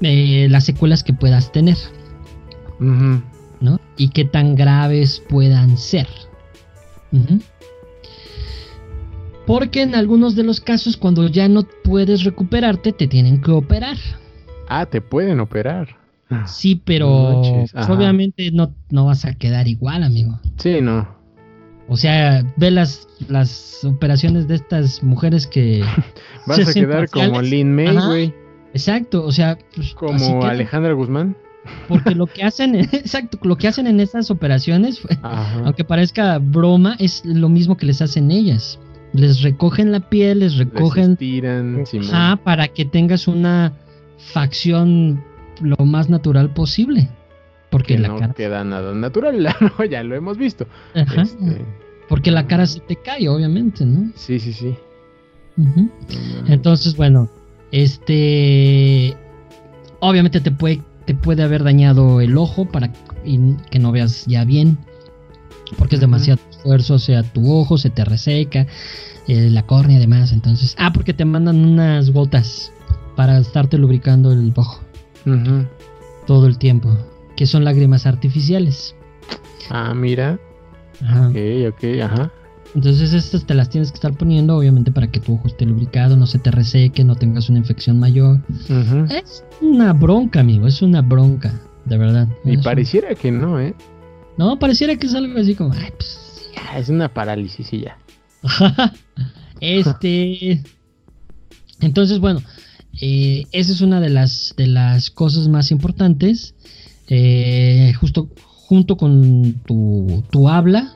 eh, 0.00 0.48
las 0.50 0.64
secuelas 0.64 1.02
que 1.02 1.12
puedas 1.12 1.52
tener. 1.52 1.76
¿No? 2.78 3.80
Y 3.96 4.10
qué 4.10 4.24
tan 4.24 4.54
graves 4.54 5.22
puedan 5.28 5.78
ser. 5.78 6.08
Porque 9.46 9.82
en 9.82 9.94
algunos 9.94 10.34
de 10.34 10.42
los 10.42 10.60
casos, 10.60 10.96
cuando 10.96 11.28
ya 11.28 11.48
no 11.48 11.62
puedes 11.84 12.24
recuperarte, 12.24 12.92
te 12.92 13.06
tienen 13.06 13.40
que 13.40 13.52
operar. 13.52 13.96
Ah, 14.68 14.86
te 14.86 15.00
pueden 15.00 15.40
operar. 15.40 15.96
Sí, 16.46 16.82
pero 16.84 17.40
obviamente 17.88 18.50
no, 18.50 18.74
no 18.90 19.06
vas 19.06 19.24
a 19.24 19.34
quedar 19.34 19.68
igual, 19.68 20.02
amigo. 20.02 20.40
Sí, 20.56 20.80
no. 20.82 21.15
O 21.88 21.96
sea, 21.96 22.44
ve 22.56 22.70
las, 22.70 23.08
las 23.28 23.84
operaciones 23.84 24.48
de 24.48 24.56
estas 24.56 25.02
mujeres 25.02 25.46
que... 25.46 25.84
Vas 26.46 26.68
a 26.68 26.72
quedar 26.72 27.08
como 27.08 27.42
Lin 27.42 27.74
May, 27.74 27.96
güey. 27.96 28.34
Exacto, 28.72 29.24
o 29.24 29.32
sea... 29.32 29.56
Pues, 29.74 29.94
como 29.94 30.44
Alejandra 30.44 30.92
Guzmán. 30.92 31.36
Porque 31.88 32.14
lo 32.14 32.26
que 32.26 32.42
hacen, 32.44 32.74
exacto, 32.74 33.38
lo 33.42 33.56
que 33.56 33.68
hacen 33.68 33.86
en 33.86 34.00
estas 34.00 34.30
operaciones, 34.30 35.00
aunque 35.22 35.84
parezca 35.84 36.38
broma, 36.38 36.96
es 36.98 37.24
lo 37.24 37.48
mismo 37.48 37.76
que 37.76 37.86
les 37.86 38.02
hacen 38.02 38.30
ellas. 38.30 38.78
Les 39.12 39.42
recogen 39.42 39.92
la 39.92 40.00
piel, 40.00 40.40
les 40.40 40.56
recogen... 40.56 41.16
Les 41.20 42.12
ajá, 42.12 42.36
para 42.36 42.68
que 42.68 42.84
tengas 42.84 43.28
una 43.28 43.72
facción 44.18 45.22
lo 45.60 45.84
más 45.84 46.10
natural 46.10 46.52
posible. 46.52 47.08
Porque 47.76 47.98
la 47.98 48.08
no 48.08 48.34
queda 48.34 48.64
nada 48.64 48.94
natural, 48.94 49.46
ya 49.90 50.02
lo 50.02 50.14
hemos 50.14 50.38
visto. 50.38 50.66
Este, 50.94 51.62
porque 52.08 52.30
la 52.30 52.46
cara 52.46 52.66
se 52.66 52.80
te 52.80 52.96
cae, 52.96 53.28
obviamente, 53.28 53.84
¿no? 53.84 54.12
Sí, 54.14 54.40
sí, 54.40 54.54
sí. 54.54 54.74
Entonces, 56.46 56.96
bueno, 56.96 57.28
este, 57.72 59.14
obviamente 60.00 60.40
te 60.40 60.50
puede, 60.50 60.82
te 61.04 61.14
puede 61.14 61.42
haber 61.42 61.64
dañado 61.64 62.22
el 62.22 62.38
ojo 62.38 62.66
para 62.66 62.90
que 63.70 63.78
no 63.78 63.92
veas 63.92 64.24
ya 64.24 64.44
bien, 64.44 64.78
porque 65.76 65.96
es 65.96 66.00
demasiado 66.00 66.40
esfuerzo, 66.50 66.94
o 66.94 66.98
sea, 66.98 67.24
tu 67.24 67.52
ojo 67.52 67.76
se 67.76 67.90
te 67.90 68.06
reseca, 68.06 68.66
eh, 69.28 69.50
la 69.50 69.66
córnea 69.66 69.98
además, 69.98 70.32
entonces, 70.32 70.74
ah, 70.78 70.94
porque 70.94 71.12
te 71.12 71.26
mandan 71.26 71.62
unas 71.62 72.10
gotas 72.10 72.72
para 73.16 73.36
estarte 73.36 73.76
lubricando 73.76 74.32
el 74.32 74.52
ojo 74.56 74.80
todo 76.26 76.46
el 76.46 76.56
tiempo 76.56 76.96
que 77.36 77.46
son 77.46 77.64
lágrimas 77.64 78.06
artificiales. 78.06 78.96
Ah, 79.70 79.94
mira. 79.94 80.38
Ajá. 81.02 81.28
Ok, 81.28 81.36
ok, 81.74 81.84
ajá. 82.02 82.32
Entonces 82.74 83.12
estas 83.12 83.46
te 83.46 83.54
las 83.54 83.70
tienes 83.70 83.90
que 83.90 83.96
estar 83.96 84.12
poniendo, 84.12 84.56
obviamente, 84.56 84.92
para 84.92 85.10
que 85.10 85.20
tu 85.20 85.34
ojo 85.34 85.46
esté 85.46 85.64
lubricado, 85.64 86.16
no 86.16 86.26
se 86.26 86.38
te 86.38 86.50
reseque, 86.50 87.04
no 87.04 87.14
tengas 87.16 87.48
una 87.48 87.58
infección 87.58 87.98
mayor. 87.98 88.40
Es 89.08 89.44
una 89.62 89.92
bronca, 89.92 90.40
amigo, 90.40 90.66
es 90.66 90.82
una 90.82 91.00
bronca, 91.00 91.58
de 91.84 91.96
verdad. 91.96 92.28
Y 92.44 92.58
pareciera 92.58 93.14
que 93.14 93.30
no, 93.30 93.60
¿eh? 93.60 93.74
No, 94.36 94.58
pareciera 94.58 94.96
que 94.96 95.06
es 95.06 95.14
algo 95.14 95.38
así 95.38 95.54
como, 95.54 95.72
ay, 95.72 95.90
pues 95.96 96.50
ya. 96.54 96.78
Es 96.78 96.88
una 96.88 97.08
parálisis 97.08 97.72
y 97.72 97.80
ya. 97.80 97.98
este... 99.60 100.62
Entonces, 101.80 102.18
bueno, 102.18 102.40
eh, 103.00 103.46
esa 103.52 103.72
es 103.72 103.80
una 103.80 104.00
de 104.00 104.10
las, 104.10 104.54
de 104.56 104.66
las 104.66 105.10
cosas 105.10 105.48
más 105.48 105.70
importantes. 105.70 106.54
Eh, 107.08 107.92
justo 108.00 108.28
junto 108.66 108.96
con 108.96 109.54
tu, 109.64 110.48
habla, 110.48 110.92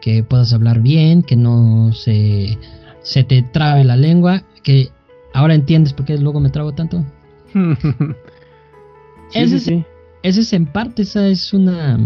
que 0.00 0.22
puedas 0.22 0.52
hablar 0.52 0.80
bien, 0.80 1.22
que 1.22 1.36
no 1.36 1.92
se, 1.92 2.58
se 3.02 3.24
te 3.24 3.42
trabe 3.42 3.84
la 3.84 3.96
lengua, 3.96 4.44
que 4.62 4.90
ahora 5.34 5.54
entiendes 5.54 5.92
por 5.92 6.06
qué 6.06 6.16
luego 6.18 6.40
me 6.40 6.50
trago 6.50 6.72
tanto. 6.72 7.04
sí, 9.30 9.58
sí, 9.58 9.84
esa 10.22 10.40
es 10.40 10.52
en 10.52 10.66
parte, 10.66 11.02
esa 11.02 11.26
es 11.26 11.52
una, 11.52 11.98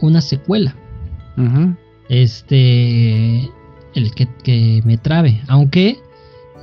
una 0.00 0.20
secuela. 0.20 0.76
Este, 2.10 3.50
el 3.94 4.14
que, 4.14 4.28
que, 4.44 4.82
me 4.84 4.98
trabe, 4.98 5.40
aunque 5.48 5.98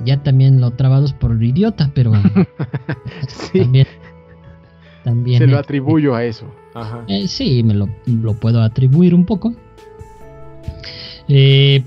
ya 0.04 0.22
también 0.22 0.60
lo 0.60 0.70
trabados 0.70 1.12
por 1.12 1.32
el 1.32 1.42
idiota, 1.42 1.90
pero 1.94 2.12
también, 3.52 3.86
también, 5.04 5.38
se 5.38 5.46
lo 5.46 5.58
atribuyo 5.58 6.14
a 6.14 6.24
eso. 6.24 6.46
Ajá. 6.74 7.04
Eh, 7.08 7.26
sí, 7.28 7.62
me 7.62 7.74
lo, 7.74 7.88
lo, 8.06 8.34
puedo 8.34 8.62
atribuir 8.62 9.14
un 9.14 9.24
poco. 9.24 9.54
Eh, 11.28 11.82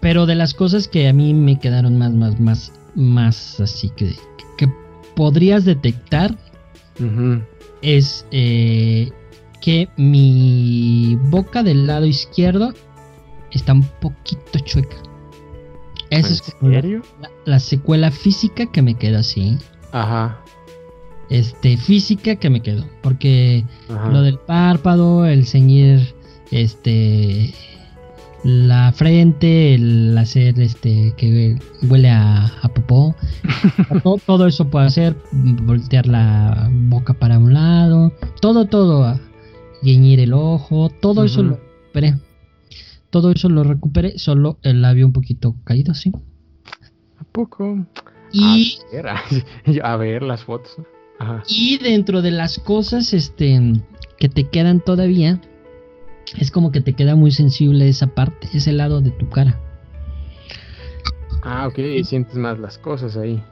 pero 0.00 0.26
de 0.26 0.34
las 0.34 0.54
cosas 0.54 0.88
que 0.88 1.08
a 1.08 1.12
mí 1.12 1.32
me 1.34 1.58
quedaron 1.58 1.98
más, 1.98 2.12
más, 2.12 2.38
más, 2.38 2.72
más 2.94 3.60
así 3.60 3.90
que, 3.90 4.14
que 4.58 4.68
podrías 5.16 5.64
detectar 5.64 6.36
es 7.82 8.26
eh, 8.30 9.10
que 9.60 9.88
mi 9.96 11.18
boca 11.30 11.62
del 11.62 11.86
lado 11.86 12.06
izquierdo 12.06 12.72
está 13.50 13.72
un 13.72 13.82
poquito 14.00 14.58
chueca. 14.60 14.96
Esa 16.10 16.34
es 16.34 16.56
La, 17.44 17.58
secuela 17.58 18.10
física 18.10 18.66
que 18.66 18.82
me 18.82 18.94
queda 18.94 19.20
así. 19.20 19.58
Ajá. 19.90 20.43
Este, 21.30 21.76
física 21.76 22.36
que 22.36 22.50
me 22.50 22.60
quedó. 22.60 22.84
Porque 23.02 23.64
lo 23.88 24.22
del 24.22 24.38
párpado, 24.38 25.26
el 25.26 25.46
ceñir, 25.46 26.14
este, 26.50 27.52
la 28.44 28.92
frente, 28.92 29.74
el 29.74 30.16
hacer 30.18 30.60
este 30.60 31.14
que 31.16 31.58
huele 31.88 32.10
a, 32.10 32.52
popó, 32.74 33.14
todo, 34.26 34.46
eso 34.46 34.68
puede 34.68 34.86
hacer, 34.86 35.16
voltear 35.32 36.06
la 36.06 36.68
boca 36.70 37.14
para 37.14 37.38
un 37.38 37.54
lado, 37.54 38.12
todo, 38.40 38.66
todo, 38.66 39.18
guiñir 39.82 40.20
el 40.20 40.34
ojo, 40.34 40.90
todo 41.00 41.24
eso 41.24 41.42
lo 41.42 41.56
recuperé. 41.56 42.14
Todo 43.08 43.30
eso 43.30 43.48
lo 43.48 43.64
recuperé, 43.64 44.18
solo 44.18 44.58
el 44.62 44.82
labio 44.82 45.06
un 45.06 45.12
poquito 45.12 45.54
caído, 45.64 45.94
sí. 45.94 46.12
¿A 47.18 47.24
poco? 47.24 47.86
Y 48.32 48.78
a 49.82 49.96
ver, 49.96 50.22
las 50.22 50.44
fotos. 50.44 50.76
Y 51.48 51.78
dentro 51.78 52.22
de 52.22 52.30
las 52.30 52.58
cosas 52.58 53.12
este 53.12 53.60
que 54.18 54.28
te 54.28 54.48
quedan 54.48 54.80
todavía, 54.80 55.40
es 56.38 56.50
como 56.50 56.72
que 56.72 56.80
te 56.80 56.94
queda 56.94 57.16
muy 57.16 57.30
sensible 57.30 57.88
esa 57.88 58.08
parte, 58.08 58.48
ese 58.52 58.72
lado 58.72 59.00
de 59.00 59.10
tu 59.10 59.28
cara. 59.28 59.60
Ah, 61.42 61.66
ok, 61.68 62.04
sientes 62.04 62.36
más 62.36 62.58
las 62.58 62.78
cosas 62.78 63.16
ahí. 63.16 63.42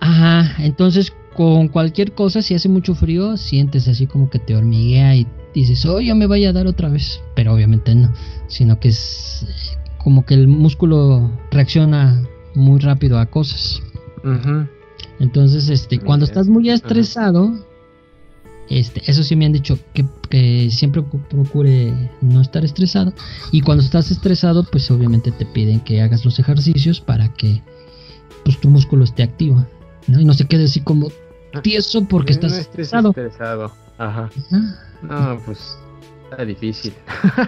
Ajá, 0.00 0.62
entonces 0.62 1.12
con 1.34 1.68
cualquier 1.68 2.12
cosa, 2.12 2.40
si 2.42 2.54
hace 2.54 2.68
mucho 2.68 2.94
frío, 2.94 3.36
sientes 3.36 3.88
así 3.88 4.06
como 4.06 4.30
que 4.30 4.38
te 4.38 4.56
hormiguea 4.56 5.14
y 5.16 5.26
dices, 5.54 5.84
oh, 5.84 6.00
ya 6.00 6.14
me 6.14 6.26
vaya 6.26 6.48
a 6.48 6.52
dar 6.52 6.66
otra 6.66 6.88
vez. 6.88 7.20
Pero 7.34 7.54
obviamente 7.54 7.94
no, 7.94 8.12
sino 8.48 8.80
que 8.80 8.88
es 8.88 9.46
como 9.98 10.24
que 10.24 10.34
el 10.34 10.48
músculo 10.48 11.30
reacciona 11.50 12.22
muy 12.54 12.80
rápido 12.80 13.18
a 13.18 13.26
cosas. 13.26 13.82
Entonces, 15.18 15.68
este, 15.68 15.98
cuando 15.98 16.24
estás 16.24 16.46
muy 16.46 16.70
estresado, 16.70 17.52
este, 18.68 19.02
eso 19.10 19.22
sí 19.22 19.36
me 19.36 19.46
han 19.46 19.52
dicho 19.52 19.78
que, 19.94 20.04
siempre 20.70 21.02
procure 21.02 21.92
no 22.20 22.40
estar 22.40 22.64
estresado. 22.64 23.12
Y 23.52 23.60
cuando 23.60 23.82
estás 23.84 24.10
estresado, 24.10 24.64
pues 24.64 24.90
obviamente 24.90 25.30
te 25.30 25.46
piden 25.46 25.80
que 25.80 26.02
hagas 26.02 26.24
los 26.24 26.38
ejercicios 26.38 27.00
para 27.00 27.32
que 27.34 27.62
pues, 28.44 28.60
tu 28.60 28.68
músculo 28.68 29.04
esté 29.04 29.22
activo. 29.22 29.64
¿no? 30.08 30.20
Y 30.20 30.24
no 30.24 30.34
se 30.34 30.46
quede 30.46 30.64
así 30.64 30.80
como 30.80 31.08
ah, 31.54 31.62
tieso 31.62 32.04
porque 32.04 32.32
estás 32.32 32.58
estresado. 32.58 33.10
estresado. 33.10 33.72
Ajá. 33.98 34.30
No, 35.02 35.40
pues 35.46 35.78
está 36.24 36.44
difícil. 36.44 36.92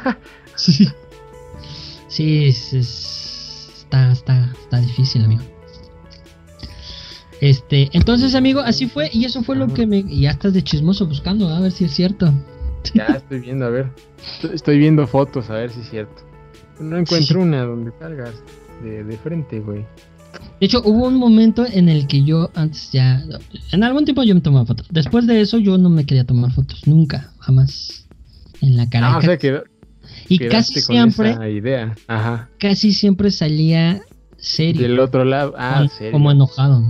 sí. 0.55 0.89
Sí, 2.09 2.47
está, 2.47 4.13
está, 4.13 4.53
está 4.63 4.81
difícil, 4.81 5.25
amigo. 5.25 5.43
Este, 7.41 7.89
entonces, 7.93 8.35
amigo, 8.35 8.61
así 8.61 8.89
fue, 8.89 9.11
y 9.13 9.25
eso 9.25 9.43
fue 9.43 9.57
lo 9.57 9.69
que 9.69 9.87
me. 9.87 9.99
Y 9.99 10.23
ya 10.23 10.31
estás 10.31 10.55
de 10.55 10.63
chismoso 10.63 11.07
buscando, 11.07 11.49
a 11.49 11.61
ver 11.61 11.73
si 11.73 11.85
es 11.85 11.93
cierto. 11.93 12.33
Ya 12.95 13.07
estoy 13.07 13.41
viendo, 13.41 13.67
a 13.67 13.71
ver. 13.71 13.91
Estoy 14.55 14.79
viendo 14.79 15.07
fotos, 15.07 15.51
a 15.51 15.55
ver 15.55 15.71
si 15.71 15.81
es 15.81 15.91
cierto. 15.91 16.23
No 16.81 16.97
encuentro 16.97 17.43
una 17.43 17.65
donde 17.65 17.93
salgas 17.99 18.35
de, 18.83 19.05
de 19.05 19.17
frente, 19.19 19.59
güey. 19.61 19.85
De 20.61 20.67
hecho, 20.67 20.83
hubo 20.85 21.07
un 21.07 21.17
momento 21.17 21.67
en 21.67 21.89
el 21.89 22.07
que 22.07 22.25
yo 22.25 22.51
antes 22.55 22.91
ya. 22.93 23.23
En 23.73 23.85
algún 23.85 24.05
tiempo 24.05 24.23
yo 24.23 24.35
me 24.35 24.41
tomaba 24.41 24.67
fotos. 24.67 24.87
Después 24.91 25.27
de 25.27 25.41
eso, 25.41 25.59
yo 25.59 25.79
no 25.79 25.89
me 25.89 26.07
quería 26.07 26.25
tomar 26.25 26.53
fotos. 26.53 26.87
Nunca, 26.87 27.33
jamás. 27.39 28.07
En 28.61 28.77
la 28.77 28.89
cara. 28.89 29.15
Ah, 29.15 29.19
o 29.19 29.23
sea 29.23 29.37
que. 29.37 29.63
Y 30.29 30.39
casi 30.49 30.81
siempre. 30.81 31.53
idea. 31.53 31.95
Ajá. 32.07 32.49
Casi 32.59 32.93
siempre 32.93 33.31
salía 33.31 34.03
serio. 34.37 34.83
Del 34.83 34.99
otro 35.01 35.25
lado. 35.25 35.55
Ah, 35.57 35.87
serio. 35.89 36.13
Como 36.13 36.31
enojado. 36.31 36.83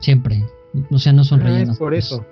Siempre. 0.00 0.44
O 0.90 0.98
sea, 0.98 1.12
no 1.12 1.24
sonreían. 1.24 1.70
Ah, 1.70 1.74
por 1.78 1.94
eso. 1.94 2.24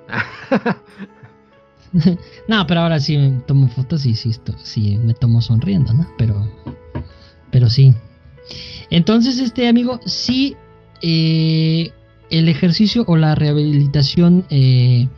no, 2.48 2.66
pero 2.66 2.80
ahora 2.80 3.00
sí 3.00 3.16
me 3.16 3.40
tomo 3.46 3.68
fotos 3.68 4.04
y 4.06 4.14
sí, 4.14 4.32
sí 4.62 4.98
me 4.98 5.14
tomo 5.14 5.40
sonriendo, 5.40 5.92
¿no? 5.92 6.06
Pero, 6.18 6.48
pero 7.50 7.70
sí. 7.70 7.94
Entonces, 8.90 9.38
este 9.38 9.68
amigo, 9.68 10.00
sí, 10.06 10.56
eh, 11.02 11.92
el 12.30 12.48
ejercicio 12.48 13.04
o 13.06 13.16
la 13.16 13.34
rehabilitación 13.34 14.44
eh, 14.50 15.08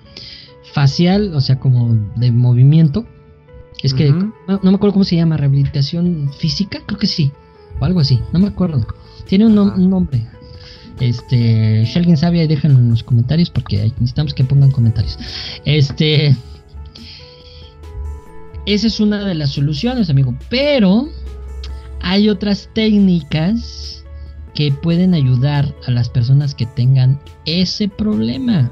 facial, 0.73 1.35
o 1.35 1.41
sea, 1.41 1.59
como 1.59 1.95
de 2.17 2.33
movimiento, 2.33 3.07
es 3.83 3.95
que 3.95 4.11
no, 4.11 4.33
me 4.47 4.75
acuerdo 4.75 4.93
cómo 4.93 5.05
se 5.05 5.17
llama, 5.17 5.37
rehabilitación 5.37 6.31
física, 6.39 6.81
creo 6.85 6.99
que 6.99 7.07
sí, 7.07 7.33
o 7.79 7.85
algo 7.85 8.01
así, 8.01 8.21
no 8.33 8.39
me 8.39 8.49
acuerdo. 8.49 8.87
Tiene 9.27 9.47
un 9.47 9.55
nombre, 9.55 10.27
este, 11.01 11.87
si 11.87 11.99
alguien 11.99 12.17
sabe, 12.17 12.47
déjenlo 12.47 12.79
en 12.79 12.91
los 12.91 13.03
comentarios 13.03 13.51
porque 13.51 13.79
necesitamos 13.99 14.35
que 14.35 14.45
pongan 14.45 14.71
comentarios. 14.71 15.19
Este, 15.65 16.37
esa 18.67 18.87
es 18.87 19.01
una 19.01 19.25
de 19.25 19.35
las 19.35 19.51
soluciones, 19.51 20.11
amigo. 20.11 20.35
Pero 20.49 21.09
hay 22.01 22.29
otras 22.29 22.69
técnicas 22.75 24.05
que 24.55 24.73
pueden 24.73 25.15
ayudar 25.15 25.75
a 25.87 25.91
las 25.91 26.09
personas 26.09 26.55
que 26.55 26.67
tengan 26.67 27.21
ese 27.47 27.89
problema. 27.89 28.71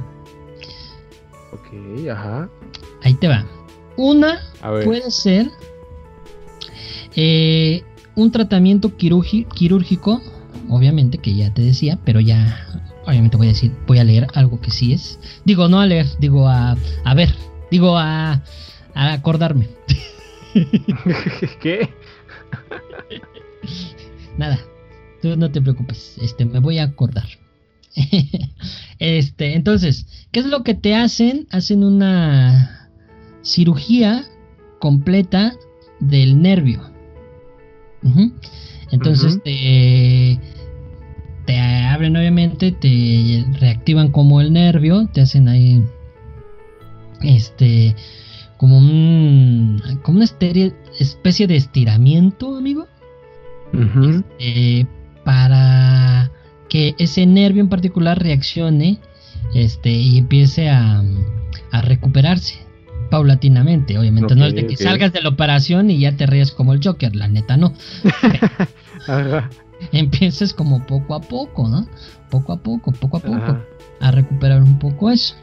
Ok, 1.53 2.09
ajá. 2.11 2.51
Ahí 3.03 3.15
te 3.15 3.29
va. 3.29 3.47
Una 3.97 4.41
puede 4.85 5.11
ser 5.11 5.51
eh, 7.17 7.83
un 8.15 8.31
tratamiento 8.31 8.97
quirúrgico 8.97 10.21
obviamente, 10.69 11.19
que 11.19 11.35
ya 11.35 11.53
te 11.53 11.63
decía, 11.63 11.99
pero 12.05 12.21
ya, 12.21 12.67
obviamente 13.07 13.37
voy 13.37 13.47
a 13.47 13.51
decir, 13.51 13.73
voy 13.87 13.99
a 13.99 14.05
leer 14.05 14.27
algo 14.35 14.61
que 14.61 14.71
sí 14.71 14.93
es. 14.93 15.19
Digo, 15.45 15.69
no 15.69 15.81
a 15.81 15.87
leer, 15.87 16.07
digo 16.19 16.49
a, 16.49 16.77
a 17.05 17.15
ver, 17.15 17.35
digo 17.71 17.97
a, 17.97 18.43
a 18.95 19.13
acordarme. 19.13 19.69
¿Qué? 21.61 21.89
Nada, 24.37 24.59
tú 25.21 25.37
no 25.37 25.51
te 25.51 25.61
preocupes, 25.61 26.17
este, 26.21 26.45
me 26.45 26.61
voy 26.61 26.79
a 26.79 26.85
acordar. 26.85 27.29
este, 28.99 29.55
entonces, 29.55 30.07
¿qué 30.31 30.41
es 30.41 30.47
lo 30.47 30.63
que 30.63 30.75
te 30.75 30.95
hacen? 30.95 31.47
Hacen 31.51 31.83
una 31.83 32.91
cirugía 33.43 34.25
completa 34.81 35.55
del 36.01 36.41
nervio. 36.41 36.83
Entonces 38.91 39.43
te, 39.43 40.39
te 41.49 41.59
abren 41.59 42.15
obviamente, 42.15 42.73
te 42.73 43.43
reactivan 43.59 44.11
como 44.11 44.43
el 44.43 44.53
nervio, 44.53 45.09
te 45.11 45.23
hacen 45.23 45.49
ahí 45.49 45.83
este 47.23 47.97
como 48.59 48.77
un 48.77 49.81
como 50.03 50.19
una 50.19 50.27
especie 50.27 51.47
de 51.47 51.57
estiramiento, 51.57 52.55
amigo. 52.55 52.87
Este, 53.73 54.87
para 55.25 56.31
que 56.69 56.95
ese 56.99 57.25
nervio 57.25 57.63
en 57.63 57.71
particular 57.71 58.23
reaccione 58.23 58.99
este 59.55 59.91
y 59.91 60.19
empiece 60.19 60.69
a, 60.69 61.03
a 61.73 61.81
recuperarse 61.81 62.59
paulatinamente, 63.11 63.97
obviamente. 63.99 64.35
no 64.35 64.45
es 64.45 64.55
de 64.55 64.67
que 64.67 64.77
salgas 64.77 65.15
de 65.15 65.23
la 65.23 65.31
operación 65.31 65.91
y 65.91 65.99
ya 66.01 66.15
te 66.15 66.27
ríes 66.27 66.53
como 66.53 66.75
el 66.75 66.81
Joker, 66.85 67.17
la 67.17 67.29
neta 67.29 67.57
no. 67.57 67.73
Empieces 69.93 70.53
como 70.53 70.85
poco 70.87 71.15
a 71.15 71.21
poco, 71.21 71.69
¿no? 71.69 71.87
Poco 72.31 72.53
a 72.53 72.63
poco, 72.63 72.93
poco 72.93 73.19
a 73.19 73.21
poco, 73.21 73.59
a 74.01 74.11
recuperar 74.11 74.63
un 74.63 74.79
poco 74.79 75.11
eso. 75.11 75.35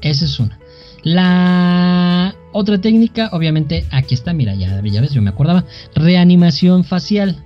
Esa 0.00 0.24
es 0.24 0.38
una. 0.38 0.58
La 1.02 2.34
otra 2.52 2.78
técnica, 2.78 3.30
obviamente, 3.32 3.86
aquí 3.90 4.14
está, 4.14 4.32
mira, 4.32 4.54
ya, 4.54 4.82
ya 4.82 5.00
ves, 5.00 5.12
yo 5.12 5.22
me 5.22 5.30
acordaba, 5.30 5.64
reanimación 5.94 6.84
facial, 6.84 7.44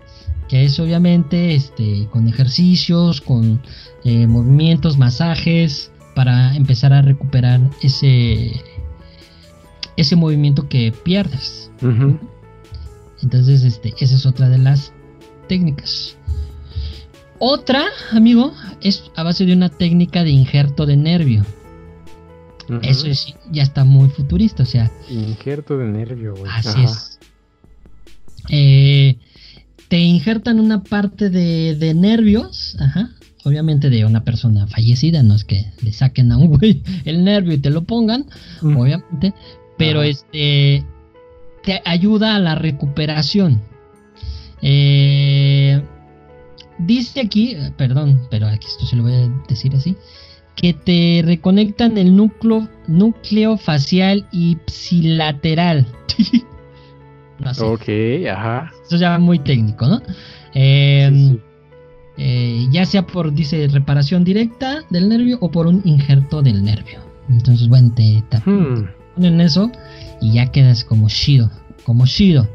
que 0.49 0.65
es 0.65 0.79
obviamente 0.81 1.55
este, 1.55 2.09
con 2.11 2.29
ejercicios, 2.29 3.21
con 3.21 3.63
eh, 4.05 4.27
movimientos, 4.27 4.99
masajes, 4.99 5.93
para 6.15 6.55
empezar 6.57 6.93
a 6.93 7.03
recuperar 7.03 7.61
ese 7.83 8.53
ese 9.97 10.17
movimiento 10.17 10.69
que 10.69 10.93
pierdes. 10.93 11.71
Entonces, 13.23 13.63
este, 13.63 13.95
esa 13.99 14.15
es 14.15 14.27
otra 14.27 14.49
de 14.49 14.59
las 14.59 14.93
técnicas. 15.49 16.17
Otra, 17.47 17.85
amigo, 18.13 18.55
es 18.81 19.05
a 19.17 19.23
base 19.23 19.45
de 19.45 19.53
una 19.53 19.69
técnica 19.69 20.25
de 20.25 20.31
injerto 20.31 20.87
de 20.87 20.97
nervio. 20.97 21.45
Eso 22.81 23.07
es, 23.07 23.35
ya 23.53 23.63
está 23.63 23.85
muy 23.85 24.09
futurista, 24.09 24.63
o 24.63 24.67
sea. 24.67 24.91
Injerto 25.11 25.77
de 25.77 25.85
nervio, 25.85 26.35
güey. 26.35 26.51
Así 26.51 26.83
es. 26.83 27.21
Eh, 28.49 29.19
te 29.89 29.99
injertan 29.99 30.59
una 30.59 30.85
parte 30.85 31.29
de, 31.29 31.93
nervios, 31.95 32.79
ajá, 32.81 33.11
obviamente 33.45 33.91
de 33.91 34.07
una 34.07 34.25
persona 34.25 34.67
fallecida, 34.67 35.23
no 35.23 35.35
es 35.35 35.45
que 35.45 35.67
le 35.83 35.93
saquen 35.93 36.33
a 36.33 36.39
un 36.39 36.47
güey 36.47 36.83
el 37.05 37.25
nervio 37.25 37.53
y 37.53 37.59
te 37.59 37.69
lo 37.69 37.85
pongan, 37.85 38.25
obviamente, 38.63 39.35
pero 39.77 40.03
este 40.03 40.83
te 41.63 41.83
ayuda 41.85 42.37
a 42.37 42.39
la 42.39 42.55
recuperación. 42.55 43.61
Eh, 44.63 45.83
dice 46.79 47.21
aquí, 47.21 47.57
perdón, 47.77 48.21
pero 48.31 48.47
aquí 48.47 48.67
esto 48.67 48.87
se 48.87 48.97
lo 48.97 49.05
voy 49.05 49.15
a 49.15 49.29
decir 49.49 49.75
así, 49.75 49.97
que 50.57 50.73
te 50.73 51.23
reconectan 51.25 51.99
el 51.99 52.17
núcleo, 52.17 52.69
núcleo 52.87 53.57
facial 53.57 54.27
ipsilateral. 54.33 55.87
Ok, 57.61 57.89
ajá. 58.31 58.73
Eso 58.87 58.97
ya 58.97 59.19
muy 59.19 59.39
técnico, 59.39 59.87
¿no? 59.87 60.01
Em, 60.55 61.39
eh, 62.17 62.67
ya 62.71 62.87
sea 62.87 63.07
por, 63.07 63.33
dice, 63.33 63.67
reparación 63.69 64.25
directa 64.25 64.83
del 64.91 65.09
nervio 65.09 65.39
o 65.41 65.51
por 65.51 65.67
un 65.67 65.83
injerto 65.85 66.43
del 66.43 66.63
nervio. 66.65 67.01
Entonces, 67.29 67.69
bueno, 67.69 67.93
te, 67.95 68.23
hmm. 68.47 68.89
ponen 69.15 69.41
eso 69.41 69.71
y 70.21 70.35
ya 70.35 70.47
quedas 70.47 70.85
como 70.85 71.09
Shido, 71.09 71.51
como 71.85 72.07
Shido. 72.07 72.49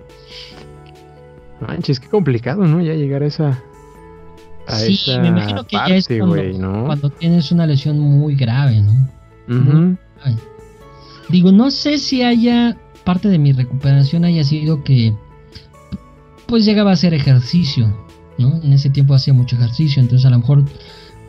Manches, 1.60 2.00
qué 2.00 2.08
complicado, 2.08 2.66
¿no? 2.66 2.82
Ya 2.82 2.94
llegar 2.94 3.24
a 3.24 3.28
esa. 3.28 3.62
Sí, 4.70 5.00
me 5.22 5.28
imagino 5.30 5.66
que 5.66 5.76
ya 5.76 5.96
es 5.96 6.08
cuando, 6.08 7.10
tienes 7.10 7.52
una 7.52 7.66
lesión 7.66 8.00
muy 8.00 8.36
grave, 8.36 8.82
¿no? 8.82 9.98
Digo, 11.30 11.52
no 11.52 11.70
sé 11.72 11.98
si 11.98 12.24
haya 12.24 12.78
parte 13.04 13.30
de 13.30 13.38
mi 13.38 13.52
recuperación 13.52 14.26
haya 14.26 14.44
sido 14.44 14.84
que 14.84 15.14
pues 16.48 16.66
llegaba 16.66 16.90
a 16.90 16.94
hacer 16.94 17.14
ejercicio, 17.14 17.96
¿no? 18.38 18.60
En 18.64 18.74
ese 18.74 18.90
tiempo 18.90 19.14
hacía 19.14 19.34
mucho 19.34 19.56
ejercicio, 19.56 20.02
entonces 20.02 20.26
a 20.26 20.32
lo 20.32 20.40
mejor 20.40 20.66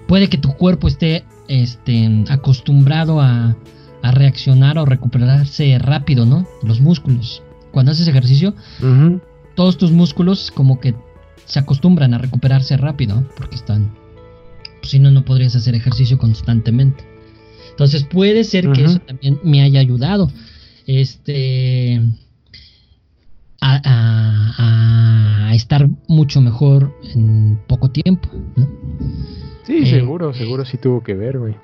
puede 0.06 0.28
que 0.28 0.38
tu 0.38 0.52
cuerpo 0.54 0.88
esté 0.88 1.24
este, 1.48 2.24
acostumbrado 2.30 3.20
a, 3.20 3.56
a 4.02 4.10
reaccionar 4.12 4.78
o 4.78 4.86
recuperarse 4.86 5.78
rápido, 5.78 6.24
¿no? 6.24 6.46
Los 6.62 6.80
músculos. 6.80 7.42
Cuando 7.70 7.92
haces 7.92 8.08
ejercicio, 8.08 8.54
todos 9.54 9.76
tus 9.76 9.92
músculos 9.92 10.50
como 10.50 10.80
que 10.80 10.94
se 11.44 11.58
acostumbran 11.58 12.14
a 12.14 12.18
recuperarse 12.18 12.76
rápido, 12.76 13.24
porque 13.36 13.56
están... 13.56 13.90
Pues, 14.80 14.90
si 14.90 14.98
no, 14.98 15.10
no 15.10 15.24
podrías 15.24 15.54
hacer 15.56 15.74
ejercicio 15.74 16.18
constantemente. 16.18 17.04
Entonces 17.70 18.04
puede 18.04 18.44
ser 18.44 18.70
que 18.72 18.84
eso 18.84 18.98
también 18.98 19.40
me 19.42 19.62
haya 19.62 19.80
ayudado 19.80 20.30
este 20.86 22.00
a, 23.60 25.50
estar 25.54 25.88
mucho 26.06 26.40
mejor 26.40 26.94
en 27.14 27.58
poco 27.66 27.90
tiempo. 27.90 28.28
Sí, 29.66 29.78
eh, 29.78 29.86
seguro, 29.86 30.32
seguro 30.32 30.64
sí 30.64 30.76
tuvo 30.76 31.02
que 31.02 31.14
ver, 31.14 31.38
güey. 31.38 31.54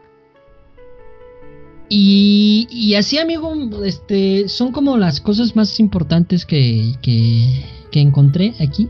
Y, 1.88 2.66
y, 2.70 2.94
así, 2.94 3.18
amigo, 3.18 3.54
este, 3.84 4.48
son 4.48 4.72
como 4.72 4.96
las 4.96 5.20
cosas 5.20 5.54
más 5.54 5.78
importantes 5.78 6.44
que, 6.44 6.94
que, 7.00 7.64
que 7.90 8.00
encontré 8.00 8.54
aquí 8.58 8.88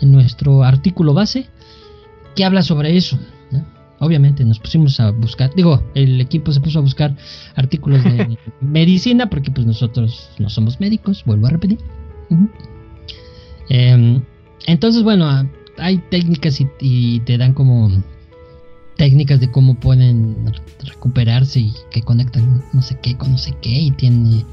en 0.00 0.12
nuestro 0.12 0.62
artículo 0.62 1.14
base 1.14 1.46
que 2.34 2.44
habla 2.44 2.62
sobre 2.62 2.96
eso 2.96 3.18
obviamente 4.00 4.44
nos 4.44 4.58
pusimos 4.58 4.98
a 4.98 5.10
buscar, 5.10 5.54
digo, 5.54 5.82
el 5.94 6.20
equipo 6.20 6.52
se 6.52 6.60
puso 6.60 6.78
a 6.80 6.82
buscar 6.82 7.16
artículos 7.54 8.02
de 8.02 8.38
medicina 8.60 9.30
porque 9.30 9.50
pues 9.50 9.66
nosotros 9.66 10.30
no 10.38 10.48
somos 10.48 10.80
médicos, 10.80 11.22
vuelvo 11.24 11.46
a 11.46 11.50
repetir. 11.50 11.78
Em, 13.68 14.22
entonces, 14.66 15.02
bueno, 15.02 15.48
hay 15.78 15.98
técnicas 16.10 16.60
y, 16.80 17.20
te 17.20 17.38
dan 17.38 17.52
como 17.52 17.90
técnicas 19.00 19.40
de 19.40 19.50
cómo 19.50 19.76
pueden 19.76 20.52
recuperarse 20.84 21.58
y 21.58 21.72
que 21.90 22.02
conectan 22.02 22.62
no 22.74 22.82
sé 22.82 22.98
qué 23.00 23.16
con 23.16 23.32
no 23.32 23.38
sé 23.38 23.54
qué 23.62 23.70
y 23.70 23.92
tiene 23.92 24.44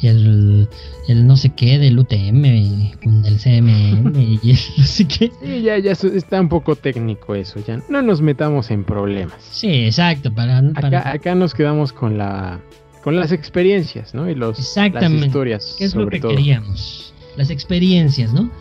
el, 0.00 0.68
el 1.08 1.26
no 1.26 1.36
sé 1.36 1.48
qué 1.56 1.76
del 1.80 1.98
UTM 1.98 3.00
con 3.02 3.24
el 3.26 3.36
CMM 3.36 4.14
y 4.42 4.50
el 4.52 4.58
no 4.76 4.84
sé 4.84 5.08
qué. 5.08 5.32
Sí, 5.42 5.62
ya, 5.62 5.76
ya 5.78 5.90
está 5.90 6.40
un 6.40 6.48
poco 6.48 6.76
técnico 6.76 7.34
eso, 7.34 7.58
ya 7.66 7.82
no 7.88 8.00
nos 8.00 8.22
metamos 8.22 8.70
en 8.70 8.84
problemas. 8.84 9.42
Sí, 9.50 9.86
exacto, 9.86 10.32
para, 10.32 10.58
Acá, 10.76 11.34
nos 11.34 11.52
quedamos 11.52 11.92
con 11.92 12.16
la 12.16 12.60
con 13.02 13.16
las 13.16 13.32
experiencias, 13.32 14.14
¿no? 14.14 14.30
Y 14.30 14.36
los 14.36 14.76
las 14.76 15.12
historias. 15.12 15.74
¿Qué 15.76 15.86
es 15.86 15.96
lo 15.96 16.08
que 16.08 16.20
queríamos? 16.20 17.12
Las 17.36 17.50
experiencias, 17.50 18.32
¿no? 18.32 18.52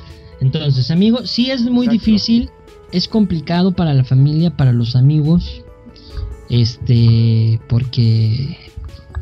Entonces, 0.42 0.90
amigo, 0.90 1.28
sí 1.28 1.52
es 1.52 1.62
muy 1.70 1.88
difícil 1.88 2.50
es 2.92 3.08
complicado 3.08 3.72
para 3.72 3.94
la 3.94 4.04
familia, 4.04 4.56
para 4.56 4.74
los 4.74 4.96
amigos, 4.96 5.64
este, 6.50 7.60
porque, 7.68 8.58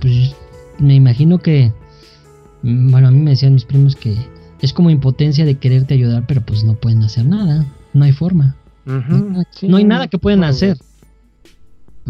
pues, 0.02 0.36
me 0.80 0.96
imagino 0.96 1.40
que, 1.40 1.74
mm, 2.64 2.92
bueno, 2.92 3.08
a 3.10 3.12
mí 3.12 3.20
me 3.20 3.32
decían 3.32 3.54
mis 3.54 3.66
primos 3.66 3.96
que 3.96 4.16
es 4.62 4.74
como 4.74 4.90
impotencia 4.90 5.46
de 5.46 5.56
quererte 5.56 5.94
ayudar, 5.94 6.26
pero 6.28 6.42
pues 6.42 6.64
no 6.64 6.74
pueden 6.76 7.04
hacer 7.04 7.26
nada, 7.26 7.66
no 7.94 8.06
hay 8.06 8.12
forma. 8.12 8.56
no, 8.86 9.78
hay 9.78 9.84
nada 9.84 10.08
que 10.08 10.18
pueden 10.18 10.44
hacer. 10.44 10.78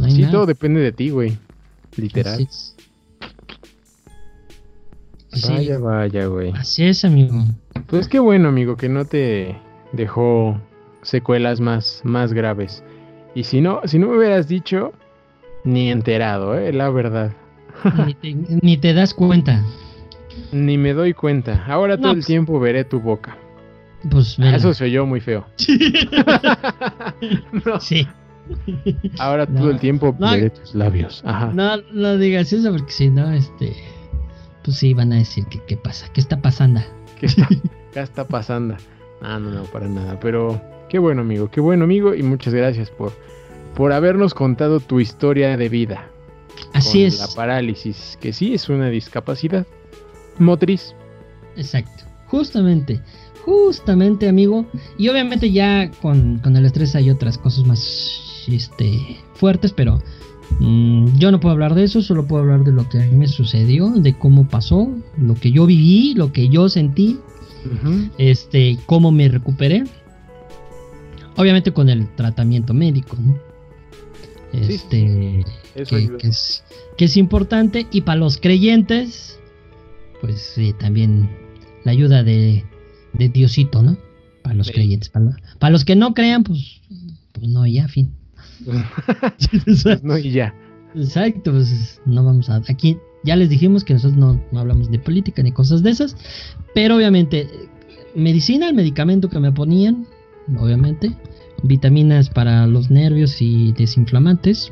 sí, 0.10 0.26
todo 0.30 0.46
depende 0.46 0.80
de 0.80 0.92
ti, 0.92 1.10
güey. 1.10 1.38
Literal. 1.96 2.48
Vaya, 5.50 5.80
vaya, 5.80 6.26
güey. 6.28 6.52
Así 6.52 6.84
es, 6.84 7.04
amigo. 7.04 7.46
Pues 7.88 8.08
qué 8.08 8.20
bueno, 8.20 8.50
amigo, 8.50 8.78
que 8.78 8.90
no 8.90 9.06
te 9.06 9.58
dejó 9.94 10.62
secuelas 11.08 11.60
más, 11.62 12.02
más 12.04 12.34
graves. 12.34 12.84
Y 13.34 13.44
si 13.46 13.62
no, 13.62 13.82
si 13.86 13.98
no 13.98 14.08
me 14.08 14.18
hubieras 14.18 14.48
dicho, 14.48 14.92
ni 15.64 15.90
enterado, 15.90 16.58
¿eh? 16.58 16.74
la 16.74 16.90
verdad. 16.90 17.32
Ni 18.62 18.78
te, 18.78 18.94
das 18.94 19.14
cuenta. 19.14 19.64
Ni 20.52 20.78
me 20.78 20.94
doy 20.94 21.14
cuenta. 21.14 21.64
Ahora 21.68 21.98
todo 21.98 22.12
el 22.12 22.18
pues 22.18 22.26
tiempo 22.26 22.60
veré 22.60 22.84
tu 22.84 23.00
boca. 23.00 23.38
Pues 24.10 24.38
Eso 24.40 24.74
se 24.74 24.86
oyó 24.86 25.06
muy 25.06 25.22
feo. 25.22 25.46
Sí. 25.56 25.78
Ahora 29.20 29.46
todo 29.46 29.70
el 29.72 29.80
tiempo 29.80 30.16
veré 30.18 30.50
tus 30.50 30.74
labios. 30.74 31.22
Ajá. 31.26 31.52
No, 31.54 31.78
no 31.92 32.18
digas 32.18 32.52
eso 32.54 32.72
porque 32.72 32.92
si 32.92 33.10
no, 33.10 33.32
este. 33.32 33.76
Pues 34.64 34.78
sí, 34.78 34.94
van 34.94 35.14
a 35.14 35.18
decir 35.18 35.46
que 35.46 35.60
qué 35.66 35.78
pasa. 35.78 36.08
¿Qué 36.14 36.22
está 36.22 36.42
pasando? 36.42 36.82
¿Qué 37.20 37.28
está, 37.28 37.48
¿Qué 37.94 38.00
está 38.00 38.26
pasando? 38.26 38.76
Ah, 39.22 39.38
no, 39.40 39.52
no, 39.52 39.64
para 39.66 39.88
nada. 39.88 40.20
Pero 40.20 40.60
Qué 40.90 41.00
bueno 41.00 41.22
amigo, 41.22 41.50
qué 41.50 41.60
bueno 41.60 41.84
amigo 41.84 42.16
y 42.16 42.24
muchas 42.24 42.54
gracias 42.54 42.90
por, 42.90 43.12
por 43.76 43.92
habernos 43.92 44.34
contado 44.34 44.80
tu 44.80 45.00
historia 45.00 45.58
de 45.58 45.70
vida. 45.70 46.10
Así 46.74 47.04
es. 47.04 47.20
La 47.20 47.28
parálisis, 47.28 48.18
que 48.22 48.34
sí 48.34 48.54
es 48.54 48.70
una 48.70 48.90
discapacidad 48.90 49.66
motriz. 50.40 50.94
Exacto, 51.56 52.06
justamente, 52.28 53.02
justamente 53.44 54.28
amigo. 54.28 54.66
Y 54.98 55.10
obviamente 55.10 55.52
ya 55.52 55.92
con, 56.02 56.42
el 56.44 56.66
estrés 56.66 56.96
hay 56.96 57.10
otras 57.10 57.38
cosas 57.38 57.66
más 57.66 58.46
este, 58.48 59.18
fuertes, 59.34 59.74
pero 59.74 60.02
mm, 60.60 61.18
yo 61.18 61.32
no 61.32 61.40
puedo 61.40 61.54
hablar 61.54 61.76
de 61.76 61.84
eso, 61.84 62.02
solo 62.02 62.26
puedo 62.26 62.44
hablar 62.44 62.64
de 62.64 62.72
lo 62.72 62.88
que 62.88 63.02
a 63.02 63.06
mí 63.06 63.16
me 63.16 63.28
sucedió, 63.28 63.90
de 63.90 64.18
cómo 64.18 64.48
pasó, 64.48 64.90
lo 65.18 65.34
que 65.36 65.52
yo 65.52 65.66
viví, 65.66 66.14
lo 66.16 66.32
que 66.32 66.50
yo 66.50 66.70
sentí, 66.70 67.20
este, 68.18 68.78
cómo 68.86 69.12
me 69.12 69.28
recuperé. 69.28 69.84
Obviamente 71.38 71.72
con 71.72 71.90
el 71.90 72.08
tratamiento 72.16 72.74
médico, 72.74 73.16
¿no? 73.20 73.38
Este, 74.54 75.46
que, 75.76 77.06
es, 77.06 77.18
importante. 77.18 77.86
Y 77.92 78.02
para 78.02 78.20
los 78.20 78.38
creyentes, 78.38 79.40
pues 80.22 80.42
sí, 80.56 80.74
también 80.80 81.30
la 81.84 81.92
ayuda 81.92 82.24
de, 82.24 82.66
Diosito, 83.14 83.82
¿no? 83.82 83.98
Para 84.42 84.56
los 84.56 84.72
creyentes. 84.72 85.10
Para, 85.10 85.72
los 85.72 85.86
que 85.86 85.96
no 85.96 86.14
crean, 86.14 86.44
pues, 86.44 86.82
pues 87.34 87.48
no, 87.48 87.66
ya, 87.68 87.88
fin. 87.88 88.12
pues 89.66 90.04
no, 90.04 90.18
y 90.18 90.32
ya. 90.32 90.56
Exacto, 90.96 91.52
pues 91.52 92.02
no 92.06 92.24
vamos 92.24 92.50
a. 92.50 92.56
Aquí 92.68 92.98
ya 93.24 93.36
les 93.36 93.50
dijimos 93.50 93.84
que 93.84 93.94
nosotros 93.94 94.18
no, 94.18 94.42
no 94.52 94.60
hablamos 94.60 94.90
de 94.90 95.00
política 95.00 95.44
ni 95.44 95.52
cosas 95.52 95.84
de 95.84 95.92
esas, 95.92 96.16
pero 96.74 96.96
obviamente, 96.96 97.48
medicina, 98.16 98.70
el 98.70 98.76
medicamento 98.76 99.30
que 99.30 99.40
me 99.40 99.52
ponían, 99.52 100.08
obviamente, 100.60 101.12
vitaminas 101.64 102.30
para 102.30 102.68
los 102.68 102.90
nervios 102.90 103.42
y 103.42 103.74
desinflamantes. 103.74 104.72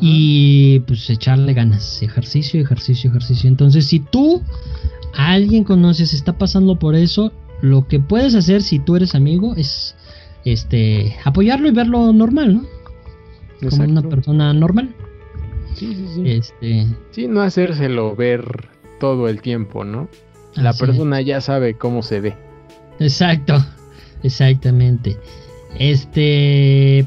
Y 0.00 0.80
pues 0.80 1.08
echarle 1.08 1.54
ganas, 1.54 2.02
ejercicio, 2.02 2.60
ejercicio, 2.60 3.10
ejercicio. 3.10 3.48
Entonces, 3.48 3.86
si 3.86 4.00
tú 4.00 4.42
a 5.14 5.32
alguien 5.32 5.64
conoces, 5.64 6.12
está 6.12 6.36
pasando 6.36 6.78
por 6.78 6.94
eso, 6.94 7.32
lo 7.62 7.86
que 7.86 7.98
puedes 7.98 8.34
hacer 8.34 8.62
si 8.62 8.78
tú 8.78 8.96
eres 8.96 9.14
amigo 9.14 9.54
es 9.56 9.96
este 10.44 11.16
apoyarlo 11.24 11.68
y 11.68 11.72
verlo 11.72 12.12
normal, 12.12 12.54
¿no? 12.54 12.66
Como 13.70 13.84
una 13.84 14.02
persona 14.02 14.52
normal. 14.52 14.94
Sí, 15.74 15.94
sí, 15.94 16.06
sí. 16.14 16.22
Este, 16.24 16.86
Sí, 17.10 17.26
no 17.26 17.40
hacérselo 17.42 18.14
ver 18.14 18.68
todo 19.00 19.28
el 19.28 19.40
tiempo, 19.40 19.84
¿no? 19.84 20.08
La 20.54 20.70
así 20.70 20.80
persona 20.80 21.20
ya 21.20 21.40
sabe 21.40 21.74
cómo 21.74 22.02
se 22.02 22.20
ve. 22.20 22.36
Exacto, 22.98 23.62
exactamente. 24.22 25.16
Este. 25.78 27.06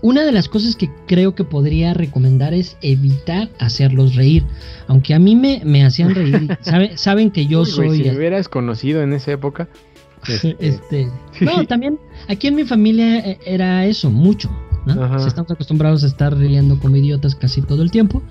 Una 0.00 0.24
de 0.24 0.30
las 0.30 0.48
cosas 0.48 0.76
que 0.76 0.88
creo 1.08 1.34
que 1.34 1.42
podría 1.42 1.92
recomendar 1.92 2.54
es 2.54 2.76
evitar 2.82 3.48
hacerlos 3.58 4.14
reír. 4.14 4.44
Aunque 4.86 5.12
a 5.12 5.18
mí 5.18 5.34
me, 5.34 5.60
me 5.64 5.84
hacían 5.84 6.14
reír. 6.14 6.56
sabe- 6.62 6.92
saben 6.96 7.32
que 7.32 7.46
yo 7.46 7.62
Uy, 7.62 7.66
soy. 7.66 7.96
si 7.98 8.04
me 8.04 8.16
hubieras 8.16 8.48
conocido 8.48 9.02
en 9.02 9.12
esa 9.12 9.32
época. 9.32 9.68
este, 10.28 10.56
Este, 10.60 11.08
no, 11.40 11.66
también 11.66 11.98
aquí 12.28 12.46
en 12.46 12.54
mi 12.54 12.64
familia 12.64 13.18
eh, 13.18 13.38
era 13.44 13.86
eso, 13.86 14.08
mucho. 14.10 14.48
estamos 15.26 15.50
acostumbrados 15.50 16.04
a 16.04 16.06
estar 16.06 16.36
riendo 16.36 16.78
como 16.78 16.94
idiotas 16.96 17.34
casi 17.34 17.60
todo 17.62 17.82
el 17.82 17.90
tiempo. 17.90 18.22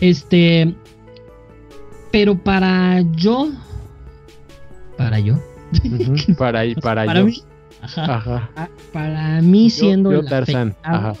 Este, 0.00 0.74
pero 2.10 2.38
para 2.38 3.02
yo, 3.16 3.50
para 4.96 5.18
yo, 5.20 5.38
para 6.38 6.60
ahí, 6.60 6.74
para, 6.74 7.04
para 7.06 7.20
yo. 7.20 7.26
mí, 7.26 7.42
ajá, 7.82 8.14
Ajá. 8.16 8.50
a- 8.56 8.68
para 8.92 9.40
mí 9.42 9.64
Yo- 9.68 9.74
siendo 9.76 10.12
yo 10.12 10.20
el 10.20 10.26
Tarzán, 10.28 10.68
afectado, 10.70 10.96
ajá. 11.10 11.14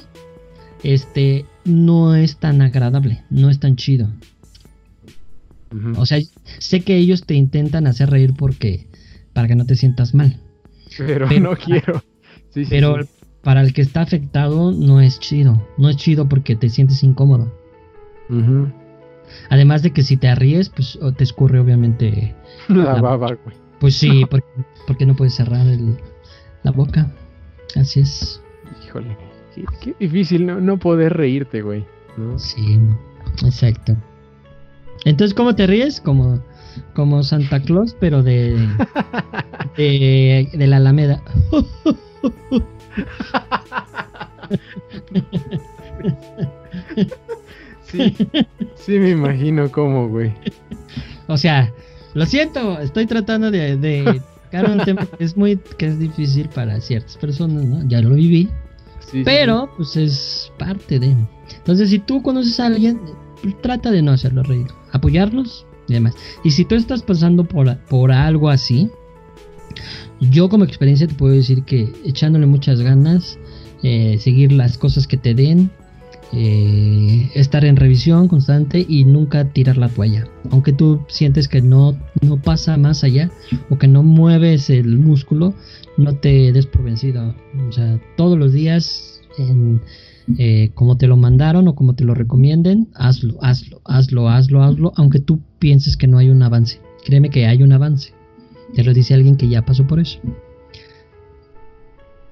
este, 0.82 1.44
no 1.64 2.14
es 2.14 2.36
tan 2.36 2.62
agradable, 2.62 3.22
no 3.30 3.50
es 3.50 3.58
tan 3.60 3.76
chido. 3.76 4.08
O 5.96 6.04
sea, 6.04 6.18
sé 6.58 6.80
que 6.80 6.96
ellos 6.96 7.24
te 7.24 7.34
intentan 7.34 7.86
hacer 7.86 8.10
reír 8.10 8.34
porque 8.36 8.88
para 9.32 9.46
que 9.46 9.54
no 9.54 9.64
te 9.66 9.76
sientas 9.76 10.14
mal. 10.14 10.36
pero, 10.98 11.28
pero- 11.28 11.40
no 11.40 11.56
quiero. 11.56 12.02
Sí, 12.52 12.64
Pero 12.68 13.04
sí. 13.04 13.08
para 13.42 13.60
el 13.60 13.72
que 13.72 13.80
está 13.80 14.00
afectado 14.00 14.72
no 14.72 15.00
es 15.00 15.20
chido. 15.20 15.64
No 15.78 15.88
es 15.88 15.96
chido 15.96 16.28
porque 16.28 16.56
te 16.56 16.68
sientes 16.68 17.04
incómodo. 17.04 17.54
Además 19.48 19.82
de 19.84 19.92
que 19.92 20.02
si 20.02 20.16
te 20.16 20.34
ríes, 20.34 20.68
pues 20.70 20.98
te 21.16 21.22
escurre 21.22 21.60
obviamente. 21.60 22.34
La 22.68 22.94
La- 22.94 23.00
baba, 23.00 23.28
güey. 23.44 23.56
Pues 23.80 23.96
sí, 23.96 24.24
porque, 24.30 24.46
porque 24.86 25.06
no 25.06 25.16
puedes 25.16 25.34
cerrar 25.34 25.66
el- 25.66 25.96
la 26.62 26.70
boca. 26.70 27.10
Así 27.76 28.00
es. 28.00 28.42
Híjole. 28.84 29.16
Qué, 29.54 29.64
qué 29.80 29.94
difícil 29.98 30.46
no, 30.46 30.60
no 30.60 30.78
poder 30.78 31.14
reírte, 31.16 31.62
güey. 31.62 31.84
¿no? 32.16 32.38
Sí, 32.38 32.78
exacto. 33.44 33.96
Entonces, 35.04 35.34
¿cómo 35.34 35.54
te 35.56 35.66
ríes? 35.66 36.00
Como, 36.00 36.42
como 36.94 37.22
Santa 37.22 37.60
Claus, 37.62 37.96
pero 37.98 38.22
de, 38.22 38.54
de, 39.76 40.48
de 40.52 40.66
la 40.66 40.76
Alameda. 40.76 41.22
Sí, 47.82 48.14
sí 48.76 48.98
me 48.98 49.10
imagino 49.10 49.70
cómo, 49.70 50.08
güey. 50.08 50.32
O 51.26 51.36
sea, 51.36 51.72
lo 52.14 52.26
siento, 52.26 52.78
estoy 52.80 53.06
tratando 53.06 53.50
de, 53.50 53.76
de 53.76 54.22
tocar 54.50 54.70
un 54.70 54.84
tema 54.84 55.06
que 55.06 55.24
es 55.24 55.36
muy 55.36 55.56
que 55.78 55.86
es 55.86 55.98
difícil 55.98 56.48
para 56.48 56.80
ciertas 56.80 57.16
personas, 57.16 57.64
¿no? 57.64 57.86
Ya 57.88 58.00
lo 58.00 58.14
viví, 58.14 58.48
Sí, 59.00 59.18
sí, 59.18 59.22
pero 59.24 59.70
pues 59.76 59.96
es 59.96 60.52
parte 60.58 60.98
de. 60.98 61.16
Entonces, 61.56 61.90
si 61.90 61.98
tú 61.98 62.22
conoces 62.22 62.60
a 62.60 62.66
alguien, 62.66 63.00
trata 63.62 63.90
de 63.90 64.02
no 64.02 64.12
hacerlo 64.12 64.42
reír, 64.42 64.66
apoyarlos 64.92 65.66
y 65.88 65.94
demás. 65.94 66.14
Y 66.44 66.50
si 66.50 66.64
tú 66.64 66.74
estás 66.74 67.02
pasando 67.02 67.44
por, 67.44 67.76
por 67.86 68.12
algo 68.12 68.50
así, 68.50 68.88
yo 70.20 70.48
como 70.48 70.64
experiencia 70.64 71.06
te 71.06 71.14
puedo 71.14 71.34
decir 71.34 71.64
que 71.64 71.92
echándole 72.04 72.46
muchas 72.46 72.80
ganas, 72.80 73.38
eh, 73.82 74.18
seguir 74.18 74.52
las 74.52 74.78
cosas 74.78 75.06
que 75.06 75.16
te 75.16 75.34
den, 75.34 75.70
eh, 76.32 77.28
estar 77.34 77.64
en 77.64 77.76
revisión 77.76 78.28
constante 78.28 78.84
y 78.88 79.04
nunca 79.04 79.44
tirar 79.52 79.76
la 79.76 79.88
toalla. 79.88 80.28
Aunque 80.50 80.72
tú 80.72 81.00
sientes 81.08 81.48
que 81.48 81.60
no, 81.60 81.98
no 82.22 82.40
pasa 82.40 82.76
más 82.76 83.02
allá 83.02 83.30
o 83.68 83.78
que 83.78 83.88
no 83.88 84.02
mueves 84.02 84.70
el 84.70 84.98
músculo, 84.98 85.54
no 85.96 86.14
te 86.14 86.52
des 86.52 86.66
por 86.66 86.84
vencido. 86.84 87.34
O 87.68 87.72
sea, 87.72 88.00
todos 88.16 88.38
los 88.38 88.52
días, 88.52 89.20
en, 89.38 89.80
eh, 90.38 90.70
como 90.74 90.96
te 90.96 91.08
lo 91.08 91.16
mandaron 91.16 91.66
o 91.66 91.74
como 91.74 91.94
te 91.94 92.04
lo 92.04 92.14
recomienden, 92.14 92.88
hazlo, 92.94 93.36
hazlo, 93.42 93.80
hazlo, 93.84 94.28
hazlo, 94.28 94.62
hazlo, 94.62 94.92
aunque 94.96 95.18
tú 95.18 95.40
pienses 95.58 95.96
que 95.96 96.06
no 96.06 96.18
hay 96.18 96.30
un 96.30 96.42
avance. 96.42 96.80
Créeme 97.04 97.30
que 97.30 97.46
hay 97.46 97.62
un 97.62 97.72
avance. 97.72 98.12
Te 98.74 98.84
lo 98.84 98.94
dice 98.94 99.14
alguien 99.14 99.36
que 99.36 99.48
ya 99.48 99.62
pasó 99.62 99.86
por 99.86 99.98
eso. 99.98 100.20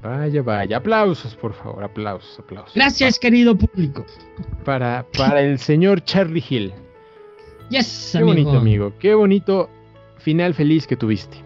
Vaya, 0.03 0.43
vaya. 0.43 0.77
Aplausos, 0.77 1.35
por 1.35 1.53
favor. 1.55 1.83
Aplausos, 1.83 2.39
aplausos. 2.39 2.75
Gracias, 2.75 3.19
querido 3.19 3.57
público. 3.57 4.07
Para, 4.65 5.07
para 5.17 5.43
el 5.43 5.59
señor 5.59 6.03
Charlie 6.05 6.45
Hill. 6.49 6.73
Yes, 7.71 8.11
Qué 8.13 8.19
amigo. 8.19 8.33
bonito, 8.33 8.59
amigo. 8.59 8.93
Qué 8.99 9.15
bonito 9.15 9.69
final 10.19 10.55
feliz 10.55 10.87
que 10.87 10.97
tuviste. 10.97 11.37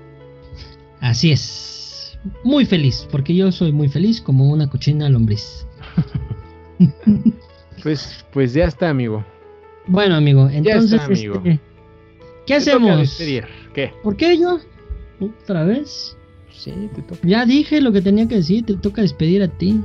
Así 1.01 1.33
es. 1.33 2.19
Muy 2.45 2.65
feliz, 2.67 3.09
porque 3.11 3.35
yo 3.35 3.51
soy 3.51 3.73
muy 3.73 3.89
feliz 3.89 4.21
como 4.21 4.49
una 4.51 4.69
cochina 4.69 5.09
lombriz. 5.09 5.67
Pues, 7.83 8.25
pues 8.33 8.53
ya 8.53 8.67
está, 8.67 8.91
amigo. 8.91 9.25
Bueno, 9.89 10.15
amigo, 10.15 10.49
entonces, 10.49 10.93
está, 10.93 11.07
amigo. 11.07 11.35
este, 11.45 11.61
¿qué 12.47 12.55
hacemos? 12.55 13.19
¿Qué? 13.75 13.93
¿Por 14.05 14.17
qué 14.17 14.39
yo? 14.39 14.59
¿Otra 15.19 15.65
vez? 15.65 16.17
Sí, 16.53 16.73
te 16.95 17.03
toca. 17.03 17.21
Ya 17.27 17.45
dije 17.47 17.81
lo 17.81 17.93
que 17.93 18.01
tenía 18.03 18.29
que 18.29 18.37
decir, 18.37 18.65
te 18.65 18.75
toca 18.77 19.03
despedir 19.03 19.43
a 19.43 19.49
ti. 19.49 19.81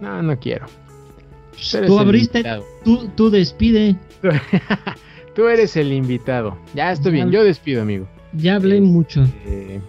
No, 0.00 0.22
no 0.22 0.38
quiero. 0.38 0.66
Tú 1.86 1.94
el 1.94 1.98
abriste, 1.98 2.44
tú, 2.84 3.08
tú 3.16 3.30
despide. 3.30 3.96
Tú 5.34 5.46
eres 5.46 5.76
el 5.76 5.92
invitado. 5.92 6.58
Ya 6.74 6.90
estoy 6.90 7.12
bien. 7.12 7.30
Yo 7.30 7.44
despido, 7.44 7.82
amigo. 7.82 8.08
Ya 8.32 8.56
hablé 8.56 8.78
Eh, 8.78 8.80
mucho. 8.80 9.24
Eh, 9.46 9.80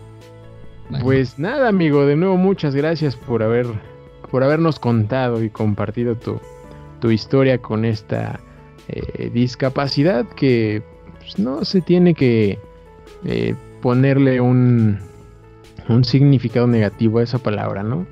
Bueno, 0.89 1.03
Pues 1.05 1.39
nada, 1.39 1.69
amigo, 1.69 2.05
de 2.05 2.15
nuevo 2.15 2.37
muchas 2.37 2.75
gracias 2.75 3.15
por 3.15 3.41
haber 3.41 3.65
por 4.29 4.43
habernos 4.43 4.77
contado 4.77 5.43
y 5.43 5.49
compartido 5.49 6.15
tu, 6.15 6.39
tu 7.01 7.09
historia 7.09 7.57
con 7.57 7.83
esta 7.83 8.39
eh, 8.89 9.31
discapacidad 9.33 10.27
que 10.27 10.83
pues, 11.17 11.39
no 11.39 11.65
se 11.65 11.81
tiene 11.81 12.13
que 12.13 12.59
eh, 13.25 13.55
ponerle 13.81 14.39
un, 14.39 14.99
un 15.89 16.05
significado 16.05 16.67
negativo 16.67 17.19
a 17.19 17.23
esa 17.23 17.39
palabra, 17.39 17.83
¿no? 17.83 18.07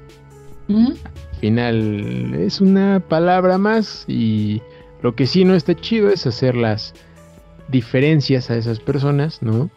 Al 0.70 1.40
final 1.40 2.36
es 2.36 2.60
una 2.60 3.00
palabra 3.00 3.58
más 3.58 4.04
y 4.08 4.62
lo 5.02 5.16
que 5.16 5.28
sí 5.28 5.45
no 5.45 5.56
está 5.56 5.76
chido 5.76 6.10
es 6.10 6.28
hacer 6.28 6.56
las 6.56 6.94
diferencias 7.70 8.49
a 8.49 8.58
esas 8.58 8.80
personas, 8.80 9.41
¿no? 9.41 9.70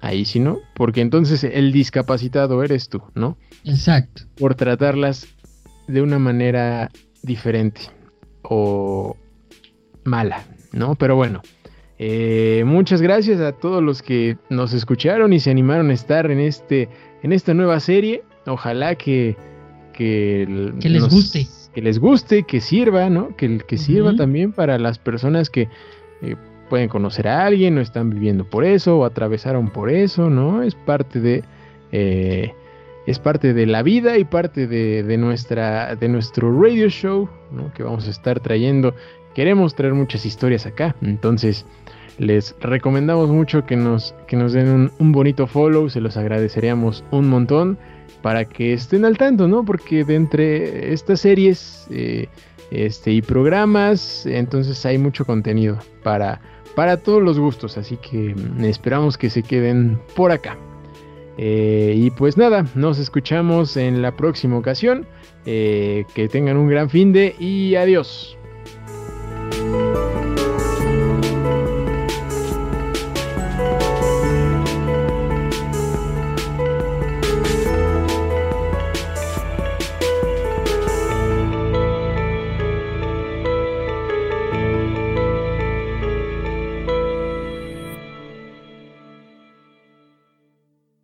Ahí 0.00 0.24
sí 0.24 0.38
no, 0.38 0.58
porque 0.74 1.00
entonces 1.00 1.42
el 1.42 1.72
discapacitado 1.72 2.62
eres 2.62 2.88
tú, 2.88 3.02
¿no? 3.14 3.36
Exacto. 3.64 4.22
Por 4.36 4.54
tratarlas 4.54 5.26
de 5.88 6.02
una 6.02 6.18
manera 6.20 6.90
diferente 7.22 7.80
o 8.42 9.16
mala, 10.04 10.44
¿no? 10.72 10.94
Pero 10.94 11.16
bueno, 11.16 11.42
eh, 11.98 12.62
muchas 12.64 13.02
gracias 13.02 13.40
a 13.40 13.52
todos 13.52 13.82
los 13.82 14.02
que 14.02 14.36
nos 14.50 14.72
escucharon 14.72 15.32
y 15.32 15.40
se 15.40 15.50
animaron 15.50 15.90
a 15.90 15.94
estar 15.94 16.30
en 16.30 16.38
este 16.38 16.88
en 17.22 17.32
esta 17.32 17.54
nueva 17.54 17.80
serie. 17.80 18.22
Ojalá 18.46 18.94
que 18.94 19.36
que, 19.92 20.46
les 20.80 21.08
guste. 21.08 21.48
que 21.74 21.82
les 21.82 21.98
guste, 21.98 22.44
que 22.44 22.60
sirva, 22.60 23.10
¿no? 23.10 23.34
Que, 23.36 23.58
que 23.58 23.76
sirva 23.76 24.14
también 24.14 24.52
para 24.52 24.78
las 24.78 24.96
personas 24.96 25.50
que 25.50 25.68
eh, 26.22 26.36
pueden 26.70 26.88
conocer 26.88 27.26
a 27.26 27.44
alguien 27.44 27.78
o 27.78 27.80
están 27.80 28.10
viviendo 28.10 28.44
por 28.44 28.64
eso 28.64 28.98
o 28.98 29.04
atravesaron 29.04 29.68
por 29.70 29.90
eso, 29.90 30.30
¿no? 30.30 30.62
Es 30.62 30.76
parte 30.76 31.20
de 31.20 31.42
eh, 31.90 32.54
es 33.06 33.18
parte 33.18 33.54
de 33.54 33.66
la 33.66 33.82
vida 33.82 34.18
y 34.18 34.24
parte 34.24 34.68
de, 34.68 35.02
de 35.02 35.16
nuestra 35.16 35.96
de 35.96 36.08
nuestro 36.08 36.62
radio 36.62 36.88
show, 36.90 37.28
¿no? 37.50 37.72
Que 37.72 37.82
vamos 37.82 38.06
a 38.06 38.10
estar 38.10 38.38
trayendo. 38.38 38.94
Queremos 39.38 39.76
traer 39.76 39.94
muchas 39.94 40.26
historias 40.26 40.66
acá, 40.66 40.96
entonces 41.00 41.64
les 42.18 42.56
recomendamos 42.60 43.28
mucho 43.28 43.64
que 43.64 43.76
nos, 43.76 44.12
que 44.26 44.36
nos 44.36 44.52
den 44.52 44.90
un, 44.98 45.12
bonito 45.12 45.46
follow, 45.46 45.88
se 45.88 46.00
los 46.00 46.16
agradeceríamos 46.16 47.04
un 47.12 47.28
montón 47.28 47.78
para 48.20 48.44
que 48.44 48.72
estén 48.72 49.04
al 49.04 49.16
tanto, 49.16 49.46
¿no? 49.46 49.64
Porque 49.64 50.02
de 50.02 50.16
entre 50.16 50.92
estas 50.92 51.20
series 51.20 51.86
eh, 51.92 52.26
este, 52.72 53.12
y 53.12 53.22
programas, 53.22 54.26
entonces 54.26 54.84
hay 54.84 54.98
mucho 54.98 55.24
contenido 55.24 55.78
para, 56.02 56.40
para 56.74 56.96
todos 56.96 57.22
los 57.22 57.38
gustos, 57.38 57.78
así 57.78 57.96
que 57.96 58.34
mm, 58.34 58.64
esperamos 58.64 59.16
que 59.16 59.30
se 59.30 59.44
queden 59.44 60.00
por 60.16 60.32
acá. 60.32 60.58
Eh, 61.36 61.94
y 61.96 62.10
pues 62.10 62.36
nada, 62.36 62.66
nos 62.74 62.98
escuchamos 62.98 63.76
en 63.76 64.02
la 64.02 64.16
próxima 64.16 64.58
ocasión. 64.58 65.06
Eh, 65.46 66.04
que 66.14 66.28
tengan 66.28 66.56
un 66.56 66.68
gran 66.68 66.90
fin 66.90 67.12
de 67.12 67.34
y 67.38 67.76
adiós. 67.76 68.37
嗯。 69.70 70.27